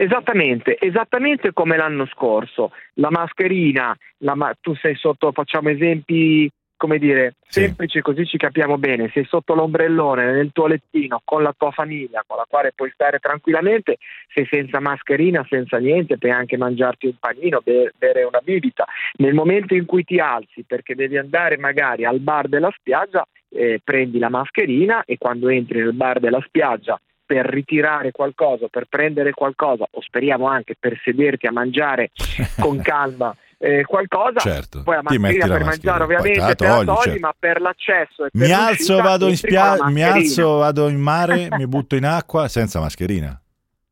Esattamente, 0.02 0.78
esattamente 0.80 1.54
come 1.54 1.78
l'anno 1.78 2.08
scorso. 2.08 2.72
La 2.96 3.12
mascherina, 3.12 3.96
la 4.20 4.34
ma- 4.34 4.52
tu 4.60 4.74
sei 4.74 4.96
sotto, 4.96 5.32
facciamo 5.32 5.70
esempi, 5.70 6.50
come 6.76 6.98
dire, 6.98 7.36
Sì. 7.46 7.60
semplici 7.62 8.02
così 8.02 8.26
ci 8.26 8.38
capiamo 8.38 8.80
bene, 8.80 9.12
sei 9.14 9.26
sotto 9.26 9.54
l'ombrellone 9.54 10.32
nel 10.32 10.50
tuo 10.54 10.66
lettino 10.66 11.22
con 11.24 11.44
la 11.44 11.54
tua 11.56 11.70
famiglia 11.70 12.24
con 12.26 12.38
la 12.38 12.48
quale 12.50 12.72
puoi 12.74 12.90
stare 12.92 13.20
tranquillamente, 13.20 14.00
sei 14.34 14.48
senza 14.50 14.80
mascherina, 14.80 15.46
senza 15.48 15.78
niente, 15.78 16.18
puoi 16.18 16.32
anche 16.32 16.58
mangiarti 16.58 17.06
un 17.06 17.18
panino, 17.20 17.62
be- 17.64 17.94
bere 17.96 18.24
una 18.24 18.42
bibita. 18.44 18.88
Nel 19.18 19.36
momento 19.36 19.76
in 19.76 19.86
cui 19.86 20.04
ti 20.04 20.18
alzi 20.18 20.64
perché 20.66 20.96
devi 20.96 21.20
andare 21.20 21.58
magari 21.60 22.06
al 22.06 22.22
bar 22.22 22.48
della 22.48 22.74
spiaggia, 22.76 23.24
eh, 23.50 23.80
prendi 23.84 24.18
la 24.18 24.30
mascherina 24.30 25.04
e 25.06 25.20
quando 25.20 25.48
entri 25.50 25.78
nel 25.78 25.94
bar 25.94 26.20
della 26.20 26.42
spiaggia 26.48 27.00
per 27.32 27.46
ritirare 27.46 28.12
qualcosa, 28.12 28.68
per 28.68 28.88
prendere 28.90 29.32
qualcosa, 29.32 29.88
o 29.90 30.02
speriamo 30.02 30.48
anche 30.48 30.76
per 30.78 31.00
sederti 31.02 31.48
a 31.48 31.52
mangiare 31.54 32.12
con 32.60 32.82
calma 32.82 33.34
eh, 33.58 33.86
qualcosa, 33.86 34.40
Certo, 34.40 34.84
poi 34.84 34.96
la 34.96 35.02
mascherina 35.02 35.46
la 35.46 35.54
per 35.54 35.64
mascherina, 35.64 35.94
mangiare 35.94 36.04
ovviamente 36.04 36.56
te 36.56 36.68
la 36.68 36.78
la 36.78 36.84
togli, 36.84 37.04
certo. 37.04 37.20
ma 37.22 37.36
per 37.40 37.62
l'accesso 37.62 38.26
e 38.26 38.30
per 38.34 38.42
Mi 38.48 38.52
alzo, 38.52 38.98
vado 38.98 39.26
in 39.26 39.32
la 39.32 39.38
spiaggia, 39.38 39.90
mi 39.90 40.04
alzo, 40.04 40.58
vado 40.58 40.90
in 40.90 41.00
mare, 41.00 41.48
mi 41.52 41.68
butto 41.68 41.96
in 41.96 42.04
acqua 42.04 42.50
senza 42.50 42.82
mascherina. 42.82 43.42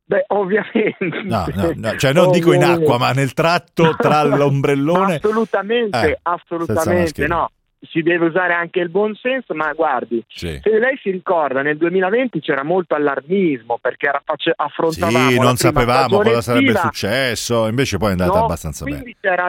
Beh, 0.04 0.26
ovviamente. 0.28 1.22
No, 1.24 1.46
no, 1.54 1.72
no, 1.76 1.96
cioè 1.96 2.12
non 2.12 2.32
dico 2.32 2.52
in 2.52 2.64
acqua, 2.66 2.98
ma 2.98 3.14
nel 3.14 3.32
tratto 3.32 3.96
tra 3.96 4.24
l'ombrellone. 4.26 5.16
Assolutamente, 5.16 6.10
Eh, 6.10 6.20
assolutamente 6.24 7.26
no. 7.28 7.50
Si 7.82 8.02
deve 8.02 8.26
usare 8.26 8.54
anche 8.54 8.82
il 8.82 8.90
buon 8.90 9.16
senso, 9.16 9.54
ma 9.54 9.72
guardi, 9.72 10.22
Sì. 10.28 10.60
se 10.62 10.80
lei 10.80 10.98
si 11.02 11.12
ricorda, 11.12 11.62
nel 11.62 11.78
2020 11.78 12.42
c'era 12.42 12.64
molto 12.64 12.94
allarmismo 12.94 13.78
perché 13.80 14.08
era 14.08 14.22
face- 14.24 14.52
affrontavamo 14.54 15.30
Sì, 15.30 15.40
non 15.40 15.56
sapevamo 15.56 16.18
cosa 16.20 16.42
sarebbe 16.42 16.76
successo, 16.76 17.68
invece 17.68 17.98
poi 17.98 18.10
è 18.10 18.12
andata 18.12 18.38
No, 18.40 18.44
abbastanza 18.44 18.84
bene. 18.84 18.98
quindi 19.02 19.18
c'era 19.22 19.48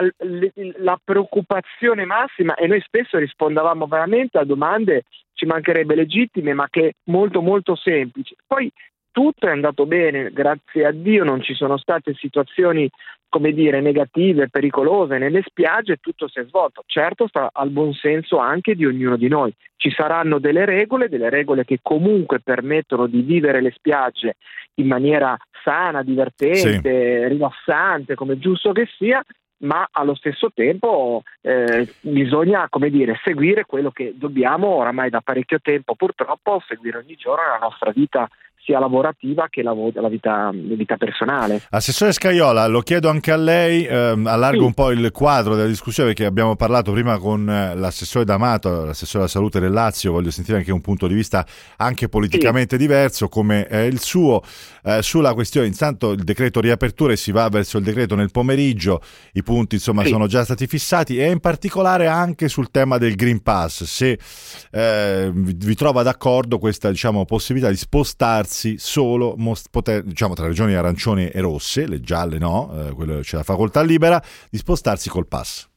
la 0.77 0.99
preoccupazione 1.03 2.05
massima 2.05 2.55
e 2.55 2.67
noi 2.67 2.81
spesso 2.81 3.17
rispondavamo 3.17 3.85
veramente 3.87 4.37
a 4.37 4.45
domande, 4.45 5.03
ci 5.33 5.45
mancherebbe 5.45 5.95
legittime, 5.95 6.53
ma 6.53 6.67
che 6.69 6.93
molto 7.05 7.41
molto 7.41 7.75
semplici. 7.75 8.35
Poi 8.47 8.71
tutto 9.11 9.47
è 9.47 9.51
andato 9.51 9.85
bene, 9.85 10.31
grazie 10.31 10.85
a 10.85 10.91
Dio 10.91 11.23
non 11.25 11.41
ci 11.41 11.53
sono 11.53 11.77
state 11.77 12.13
situazioni, 12.13 12.89
come 13.31 13.53
dire, 13.53 13.79
negative, 13.79 14.49
pericolose 14.49 15.17
nelle 15.17 15.41
spiagge, 15.45 15.97
tutto 16.01 16.27
si 16.27 16.39
è 16.39 16.45
svolto. 16.45 16.83
Certo 16.85 17.27
sta 17.27 17.49
al 17.53 17.69
buon 17.69 17.93
senso 17.93 18.37
anche 18.37 18.75
di 18.75 18.85
ognuno 18.85 19.15
di 19.15 19.29
noi. 19.29 19.55
Ci 19.77 19.89
saranno 19.89 20.37
delle 20.37 20.65
regole, 20.65 21.07
delle 21.07 21.29
regole 21.29 21.63
che 21.63 21.79
comunque 21.81 22.41
permettono 22.41 23.07
di 23.07 23.21
vivere 23.21 23.61
le 23.61 23.71
spiagge 23.71 24.35
in 24.75 24.87
maniera 24.87 25.37
sana, 25.63 26.03
divertente, 26.03 27.29
rilassante, 27.29 28.15
come 28.15 28.37
giusto 28.37 28.73
che 28.73 28.85
sia, 28.97 29.23
ma 29.59 29.87
allo 29.91 30.13
stesso 30.15 30.51
tempo 30.53 31.23
eh, 31.39 31.87
bisogna, 32.01 32.67
come 32.69 32.89
dire, 32.89 33.17
seguire 33.23 33.63
quello 33.65 33.91
che 33.91 34.13
dobbiamo 34.15 34.67
oramai 34.67 35.09
da 35.09 35.21
parecchio 35.21 35.59
tempo 35.61 35.95
purtroppo 35.95 36.61
seguire 36.67 36.97
ogni 36.97 37.15
giorno 37.15 37.43
nella 37.43 37.59
nostra 37.59 37.91
vita 37.91 38.27
sia 38.63 38.79
lavorativa 38.79 39.47
che 39.49 39.61
la, 39.63 39.73
la 39.93 40.09
vita, 40.09 40.51
la 40.53 40.75
vita 40.75 40.97
personale. 40.97 41.61
Assessore 41.69 42.11
Scaiola, 42.11 42.67
lo 42.67 42.81
chiedo 42.81 43.09
anche 43.09 43.31
a 43.31 43.35
lei, 43.37 43.85
ehm, 43.85 44.27
allargo 44.27 44.59
Sì. 44.61 44.65
un 44.65 44.73
po' 44.73 44.91
il 44.91 45.09
quadro 45.11 45.55
della 45.55 45.67
discussione 45.67 46.09
perché 46.09 46.25
abbiamo 46.25 46.55
parlato 46.55 46.91
prima 46.91 47.17
con 47.17 47.49
eh, 47.49 47.75
l'assessore 47.75 48.25
D'Amato, 48.25 48.85
l'assessore 48.85 49.19
della 49.19 49.27
salute 49.27 49.59
del 49.59 49.71
Lazio, 49.71 50.11
voglio 50.11 50.31
sentire 50.31 50.57
anche 50.57 50.71
un 50.71 50.81
punto 50.81 51.07
di 51.07 51.13
vista 51.13 51.45
anche 51.77 52.07
politicamente 52.09 52.77
diverso 52.77 53.27
come 53.29 53.65
è 53.65 53.79
il 53.79 53.99
suo, 53.99 54.41
eh, 54.83 55.01
sulla 55.01 55.33
questione, 55.33 55.67
intanto 55.67 56.11
il 56.11 56.23
decreto 56.23 56.59
riaperture 56.59 57.15
si 57.15 57.31
va 57.31 57.47
verso 57.49 57.77
il 57.77 57.83
decreto 57.83 58.15
nel 58.15 58.31
pomeriggio, 58.31 59.01
i 59.33 59.43
punti 59.43 59.75
insomma 59.75 60.03
Sì. 60.03 60.09
sono 60.09 60.27
già 60.27 60.43
stati 60.43 60.67
fissati 60.67 61.17
e 61.17 61.29
in 61.31 61.39
particolare 61.39 62.07
anche 62.07 62.47
sul 62.47 62.69
tema 62.69 62.97
del 62.97 63.15
Green 63.15 63.41
Pass, 63.41 63.83
se 63.85 64.19
eh, 64.71 65.31
vi 65.33 65.69
vi 65.71 65.75
trova 65.75 66.03
d'accordo 66.03 66.57
questa 66.59 66.89
diciamo, 66.89 67.23
possibilità 67.25 67.69
di 67.69 67.77
spostarsi 67.77 68.49
solo 68.51 69.35
mos- 69.37 69.69
poter- 69.69 70.03
diciamo, 70.03 70.33
tra 70.33 70.47
regioni 70.47 70.73
arancioni 70.73 71.29
e 71.29 71.39
rosse, 71.39 71.87
le 71.87 72.01
gialle 72.01 72.37
no, 72.37 72.71
eh, 72.73 72.91
quello 72.93 73.19
c'è 73.19 73.37
la 73.37 73.43
facoltà 73.43 73.81
libera, 73.81 74.21
di 74.49 74.57
spostarsi 74.57 75.09
col 75.09 75.27
pass. 75.27 75.69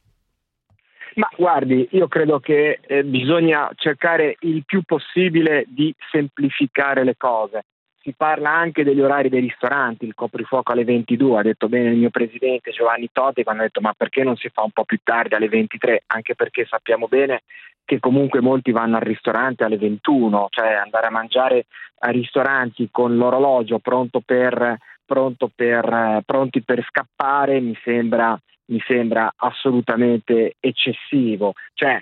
Ma 1.15 1.29
guardi, 1.37 1.87
io 1.91 2.07
credo 2.07 2.39
che 2.39 2.79
eh, 2.81 3.03
bisogna 3.03 3.69
cercare 3.75 4.35
il 4.41 4.63
più 4.65 4.81
possibile 4.83 5.63
di 5.67 5.93
semplificare 6.11 7.05
le 7.05 7.15
cose. 7.17 7.65
Si 8.05 8.13
parla 8.15 8.51
anche 8.51 8.83
degli 8.83 9.01
orari 9.01 9.29
dei 9.29 9.41
ristoranti, 9.41 10.05
il 10.05 10.13
coprifuoco 10.13 10.71
alle 10.71 10.83
22, 10.83 11.39
ha 11.39 11.41
detto 11.41 11.67
bene 11.67 11.89
il 11.89 11.97
mio 11.97 12.11
presidente 12.11 12.69
Giovanni 12.69 13.09
Totti 13.11 13.41
quando 13.41 13.63
ha 13.63 13.65
detto 13.65 13.81
ma 13.81 13.95
perché 13.97 14.23
non 14.23 14.35
si 14.35 14.47
fa 14.49 14.61
un 14.61 14.69
po' 14.69 14.83
più 14.83 14.99
tardi 15.03 15.33
alle 15.33 15.49
23? 15.49 16.03
Anche 16.05 16.35
perché 16.35 16.67
sappiamo 16.69 17.07
bene 17.07 17.41
che 17.83 17.99
comunque 17.99 18.41
molti 18.41 18.69
vanno 18.69 18.97
al 18.97 19.01
ristorante 19.01 19.63
alle 19.63 19.79
21, 19.79 20.49
cioè 20.51 20.73
andare 20.73 21.07
a 21.07 21.09
mangiare 21.09 21.65
a 22.01 22.11
ristoranti 22.11 22.89
con 22.91 23.17
l'orologio 23.17 23.79
pronto 23.79 24.21
per, 24.23 24.77
pronto 25.03 25.49
per, 25.55 26.21
pronti 26.23 26.61
per 26.61 26.85
scappare 26.87 27.59
mi 27.59 27.75
sembra 27.83 28.39
mi 28.67 28.81
sembra 28.87 29.33
assolutamente 29.35 30.55
eccessivo. 30.59 31.53
Cioè, 31.73 31.99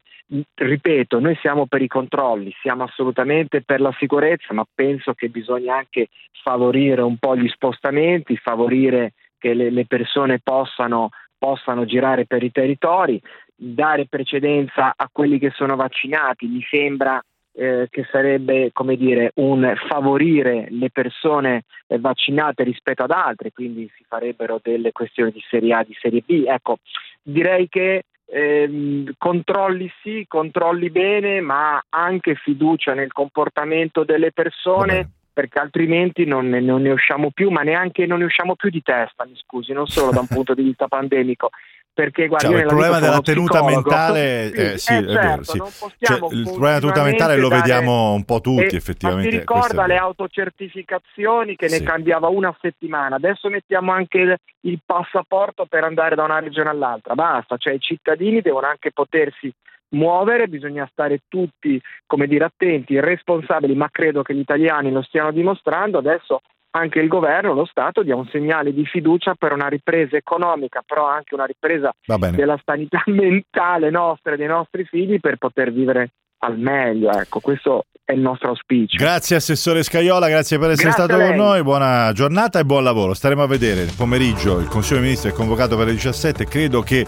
ripeto, 0.56 1.20
noi 1.20 1.36
siamo 1.42 1.66
per 1.68 1.82
i 1.82 1.88
controlli, 1.88 2.54
siamo 2.62 2.84
assolutamente 2.84 3.62
per 3.62 3.82
la 3.82 3.94
sicurezza, 3.98 4.54
ma 4.54 4.66
penso 4.74 5.14
che 5.14 5.30
bisogna 5.30 5.76
anche 5.76 6.08
favorire 6.44 7.02
un 7.02 7.18
po' 7.18 7.36
gli 7.36 7.48
spostamenti, 7.50 8.36
favorire 8.38 9.14
che 9.38 9.54
le, 9.54 9.70
le 9.70 9.86
persone 9.86 10.40
possano, 10.40 11.10
possano 11.38 11.86
girare 11.86 12.26
per 12.26 12.44
i 12.44 12.52
territori, 12.52 13.22
dare 13.56 14.08
precedenza 14.08 14.94
a 14.96 15.10
quelli 15.12 15.40
che 15.40 15.52
sono 15.52 15.76
vaccinati. 15.76 16.48
Mi 16.48 16.66
sembra 16.70 17.22
eh, 17.56 17.88
che 17.90 18.08
sarebbe 18.12 18.72
come 18.74 18.96
dire 18.96 19.32
un 19.36 19.74
favorire 19.88 20.68
le 20.70 20.90
persone 20.90 21.64
eh, 21.88 22.00
vaccinate 22.00 22.64
rispetto 22.64 23.04
ad 23.04 23.12
altre, 23.12 23.52
quindi 23.52 23.90
si 23.96 24.04
farebbero 24.08 24.60
delle 24.62 24.92
questioni 24.92 25.32
di 25.32 25.44
serie 25.48 25.74
A, 25.74 25.84
di 25.84 25.96
serie 26.00 26.24
B. 26.26 26.46
Ecco, 26.48 26.78
direi 27.22 27.70
che 27.70 28.06
ehm, 28.34 29.12
controlli 29.18 29.92
sì, 30.02 30.26
controlli 30.28 30.90
bene, 30.90 31.40
ma 31.42 31.82
anche 31.90 32.36
fiducia 32.36 32.94
nel 32.94 33.12
comportamento 33.12 34.04
delle 34.04 34.32
persone. 34.32 35.10
Perché 35.34 35.58
altrimenti 35.58 36.26
non 36.26 36.48
ne, 36.48 36.60
non 36.60 36.84
ne 36.84 36.92
usciamo 36.92 37.32
più, 37.32 37.50
ma 37.50 37.64
neanche 37.64 38.06
non 38.06 38.20
ne 38.20 38.26
usciamo 38.26 38.56
più 38.56 38.70
di 38.70 38.84
testa, 38.84 39.26
mi 39.26 39.36
scusi, 39.36 39.74
non 39.74 39.88
solo 39.88 40.12
da 40.12 40.20
un 40.20 40.28
punto 40.30 40.54
di 40.54 40.62
vista 40.62 40.88
pandemico. 40.88 41.50
Perché 41.94 42.28
guarda, 42.28 42.48
Cioè, 42.48 42.56
io 42.56 42.62
il 42.62 42.68
problema 42.68 43.00
della 43.00 43.22
tenuta 43.22 43.60
psicologo. 43.60 43.89
mentale, 43.89 44.50
Sì, 44.52 44.56
eh, 44.56 44.78
sì, 44.80 44.94
eh, 44.94 44.98
è 44.98 45.02
vero, 45.04 45.44
certo, 45.44 45.44
sì. 45.44 45.96
Cioè, 46.00 46.18
il 46.32 46.44
problema 46.44 46.80
della 46.80 46.80
tenuta 46.80 47.04
mentale 47.04 47.38
lo 47.38 47.50
vediamo 47.50 48.14
un 48.14 48.26
po' 48.26 48.41
tutti, 48.41 48.74
e- 48.74 48.76
effettivamente. 48.76 49.30
Si 49.30 49.38
ricorda 49.38 49.86
le 49.86 49.98
autocertificazioni 49.98 51.56
che 51.56 51.68
ne 51.68 51.84
cambiava 51.84 52.30
una 52.30 52.48
a 52.50 52.58
settimana, 52.60 53.18
adesso 53.18 53.48
mettiamo 53.50 53.91
anche 53.91 54.18
il, 54.18 54.36
il 54.62 54.80
passaporto 54.84 55.66
per 55.66 55.84
andare 55.84 56.16
da 56.16 56.24
una 56.24 56.39
regione 56.39 56.70
all'altra, 56.70 57.14
basta, 57.14 57.58
cioè 57.58 57.74
i 57.74 57.80
cittadini 57.80 58.41
devono 58.41 58.66
anche 58.66 58.91
potersi 58.91 59.54
muovere, 59.89 60.48
bisogna 60.48 60.88
stare 60.91 61.20
tutti, 61.28 61.80
come 62.08 62.26
dire, 62.26 62.46
attenti 62.46 63.00
responsabili, 63.00 63.76
ma 63.76 63.89
credo 63.91 64.24
che 64.24 64.34
gli 64.34 64.39
italiani 64.39 64.91
lo 64.91 65.04
stiano 65.04 65.32
dimostrando, 65.32 66.00
adesso 66.00 66.41
anche 66.76 66.99
il 66.99 67.07
governo, 67.07 67.53
lo 67.53 67.65
Stato 67.65 68.01
dia 68.01 68.15
un 68.15 68.28
segnale 68.32 68.74
di 68.74 68.86
fiducia 68.86 69.36
per 69.36 69.51
una 69.51 69.67
ripresa 69.67 70.17
economica, 70.17 70.84
però 70.86 71.07
anche 71.07 71.36
una 71.36 71.45
ripresa 71.45 71.93
della 72.32 72.59
sanità 72.63 73.03
mentale 73.07 73.89
nostra 73.89 74.34
e 74.34 74.38
dei 74.38 74.47
nostri 74.47 74.84
figli 74.86 75.19
per 75.19 75.38
poter 75.38 75.71
vivere 75.71 76.09
al 76.39 76.57
meglio. 76.57 77.11
Ecco, 77.11 77.39
questo 77.39 77.86
è 78.03 78.13
il 78.13 78.19
nostro 78.19 78.49
auspicio. 78.49 78.97
Grazie 78.97 79.36
Assessore 79.36 79.84
Scaiola, 79.84 80.28
grazie 80.28 80.57
per 80.57 80.71
essere 80.71 80.89
Grazie 80.89 81.05
stato 81.05 81.24
con 81.24 81.36
noi, 81.36 81.61
buona 81.61 82.11
giornata 82.13 82.59
e 82.59 82.65
buon 82.65 82.84
lavoro. 82.84 83.13
Staremo 83.13 83.43
a 83.43 83.47
vedere. 83.47 83.82
Il 83.82 83.93
pomeriggio 83.95 84.59
il 84.59 84.67
Consiglio 84.67 84.99
dei 84.99 85.05
Ministri 85.09 85.30
è 85.30 85.34
convocato 85.34 85.78
per 85.78 85.86
le 85.86 85.93
17, 85.93 86.45
credo 86.45 86.82
che 86.82 87.05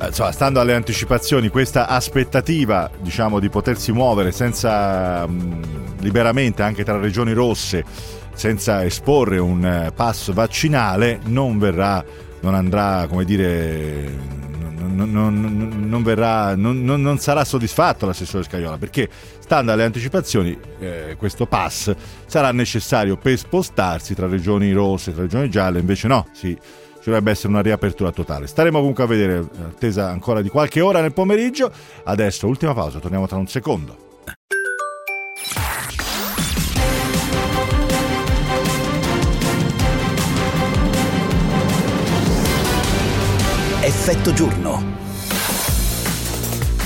eh, 0.00 0.06
insomma, 0.06 0.32
stando 0.32 0.60
alle 0.60 0.74
anticipazioni, 0.74 1.48
questa 1.48 1.86
aspettativa 1.86 2.90
diciamo, 3.00 3.38
di 3.38 3.48
potersi 3.48 3.92
muovere 3.92 4.32
senza 4.32 5.26
mh, 5.26 5.32
mm, 5.32 5.62
liberamente 6.00 6.62
anche 6.62 6.84
tra 6.84 6.98
regioni 6.98 7.32
rosse, 7.32 7.84
senza 8.38 8.84
esporre 8.84 9.38
un 9.38 9.88
uh, 9.88 9.92
pass 9.92 10.30
vaccinale, 10.30 11.18
non 11.24 11.58
verrà, 11.58 12.04
non 12.40 12.54
andrà, 12.54 13.06
come 13.08 13.24
dire, 13.24 14.08
non, 14.78 15.10
non, 15.10 15.88
non, 15.88 16.02
verrà, 16.04 16.54
non, 16.54 17.18
sarà 17.18 17.44
soddisfatto 17.44 18.06
l'assessore 18.06 18.44
Scaiola 18.44 18.78
perché 18.78 19.08
stando 19.40 19.72
alle 19.72 19.82
anticipazioni 19.82 20.56
eh, 20.78 21.16
questo 21.18 21.46
pass 21.46 21.92
sarà 22.26 22.52
necessario 22.52 23.16
per 23.16 23.36
spostarsi 23.36 24.14
tra 24.14 24.28
regioni 24.28 24.70
rosse 24.70 25.10
e 25.10 25.14
regioni 25.14 25.50
gialle 25.50 25.80
invece 25.80 26.06
no, 26.06 26.28
sì, 26.32 26.50
ci 26.54 27.04
dovrebbe 27.06 27.32
essere 27.32 27.48
una 27.48 27.60
riapertura 27.62 28.12
totale. 28.12 28.46
Staremo 28.46 28.78
comunque 28.78 29.02
a 29.02 29.08
vedere, 29.08 29.38
attesa 29.38 30.10
ancora 30.10 30.42
di 30.42 30.48
qualche 30.48 30.80
ora 30.80 31.00
nel 31.00 31.12
pomeriggio. 31.12 31.72
Adesso, 32.04 32.46
ultima 32.46 32.72
pausa, 32.72 33.00
torniamo 33.00 33.26
tra 33.26 33.36
un 33.36 33.48
secondo. 33.48 34.07
Effetto 44.08 44.32
giorno. 44.32 44.82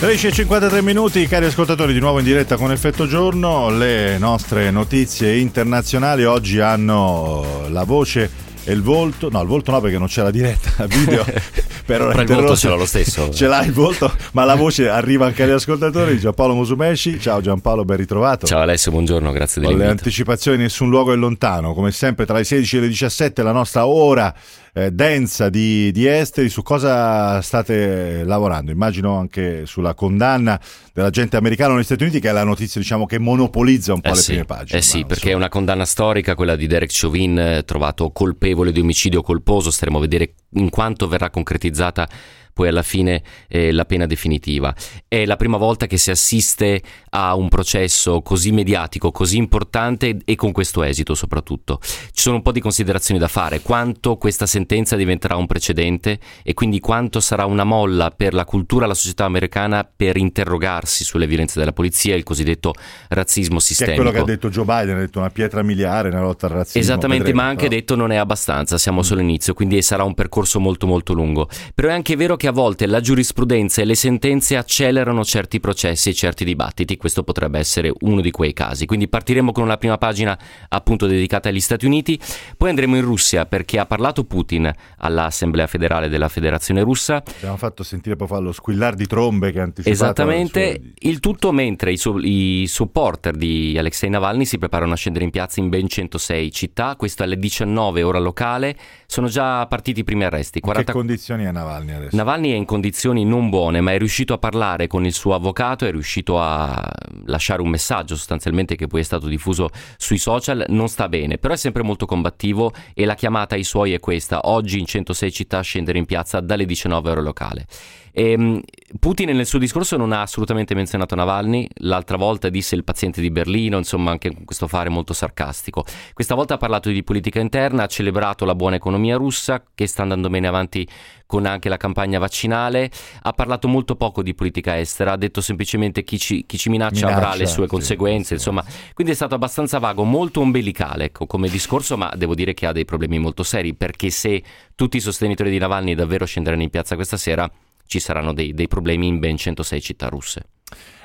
13.53 0.00 0.82
minuti, 0.82 1.24
cari 1.28 1.44
ascoltatori, 1.44 1.92
di 1.92 2.00
nuovo 2.00 2.18
in 2.18 2.24
diretta 2.24 2.56
con 2.56 2.72
Effetto 2.72 3.06
Giorno. 3.06 3.70
Le 3.70 4.18
nostre 4.18 4.72
notizie 4.72 5.36
internazionali 5.36 6.24
oggi 6.24 6.58
hanno 6.58 7.68
la 7.68 7.84
voce 7.84 8.28
e 8.64 8.72
il 8.72 8.82
volto, 8.82 9.28
no 9.30 9.40
il 9.40 9.46
volto 9.46 9.70
no 9.70 9.80
perché 9.80 9.98
non 9.98 10.06
c'è 10.08 10.22
la 10.22 10.32
diretta 10.32 10.84
video. 10.86 11.24
Però 11.86 12.10
il 12.10 12.26
volto 12.26 12.56
ce 12.56 12.68
l'ho 12.68 12.76
lo 12.76 12.86
stesso. 12.86 13.30
Ce 13.34 13.46
l'ha 13.46 13.62
il 13.64 13.72
volto 13.72 14.12
ma 14.32 14.44
la 14.44 14.54
voce 14.54 14.88
arriva 14.88 15.26
anche 15.26 15.44
agli 15.44 15.50
ascoltatori. 15.50 16.18
Giampaolo 16.18 16.54
Musumesci 16.54 17.20
ciao 17.20 17.40
Giampaolo 17.40 17.84
ben 17.84 17.98
ritrovato. 17.98 18.46
Ciao 18.46 18.60
Alessio 18.60 18.90
buongiorno 18.90 19.30
grazie 19.30 19.60
dell'invito 19.60 19.86
le 19.86 19.92
anticipazioni 19.92 20.58
nessun 20.58 20.88
luogo 20.88 21.12
è 21.12 21.16
lontano 21.16 21.74
come 21.74 21.90
sempre 21.90 22.24
tra 22.24 22.36
le 22.36 22.44
16 22.44 22.76
e 22.76 22.80
le 22.80 22.88
17 22.88 23.42
la 23.42 23.52
nostra 23.52 23.86
ora 23.86 24.32
eh, 24.74 24.90
densa 24.90 25.48
di, 25.48 25.92
di, 25.92 26.06
esteri, 26.06 26.48
su 26.48 26.62
cosa 26.62 27.40
state 27.42 28.24
lavorando? 28.24 28.70
Immagino 28.70 29.18
anche 29.18 29.66
sulla 29.66 29.94
condanna 29.94 30.60
dell'agente 30.92 31.36
americano 31.36 31.74
negli 31.74 31.84
Stati 31.84 32.04
Uniti, 32.04 32.20
che 32.20 32.30
è 32.30 32.32
la 32.32 32.44
notizia 32.44 32.80
diciamo, 32.80 33.06
che 33.06 33.18
monopolizza 33.18 33.92
un 33.92 34.00
po' 34.00 34.08
eh 34.08 34.14
le 34.14 34.18
sì, 34.18 34.26
prime 34.30 34.44
pagine. 34.44 34.78
Eh 34.78 34.82
sì, 34.82 35.00
perché 35.00 35.14
insomma. 35.14 35.32
è 35.32 35.36
una 35.36 35.48
condanna 35.48 35.84
storica, 35.84 36.34
quella 36.34 36.56
di 36.56 36.66
Derek 36.66 36.90
Chauvin, 36.92 37.38
eh, 37.38 37.64
trovato 37.64 38.10
colpevole 38.10 38.72
di 38.72 38.80
omicidio 38.80 39.22
colposo, 39.22 39.70
staremo 39.70 39.98
a 39.98 40.00
vedere 40.00 40.34
in 40.54 40.70
quanto 40.70 41.06
verrà 41.06 41.30
concretizzata 41.30 42.08
poi 42.52 42.68
alla 42.68 42.82
fine 42.82 43.22
eh, 43.48 43.72
la 43.72 43.84
pena 43.84 44.06
definitiva. 44.06 44.74
È 45.08 45.24
la 45.24 45.36
prima 45.36 45.56
volta 45.56 45.86
che 45.86 45.96
si 45.96 46.10
assiste 46.10 46.80
a 47.10 47.34
un 47.34 47.48
processo 47.48 48.22
così 48.22 48.52
mediatico, 48.52 49.10
così 49.10 49.36
importante 49.36 50.18
e 50.24 50.34
con 50.34 50.52
questo 50.52 50.82
esito 50.82 51.14
soprattutto. 51.14 51.78
Ci 51.82 52.22
sono 52.22 52.36
un 52.36 52.42
po' 52.42 52.52
di 52.52 52.60
considerazioni 52.60 53.18
da 53.20 53.28
fare, 53.28 53.60
quanto 53.60 54.16
questa 54.16 54.46
sentenza 54.46 54.96
diventerà 54.96 55.36
un 55.36 55.46
precedente 55.46 56.18
e 56.42 56.54
quindi 56.54 56.80
quanto 56.80 57.20
sarà 57.20 57.44
una 57.44 57.64
molla 57.64 58.10
per 58.10 58.34
la 58.34 58.44
cultura 58.44 58.84
e 58.84 58.88
la 58.88 58.94
società 58.94 59.24
americana 59.24 59.88
per 59.94 60.16
interrogarsi 60.16 61.04
sulle 61.04 61.26
violenze 61.26 61.58
della 61.58 61.72
polizia, 61.72 62.14
il 62.14 62.22
cosiddetto 62.22 62.74
razzismo 63.08 63.58
sistemico. 63.58 64.02
Che 64.02 64.08
è 64.08 64.10
quello 64.10 64.24
che 64.24 64.30
ha 64.30 64.34
detto 64.34 64.48
Joe 64.50 64.64
Biden, 64.64 64.96
ha 64.96 65.00
detto 65.00 65.18
una 65.18 65.30
pietra 65.30 65.62
miliare 65.62 66.10
nella 66.10 66.22
lotta 66.22 66.46
al 66.46 66.52
razzismo. 66.52 66.80
Esattamente, 66.80 67.24
vedremo, 67.24 67.42
ma 67.42 67.48
anche 67.48 67.68
però. 67.68 67.76
detto 67.76 67.96
non 67.96 68.12
è 68.12 68.16
abbastanza, 68.16 68.78
siamo 68.78 69.00
mm. 69.00 69.02
solo 69.02 69.20
all'inizio, 69.20 69.54
quindi 69.54 69.80
sarà 69.82 70.04
un 70.04 70.14
percorso 70.14 70.60
molto 70.60 70.86
molto 70.86 71.12
lungo. 71.12 71.48
Però 71.74 71.88
è 71.88 71.92
anche 71.92 72.16
vero 72.16 72.36
che 72.36 72.41
a 72.46 72.52
volte 72.52 72.86
la 72.86 73.00
giurisprudenza 73.00 73.82
e 73.82 73.84
le 73.84 73.94
sentenze 73.94 74.56
accelerano 74.56 75.24
certi 75.24 75.60
processi 75.60 76.10
e 76.10 76.14
certi 76.14 76.44
dibattiti, 76.44 76.96
questo 76.96 77.22
potrebbe 77.22 77.58
essere 77.58 77.92
uno 78.00 78.20
di 78.20 78.30
quei 78.30 78.52
casi. 78.52 78.86
Quindi 78.86 79.08
partiremo 79.08 79.52
con 79.52 79.64
una 79.64 79.76
prima 79.76 79.98
pagina 79.98 80.38
appunto 80.68 81.06
dedicata 81.06 81.48
agli 81.48 81.60
Stati 81.60 81.86
Uniti, 81.86 82.18
poi 82.56 82.70
andremo 82.70 82.96
in 82.96 83.02
Russia 83.02 83.46
perché 83.46 83.78
ha 83.78 83.86
parlato 83.86 84.24
Putin 84.24 84.70
all'Assemblea 84.98 85.66
federale 85.66 86.08
della 86.08 86.28
Federazione 86.28 86.82
Russa. 86.82 87.22
Abbiamo 87.36 87.56
fatto 87.56 87.82
sentire 87.82 88.16
poi 88.16 88.42
lo 88.42 88.52
squillar 88.52 88.94
di 88.94 89.06
trombe 89.06 89.52
che 89.52 89.60
ha 89.60 89.64
anticipato. 89.64 89.90
Esattamente, 89.90 90.80
sua... 90.80 91.10
il 91.10 91.20
tutto 91.20 91.52
mentre 91.52 91.92
i, 91.92 91.96
su- 91.96 92.18
i 92.18 92.66
supporter 92.66 93.36
di 93.36 93.76
Alexei 93.78 94.10
Navalny 94.10 94.44
si 94.44 94.58
preparano 94.58 94.92
a 94.92 94.96
scendere 94.96 95.24
in 95.24 95.30
piazza 95.30 95.60
in 95.60 95.68
ben 95.68 95.88
106 95.88 96.50
città, 96.52 96.96
questo 96.96 97.22
alle 97.22 97.38
19 97.38 98.02
ora 98.02 98.18
locale, 98.18 98.76
sono 99.12 99.28
già 99.28 99.66
partiti 99.66 100.00
i 100.00 100.04
primi 100.04 100.24
arresti. 100.24 100.60
40... 100.60 100.90
che 100.90 100.98
condizioni 100.98 101.44
è 101.44 101.50
Navalny 101.50 101.92
adesso? 101.92 102.16
Navalny 102.16 102.52
è 102.52 102.54
in 102.54 102.64
condizioni 102.64 103.26
non 103.26 103.50
buone, 103.50 103.82
ma 103.82 103.92
è 103.92 103.98
riuscito 103.98 104.32
a 104.32 104.38
parlare 104.38 104.86
con 104.86 105.04
il 105.04 105.12
suo 105.12 105.34
avvocato, 105.34 105.84
è 105.84 105.90
riuscito 105.90 106.40
a 106.40 106.90
lasciare 107.26 107.60
un 107.60 107.68
messaggio 107.68 108.16
sostanzialmente 108.16 108.74
che 108.74 108.86
poi 108.86 109.00
è 109.00 109.04
stato 109.04 109.26
diffuso 109.26 109.68
sui 109.98 110.16
social, 110.16 110.64
non 110.68 110.88
sta 110.88 111.10
bene, 111.10 111.36
però 111.36 111.52
è 111.52 111.58
sempre 111.58 111.82
molto 111.82 112.06
combattivo 112.06 112.72
e 112.94 113.04
la 113.04 113.14
chiamata 113.14 113.54
ai 113.54 113.64
suoi 113.64 113.92
è 113.92 114.00
questa, 114.00 114.40
oggi 114.44 114.78
in 114.78 114.86
106 114.86 115.30
città 115.30 115.60
scendere 115.60 115.98
in 115.98 116.06
piazza 116.06 116.40
dalle 116.40 116.64
19 116.64 117.10
ore 117.10 117.20
locale. 117.20 117.66
E, 118.12 118.32
ehm, 118.32 118.60
Putin 118.98 119.30
nel 119.30 119.46
suo 119.46 119.58
discorso 119.58 119.96
non 119.96 120.12
ha 120.12 120.20
assolutamente 120.20 120.74
menzionato 120.74 121.14
Navalny, 121.14 121.66
l'altra 121.78 122.16
volta 122.16 122.50
disse 122.50 122.74
il 122.74 122.84
paziente 122.84 123.20
di 123.20 123.30
Berlino, 123.30 123.78
insomma 123.78 124.10
anche 124.10 124.32
con 124.32 124.44
questo 124.44 124.68
fare 124.68 124.90
molto 124.90 125.14
sarcastico. 125.14 125.84
Questa 126.12 126.34
volta 126.34 126.54
ha 126.54 126.58
parlato 126.58 126.90
di 126.90 127.02
politica 127.02 127.40
interna, 127.40 127.84
ha 127.84 127.86
celebrato 127.86 128.44
la 128.44 128.54
buona 128.54 128.76
economia 128.76 129.16
russa 129.16 129.62
che 129.74 129.86
sta 129.86 130.02
andando 130.02 130.28
bene 130.28 130.46
avanti 130.46 130.86
con 131.32 131.46
anche 131.46 131.70
la 131.70 131.78
campagna 131.78 132.18
vaccinale, 132.18 132.90
ha 133.22 133.32
parlato 133.32 133.66
molto 133.66 133.96
poco 133.96 134.22
di 134.22 134.34
politica 134.34 134.78
estera, 134.78 135.12
ha 135.12 135.16
detto 135.16 135.40
semplicemente 135.40 136.04
chi 136.04 136.18
ci, 136.18 136.44
chi 136.44 136.58
ci 136.58 136.68
minaccia, 136.68 137.06
minaccia, 137.06 137.16
avrà 137.16 137.34
le 137.34 137.46
sue 137.46 137.66
conseguenze, 137.66 138.26
sì, 138.26 138.34
insomma, 138.34 138.62
quindi 138.92 139.14
è 139.14 139.16
stato 139.16 139.34
abbastanza 139.34 139.78
vago, 139.78 140.04
molto 140.04 140.40
ombelicale 140.42 141.04
ecco, 141.04 141.24
come 141.24 141.48
discorso, 141.48 141.96
ma 141.96 142.12
devo 142.14 142.34
dire 142.34 142.52
che 142.52 142.66
ha 142.66 142.72
dei 142.72 142.84
problemi 142.84 143.18
molto 143.18 143.44
seri, 143.44 143.72
perché 143.72 144.10
se 144.10 144.42
tutti 144.74 144.98
i 144.98 145.00
sostenitori 145.00 145.48
di 145.48 145.56
Navalny 145.56 145.94
davvero 145.94 146.26
scenderanno 146.26 146.64
in 146.64 146.70
piazza 146.70 146.96
questa 146.96 147.16
sera, 147.16 147.50
ci 147.92 148.00
saranno 148.00 148.32
dei, 148.32 148.54
dei 148.54 148.68
problemi 148.68 149.06
in 149.06 149.18
ben 149.18 149.36
106 149.36 149.80
città 149.82 150.08
russe. 150.08 150.44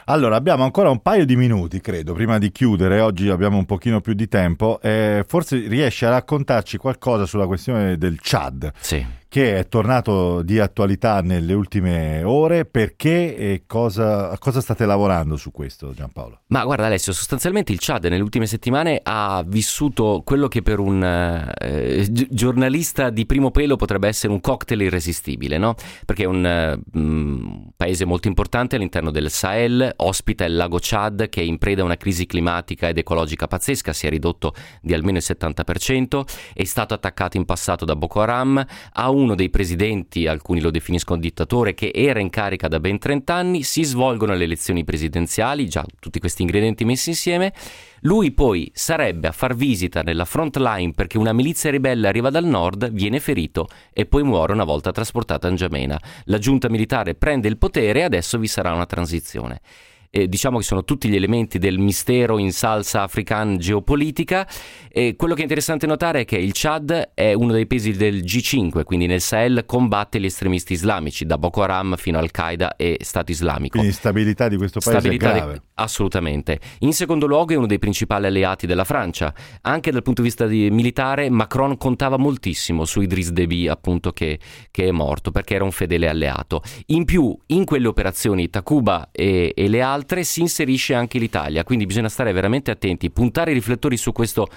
Allora, 0.05 0.38
abbiamo 0.38 0.63
ancora 0.63 0.89
un 0.89 1.01
paio 1.01 1.25
di 1.25 1.35
minuti, 1.35 1.81
credo, 1.81 2.13
prima 2.13 2.38
di 2.38 2.49
chiudere. 2.49 3.01
Oggi 3.01 3.27
abbiamo 3.27 3.57
un 3.57 3.65
pochino 3.65 3.99
più 3.99 4.13
di 4.13 4.29
tempo. 4.29 4.79
Eh, 4.81 5.25
forse 5.27 5.67
riesce 5.67 6.05
a 6.05 6.11
raccontarci 6.11 6.77
qualcosa 6.77 7.25
sulla 7.25 7.45
questione 7.45 7.97
del 7.97 8.19
Chad. 8.21 8.71
Sì 8.79 9.16
che 9.30 9.59
è 9.59 9.67
tornato 9.67 10.41
di 10.41 10.59
attualità 10.59 11.21
nelle 11.21 11.53
ultime 11.53 12.23
ore. 12.23 12.65
Perché 12.65 13.36
e 13.36 13.63
cosa, 13.65 14.36
cosa 14.38 14.61
state 14.61 14.86
lavorando 14.86 15.36
su 15.36 15.51
questo, 15.51 15.93
Giampaolo? 15.93 16.41
Ma 16.47 16.63
guarda 16.63 16.86
Alessio, 16.86 17.13
sostanzialmente 17.13 17.71
il 17.71 17.80
Chad 17.82 18.05
nelle 18.05 18.21
ultime 18.21 18.47
settimane 18.47 18.99
ha 19.03 19.43
vissuto 19.45 20.21
quello 20.23 20.47
che 20.47 20.61
per 20.61 20.80
un 20.80 21.03
eh, 21.03 22.07
giornalista 22.09 23.09
di 23.09 23.25
primo 23.25 23.51
pelo 23.51 23.75
potrebbe 23.75 24.07
essere 24.07 24.32
un 24.32 24.41
cocktail 24.41 24.82
irresistibile, 24.82 25.57
no? 25.57 25.75
Perché 26.05 26.23
è 26.23 26.28
un 26.28 26.45
eh, 26.45 27.71
paese 27.75 28.05
molto 28.05 28.28
importante 28.28 28.75
all'interno 28.75 29.11
del 29.11 29.30
Sahel, 29.30 29.93
ospita 29.97 30.45
il 30.45 30.55
lago 30.55 30.78
Chad 30.80 31.30
che 31.30 31.41
è 31.41 31.43
in 31.43 31.57
preda 31.57 31.82
a 31.82 31.86
una 31.86 31.97
crisi 31.97 32.25
climatica 32.25 32.88
ed 32.88 32.97
ecologica 32.97 33.47
pazzesca, 33.47 33.93
si 33.93 34.07
è 34.07 34.09
ridotto 34.09 34.53
di 34.82 34.93
almeno 34.93 35.17
il 35.17 35.23
70%, 35.25 36.23
è 36.53 36.63
stato 36.63 36.93
attaccato 36.93 37.38
in 37.38 37.45
passato 37.45 37.86
da 37.86 37.95
Boko 37.95 38.21
Haram, 38.21 38.63
ha 38.93 39.09
uno 39.18 39.36
dei 39.36 39.49
presidenti, 39.49 40.28
alcuni 40.28 40.61
lo 40.61 40.70
definiscono 40.70 41.20
dittatore, 41.20 41.74
che 41.74 41.91
era 41.93 42.20
in 42.20 42.30
carica 42.30 42.68
da 42.68 42.80
ben 42.80 42.99
30 42.99 43.34
anni, 43.34 43.63
si 43.63 43.84
svolgono 43.84 44.36
le 44.36 44.43
elezioni 44.43 44.84
presidenziali, 44.84 45.68
già 45.68 45.84
tutti 45.99 46.20
questi 46.20 46.43
ingredienti 46.43 46.86
messi 46.86 47.09
insieme, 47.09 47.51
lui 48.01 48.32
poi 48.32 48.70
sarebbe 48.74 49.28
a 49.28 49.32
far 49.32 49.55
visita 49.55 50.01
nella 50.01 50.26
front 50.26 50.57
line 50.57 50.93
perché 50.93 51.18
una 51.18 51.34
milizia 51.34 51.72
ribelle 51.72 52.07
arriva 52.07 52.30
dal 52.30 52.45
nord, 52.45 52.91
viene 52.91 53.20
ferito 53.20 53.68
e 53.91 54.05
poi 54.05 54.24
muore 54.24 54.53
una 54.53 54.63
volta 54.63 54.91
trasportato 54.91 55.47
a 55.47 55.49
N'Djamena. 55.49 55.99
La 56.26 56.38
giunta 56.38 56.70
militare 56.70 57.15
prende 57.15 57.47
il 57.47 57.57
potere 57.57 57.99
e 57.99 58.03
adesso 58.03 58.38
vi 58.38 58.47
sarà 58.47 58.72
una 58.74 58.86
transizione 58.86 59.61
eh, 60.09 60.27
diciamo 60.27 60.57
che 60.57 60.63
sono 60.63 60.83
tutti 60.83 61.09
gli 61.09 61.15
elementi 61.15 61.57
del 61.57 61.79
mistero 61.79 62.37
in 62.37 62.51
salsa 62.51 63.03
africana 63.03 63.57
geopolitica. 63.57 64.47
E 64.89 65.15
quello 65.15 65.33
che 65.33 65.41
è 65.41 65.43
interessante 65.43 65.85
notare 65.85 66.21
è 66.21 66.25
che 66.25 66.37
il 66.37 66.51
Chad 66.53 67.11
è 67.13 67.33
uno 67.33 67.51
dei 67.51 67.67
paesi 67.67 67.91
del 67.91 68.23
G5, 68.23 68.83
quindi 68.83 69.05
nel 69.05 69.21
Sahel 69.21 69.63
combatte 69.65 70.19
gli 70.19 70.25
estremisti 70.25 70.73
islamici, 70.73 71.25
da 71.25 71.37
Boko 71.37 71.61
Haram 71.61 71.95
fino 71.97 72.17
al 72.17 72.31
Qaeda 72.31 72.75
e 72.75 72.97
Stato 73.01 73.31
islamico. 73.31 73.77
Quindi 73.77 73.93
stabilità 73.93 74.47
di 74.47 74.57
questo 74.57 74.79
paese 74.79 74.99
stabilità 74.99 75.31
è 75.31 75.37
grave. 75.37 75.53
Di... 75.53 75.61
Assolutamente. 75.75 76.59
In 76.79 76.93
secondo 76.93 77.27
luogo 77.27 77.53
è 77.53 77.55
uno 77.55 77.67
dei 77.67 77.79
principali 77.79 78.25
alleati 78.25 78.65
della 78.65 78.83
Francia. 78.83 79.33
Anche 79.61 79.91
dal 79.91 80.01
punto 80.01 80.21
di 80.21 80.27
vista 80.27 80.47
di 80.47 80.69
militare 80.71 81.29
Macron 81.29 81.77
contava 81.77 82.17
moltissimo 82.17 82.85
su 82.85 83.01
Idriss 83.01 83.29
Deby, 83.29 83.67
appunto, 83.67 84.11
che, 84.11 84.39
che, 84.71 84.85
è 84.85 84.91
morto, 84.91 85.31
perché 85.31 85.55
era 85.55 85.63
un 85.63 85.71
fedele 85.71 86.09
alleato. 86.09 86.61
In 86.87 87.05
più, 87.05 87.37
in 87.47 87.65
quelle 87.65 87.87
operazioni 87.87 88.49
Takuba 88.49 89.09
e, 89.11 89.53
e 89.55 89.67
le 89.67 89.81
altre 89.97 90.23
si 90.23 90.41
inserisce 90.41 90.93
anche 90.93 91.17
l'Italia, 91.19 91.63
quindi 91.63 91.85
bisogna 91.85 92.09
stare 92.09 92.31
veramente 92.31 92.71
attenti, 92.71 93.09
puntare 93.09 93.51
i 93.51 93.55
riflettori 93.55 93.97
su 93.97 94.11
questo 94.11 94.47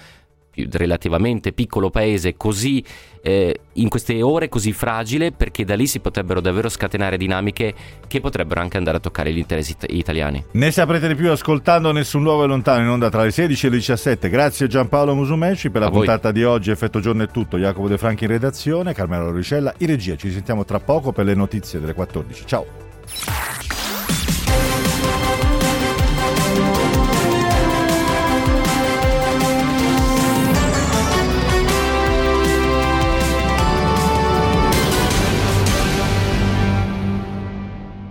relativamente 0.73 1.53
piccolo 1.53 1.91
paese 1.91 2.37
così 2.37 2.85
eh, 3.23 3.61
in 3.75 3.89
queste 3.89 4.21
ore 4.21 4.49
così 4.49 4.73
fragile 4.73 5.31
perché 5.31 5.65
da 5.65 5.77
lì 5.77 5.87
si 5.87 6.01
potrebbero 6.01 6.41
davvero 6.41 6.69
scatenare 6.69 7.17
dinamiche 7.17 7.73
che 8.07 8.21
potrebbero 8.21 8.61
anche 8.61 8.77
andare 8.77 8.97
a 8.97 9.01
toccare 9.01 9.33
gli 9.33 9.39
interessi 9.39 9.73
it- 9.73 9.87
italiani. 9.89 10.45
Ne 10.53 10.71
saprete 10.73 11.07
di 11.07 11.15
più 11.15 11.31
ascoltando 11.31 11.93
Nessun 11.93 12.23
Luogo 12.23 12.45
è 12.45 12.47
lontano 12.47 12.83
in 12.83 12.89
onda 12.89 13.09
tra 13.09 13.23
le 13.23 13.31
16 13.31 13.67
e 13.67 13.71
le 13.71 13.77
17. 13.77 14.29
Grazie 14.29 14.67
Giampaolo 14.67 15.15
Musumeci 15.15 15.71
per 15.71 15.83
la 15.83 15.87
a 15.87 15.91
puntata 15.91 16.31
voi. 16.31 16.41
di 16.41 16.45
oggi. 16.45 16.71
Effetto 16.71 17.01
giorno 17.01 17.23
è 17.23 17.29
tutto. 17.29 17.57
Jacopo 17.57 17.89
De 17.89 17.97
Franchi 17.97 18.25
in 18.25 18.31
redazione, 18.31 18.93
Carmelo 18.93 19.31
Ricella 19.31 19.73
in 19.79 19.87
regia. 19.87 20.17
Ci 20.17 20.33
sentiamo 20.33 20.65
tra 20.65 20.81
poco 20.81 21.13
per 21.13 21.27
le 21.27 21.35
notizie 21.35 21.79
delle 21.79 21.95
14. 21.95 22.45
Ciao. 22.45 23.80